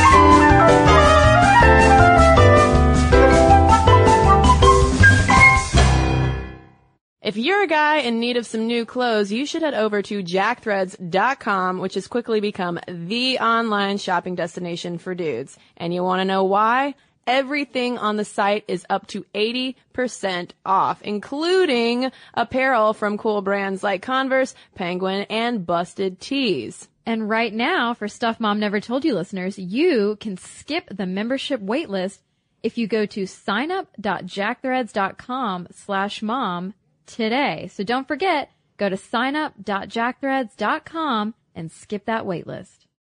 If 7.27 7.37
you're 7.37 7.64
a 7.64 7.66
guy 7.66 7.97
in 7.97 8.20
need 8.20 8.37
of 8.37 8.47
some 8.47 8.68
new 8.68 8.87
clothes, 8.87 9.33
you 9.33 9.47
should 9.47 9.62
head 9.62 9.74
over 9.74 10.01
to 10.01 10.22
jackthreads.com, 10.22 11.81
which 11.81 11.95
has 11.95 12.07
quickly 12.07 12.39
become 12.39 12.79
the 12.87 13.41
online 13.41 13.99
shopping 13.99 14.37
destination 14.37 14.99
for 14.99 15.12
dudes. 15.12 15.59
And 15.77 15.93
you 15.93 16.05
want 16.05 16.20
to 16.20 16.24
know 16.24 16.45
why? 16.45 16.95
Everything 17.27 17.99
on 17.99 18.16
the 18.16 18.24
site 18.24 18.62
is 18.68 18.87
up 18.89 19.09
to 19.09 19.27
80% 19.35 20.53
off, 20.64 21.03
including 21.03 22.12
apparel 22.33 22.95
from 22.95 23.18
cool 23.18 23.43
brands 23.43 23.83
like 23.83 24.03
Converse, 24.03 24.55
Penguin, 24.77 25.27
and 25.29 25.66
Busted 25.66 26.20
Tees. 26.20 26.87
And 27.05 27.29
right 27.29 27.53
now, 27.53 27.93
for 27.93 28.07
Stuff 28.07 28.39
Mom 28.39 28.61
Never 28.61 28.79
Told 28.79 29.05
You 29.05 29.14
listeners, 29.14 29.59
you 29.59 30.16
can 30.20 30.37
skip 30.37 30.97
the 30.97 31.07
membership 31.07 31.61
waitlist 31.61 32.20
if 32.62 32.79
you 32.79 32.87
go 32.87 33.05
to 33.05 33.24
signup.jackthreads.com 33.24 35.66
slash 35.72 36.22
mom 36.22 36.74
today. 37.07 37.71
So 37.73 37.85
don't 37.85 38.09
forget, 38.09 38.51
go 38.77 38.89
to 38.89 38.97
signup.jackthreads.com 38.97 41.35
and 41.55 41.73
skip 41.73 42.07
that 42.07 42.25
waitlist. 42.25 42.86